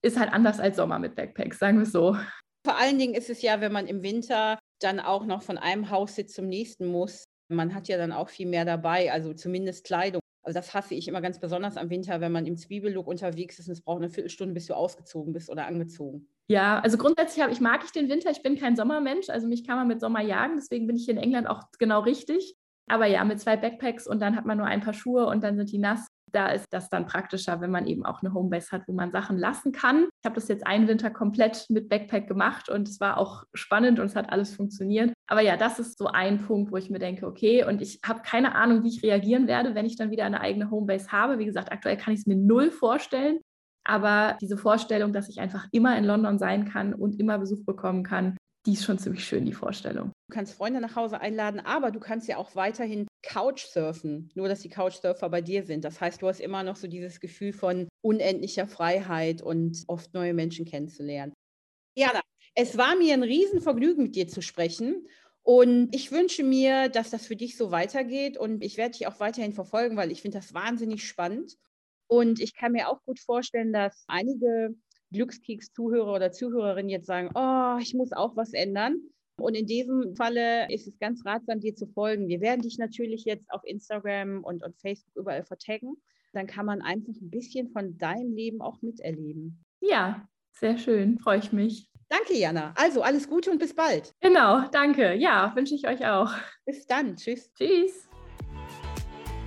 ist 0.03 0.19
halt 0.19 0.33
anders 0.33 0.61
als 0.61 0.77
Sommer 0.77 0.99
mit 0.99 1.17
Backpacks, 1.17 1.59
sagen 1.59 1.79
wir 1.79 1.83
es 1.83 1.93
so. 1.93 2.17
Vor 2.65 2.79
allen 2.79 2.99
Dingen 2.99 3.15
ist 3.15 3.31
es 3.31 3.43
ja, 3.43 3.61
wenn 3.61 3.73
man 3.73 3.87
im 3.87 4.03
Winter 4.03 4.59
dann 4.81 5.01
auch 5.01 5.25
noch 5.25 5.43
von 5.43 5.59
einem 5.59 5.91
Haussitz 5.91 6.35
zum 6.35 6.47
nächsten 6.47 6.87
muss, 6.87 7.25
man 7.49 7.75
hat 7.75 7.89
ja 7.89 7.97
dann 7.97 8.13
auch 8.13 8.29
viel 8.29 8.47
mehr 8.47 8.65
dabei, 8.65 9.13
also 9.13 9.33
zumindest 9.35 9.85
Kleidung. 9.85 10.21
Also 10.47 10.61
das 10.61 10.75
hasse 10.75 10.95
ich 10.95 11.09
immer 11.09 11.21
ganz 11.21 11.41
besonders 11.41 11.77
am 11.77 11.91
Winter, 11.91 12.21
wenn 12.21 12.31
man 12.31 12.47
im 12.47 12.57
Zwiebellook 12.57 13.09
unterwegs 13.09 13.59
ist 13.59 13.67
und 13.67 13.73
es 13.73 13.83
braucht 13.83 14.01
eine 14.01 14.11
Viertelstunde, 14.11 14.55
bis 14.55 14.67
du 14.67 14.75
ausgezogen 14.75 15.33
bist 15.33 15.51
oder 15.51 15.67
angezogen. 15.67 16.29
Ja, 16.47 16.79
also 16.79 16.99
grundsätzlich 16.99 17.43
habe 17.43 17.53
ich 17.53 17.61
mag 17.61 17.83
ich 17.85 17.91
den 17.91 18.09
Winter. 18.09 18.31
Ich 18.31 18.45
bin 18.45 18.57
kein 18.57 18.77
Sommermensch, 18.77 19.29
also 19.29 19.49
mich 19.49 19.67
kann 19.67 19.77
man 19.77 19.89
mit 19.89 20.01
Sommer 20.01 20.23
jagen. 20.23 20.55
Deswegen 20.55 20.87
bin 20.87 20.95
ich 20.95 21.05
hier 21.05 21.15
in 21.15 21.21
England 21.21 21.49
auch 21.49 21.65
genau 21.81 21.99
richtig. 21.99 22.55
Aber 22.87 23.07
ja, 23.07 23.25
mit 23.25 23.41
zwei 23.41 23.57
Backpacks 23.57 24.07
und 24.07 24.21
dann 24.21 24.37
hat 24.37 24.47
man 24.47 24.57
nur 24.57 24.69
ein 24.69 24.83
paar 24.83 24.95
Schuhe 24.95 25.27
und 25.27 25.43
dann 25.43 25.57
sind 25.57 25.73
die 25.73 25.79
nass. 25.79 26.07
Da 26.33 26.49
ist 26.49 26.67
das 26.71 26.89
dann 26.89 27.07
praktischer, 27.07 27.61
wenn 27.61 27.71
man 27.71 27.87
eben 27.87 28.05
auch 28.05 28.23
eine 28.23 28.35
Homebase 28.35 28.73
hat, 28.73 28.83
wo 28.87 28.93
man 28.93 29.13
Sachen 29.13 29.39
lassen 29.39 29.73
kann. 29.73 30.09
Ich 30.21 30.25
habe 30.25 30.35
das 30.35 30.49
jetzt 30.49 30.67
einen 30.67 30.89
Winter 30.89 31.11
komplett 31.11 31.67
mit 31.69 31.89
Backpack 31.89 32.27
gemacht 32.27 32.69
und 32.69 32.89
es 32.89 33.01
war 33.01 33.19
auch 33.19 33.45
spannend 33.55 34.01
und 34.01 34.07
es 34.07 34.17
hat 34.17 34.31
alles 34.31 34.55
funktioniert. 34.55 35.13
Aber 35.29 35.41
ja, 35.41 35.57
das 35.57 35.79
ist 35.79 35.99
so 35.99 36.07
ein 36.07 36.43
Punkt, 36.43 36.73
wo 36.73 36.77
ich 36.77 36.91
mir 36.91 36.99
denke, 36.99 37.27
okay, 37.27 37.65
und 37.65 37.81
ich 37.81 38.01
habe 38.05 38.23
keine 38.23 38.55
Ahnung, 38.55 38.83
wie 38.83 38.89
ich 38.89 39.03
reagieren 39.03 39.47
werde, 39.47 39.75
wenn 39.75 39.87
ich 39.87 39.97
dann 39.97 40.11
wieder 40.11 40.25
eine 40.25 40.41
eigene 40.41 40.71
Homebase 40.71 41.13
habe. 41.13 41.39
Wie 41.39 41.47
gesagt, 41.47 41.73
aktuell 41.73 41.97
kann 41.97 42.15
ich 42.15 42.21
es 42.21 42.27
mir 42.27 42.37
null 42.37 42.71
vorstellen. 42.71 43.39
Aber 43.85 44.37
diese 44.41 44.57
Vorstellung, 44.57 45.13
dass 45.13 45.29
ich 45.29 45.39
einfach 45.41 45.69
immer 45.71 45.97
in 45.97 46.05
London 46.05 46.39
sein 46.39 46.69
kann 46.69 46.93
und 46.93 47.21
immer 47.21 47.39
Besuch 47.39 47.65
bekommen 47.65 48.03
kann, 48.03 48.37
die 48.67 48.73
ist 48.73 48.85
schon 48.85 48.99
ziemlich 48.99 49.25
schön, 49.25 49.45
die 49.45 49.53
Vorstellung. 49.53 50.13
Du 50.29 50.35
kannst 50.35 50.55
Freunde 50.55 50.81
nach 50.81 50.97
Hause 50.97 51.21
einladen, 51.21 51.61
aber 51.61 51.93
du 51.93 52.01
kannst 52.01 52.29
ja 52.29 52.37
auch 52.37 52.57
weiterhin 52.57 53.07
Couchsurfen, 53.23 54.31
nur 54.35 54.49
dass 54.49 54.61
die 54.61 54.69
Couchsurfer 54.69 55.29
bei 55.31 55.41
dir 55.41 55.65
sind. 55.65 55.85
Das 55.85 56.01
heißt, 56.01 56.21
du 56.21 56.29
hast 56.29 56.41
immer 56.41 56.63
noch 56.63 56.77
so 56.77 56.89
dieses 56.89 57.21
Gefühl 57.21 57.53
von 57.53 57.89
unendlicher 58.03 58.67
Freiheit 58.67 59.41
und 59.41 59.85
oft 59.87 60.13
neue 60.15 60.35
Menschen 60.35 60.65
kennenzulernen. 60.65 61.33
Jana, 61.97 62.21
es 62.55 62.77
war 62.77 62.97
mir 62.97 63.15
ein 63.15 63.23
Riesenvergnügen, 63.23 64.03
mit 64.03 64.17
dir 64.17 64.29
zu 64.29 64.43
sprechen. 64.43 65.07
Und 65.43 65.95
ich 65.95 66.11
wünsche 66.11 66.43
mir, 66.43 66.89
dass 66.89 67.11
das 67.11 67.27
für 67.27 67.37
dich 67.37 67.57
so 67.57 67.71
weitergeht. 67.71 68.37
Und 68.37 68.65
ich 68.65 68.77
werde 68.77 68.99
dich 68.99 69.07
auch 69.07 69.21
weiterhin 69.21 69.53
verfolgen, 69.53 69.97
weil 69.97 70.11
ich 70.11 70.23
finde 70.23 70.39
das 70.39 70.55
wahnsinnig 70.55 71.07
spannend. 71.07 71.57
Und 72.09 72.41
ich 72.41 72.55
kann 72.55 72.73
mir 72.73 72.89
auch 72.89 73.03
gut 73.05 73.21
vorstellen, 73.21 73.73
dass 73.73 74.05
einige 74.09 74.75
Glückskeks-Zuhörer 75.13 76.15
oder 76.15 76.33
Zuhörerinnen 76.33 76.89
jetzt 76.89 77.07
sagen, 77.07 77.31
oh, 77.35 77.79
ich 77.81 77.95
muss 77.95 78.13
auch 78.13 78.37
was 78.37 78.53
ändern. 78.53 79.01
Und 79.39 79.55
in 79.55 79.67
diesem 79.67 80.17
Falle 80.17 80.73
ist 80.73 80.87
es 80.87 80.99
ganz 80.99 81.25
ratsam, 81.27 81.61
dir 81.61 81.75
zu 81.75 81.87
folgen. 81.87 82.29
Wir 82.29 82.41
werden 82.41 82.63
dich 82.63 82.79
natürlich 82.79 83.25
jetzt 83.25 83.51
auf 83.51 83.61
Instagram 83.65 84.43
und, 84.43 84.63
und 84.65 84.79
Facebook 84.81 85.15
überall 85.15 85.45
vertaggen. 85.45 85.97
Dann 86.33 86.47
kann 86.47 86.67
man 86.67 86.83
einfach 86.83 87.13
ein 87.21 87.31
bisschen 87.31 87.69
von 87.71 87.99
deinem 87.99 88.35
Leben 88.35 88.61
auch 88.61 88.81
miterleben. 88.83 89.63
Ja, 89.81 90.27
sehr 90.53 90.79
schön. 90.79 91.19
Freue 91.19 91.39
ich 91.39 91.53
mich. 91.53 91.91
Danke, 92.09 92.35
Jana. 92.35 92.73
Also 92.77 93.03
alles 93.03 93.29
Gute 93.29 93.51
und 93.51 93.59
bis 93.59 93.75
bald. 93.75 94.15
Genau, 94.21 94.69
danke. 94.71 95.15
Ja, 95.15 95.53
wünsche 95.55 95.75
ich 95.75 95.87
euch 95.87 96.07
auch. 96.07 96.33
Bis 96.65 96.87
dann. 96.87 97.17
Tschüss. 97.17 97.53
Tschüss. 97.55 98.09